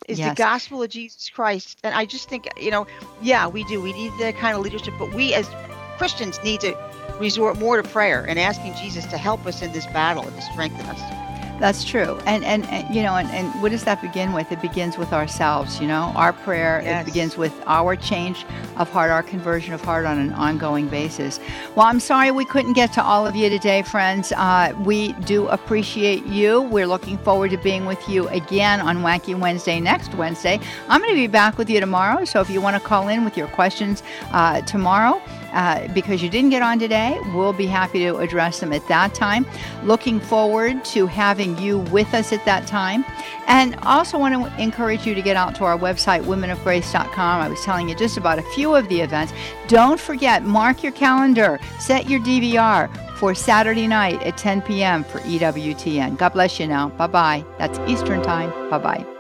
Is 0.07 0.19
yes. 0.19 0.31
the 0.31 0.35
gospel 0.35 0.83
of 0.83 0.91
Jesus 0.91 1.31
Christ. 1.31 1.79
And 1.83 1.95
I 1.95 2.05
just 2.05 2.29
think, 2.29 2.47
you 2.61 2.71
know, 2.71 2.87
yeah, 3.23 3.47
we 3.47 3.65
do. 3.65 3.81
We 3.81 3.95
need 3.95 4.13
that 4.21 4.37
kind 4.37 4.55
of 4.55 4.63
leadership, 4.63 4.93
but 4.99 5.15
we 5.15 5.33
as 5.33 5.49
Christians 5.97 6.39
need 6.45 6.61
to 6.61 6.77
resort 7.19 7.59
more 7.59 7.81
to 7.81 7.89
prayer 7.89 8.23
and 8.29 8.39
asking 8.39 8.75
Jesus 8.75 9.07
to 9.07 9.17
help 9.17 9.47
us 9.47 9.63
in 9.63 9.73
this 9.73 9.87
battle 9.87 10.27
and 10.27 10.37
to 10.37 10.43
strengthen 10.43 10.85
us. 10.87 11.24
That's 11.59 11.85
true. 11.85 12.19
And, 12.27 12.45
and, 12.45 12.67
and 12.67 12.95
you 12.95 13.03
know, 13.03 13.15
and, 13.15 13.31
and 13.31 13.63
what 13.63 13.71
does 13.71 13.85
that 13.85 14.03
begin 14.03 14.33
with? 14.33 14.51
It 14.51 14.61
begins 14.61 14.99
with 14.99 15.13
ourselves, 15.13 15.81
you 15.81 15.87
know, 15.87 16.13
our 16.17 16.33
prayer. 16.33 16.83
Yes. 16.83 17.03
It 17.03 17.05
begins 17.07 17.37
with 17.37 17.55
our 17.67 17.97
change 17.97 18.45
of 18.77 18.91
heart, 18.91 19.11
our 19.11 19.23
conversion 19.23 19.73
of 19.73 19.81
heart 19.81 20.05
on 20.05 20.19
an 20.19 20.33
ongoing 20.33 20.89
basis. 20.89 21.39
Well, 21.77 21.87
I'm 21.87 22.01
sorry 22.01 22.33
we 22.33 22.45
couldn't 22.45 22.73
get 22.73 22.93
to 22.95 23.03
all 23.03 23.27
of 23.27 23.37
you 23.37 23.49
today, 23.49 23.83
friends. 23.83 24.33
Uh, 24.33 24.75
we 24.85 25.13
do 25.13 25.47
appreciate 25.49 26.27
you. 26.27 26.63
We're 26.63 26.89
looking 26.89 27.19
forward 27.19 27.53
to 27.53 27.59
being 27.59 27.87
with 27.87 28.09
you 28.09 28.29
again 28.29 28.81
on 28.81 28.99
Wacky 28.99 29.39
Wednesday 29.39 29.79
next 29.81 30.15
Wednesday. 30.15 30.59
I'm 30.89 31.01
going 31.01 31.13
to 31.13 31.21
be 31.21 31.29
back 31.29 31.57
with 31.57 31.71
you 31.71 31.79
tomorrow. 31.81 32.25
So 32.25 32.41
if 32.41 32.51
you 32.51 32.61
want 32.61 32.75
to 32.77 32.81
call 32.81 33.09
in 33.09 33.25
with 33.25 33.37
your 33.37 33.49
questions 33.49 34.03
uh, 34.33 34.61
tomorrow, 34.63 35.23
uh, 35.55 35.89
because 35.95 36.23
you 36.23 36.29
didn't 36.29 36.51
get 36.51 36.63
on 36.63 36.79
today, 36.79 37.19
we'll 37.35 37.53
be 37.53 37.67
happy 37.67 38.01
to 38.01 38.17
address 38.17 38.61
them 38.61 38.73
at 38.73 38.87
that 38.89 39.15
time. 39.15 39.47
Looking 39.85 40.21
forward 40.21 40.85
to 40.87 41.07
having 41.07 41.57
you 41.59 41.79
with 41.79 42.13
us 42.13 42.33
at 42.33 42.45
that 42.45 42.67
time. 42.67 43.05
And 43.47 43.77
also 43.83 44.19
want 44.19 44.35
to 44.35 44.63
encourage 44.63 45.07
you 45.07 45.15
to 45.15 45.23
get 45.23 45.37
out 45.37 45.55
to 45.57 45.65
our 45.65 45.79
website, 45.79 46.25
womenofgrace.com. 46.25 47.41
I 47.41 47.49
was 47.49 47.63
telling 47.63 47.89
you 47.89 47.95
just 47.95 48.17
about 48.17 48.39
a 48.39 48.43
few 48.55 48.75
of 48.75 48.89
the 48.89 49.01
events. 49.01 49.33
Don't 49.69 50.01
forget, 50.01 50.43
mark 50.43 50.83
your 50.83 50.93
calendar, 50.93 51.61
set 51.79 52.09
your 52.09 52.21
DVR 52.21 52.91
for 53.17 53.35
Saturday 53.35 53.87
night 53.87 54.23
at 54.23 54.37
10 54.37 54.63
p.m. 54.63 55.05
for 55.05 55.21
EWTN. 55.21 56.19
God 56.19 56.31
bless 56.31 56.59
you 56.59 56.67
now. 56.67 56.89
Bye 56.91 57.07
bye. 57.07 57.45
That's 57.59 57.79
Eastern 57.91 58.23
Time. 58.23 58.51
Bye 58.71 58.79
bye. 58.79 59.14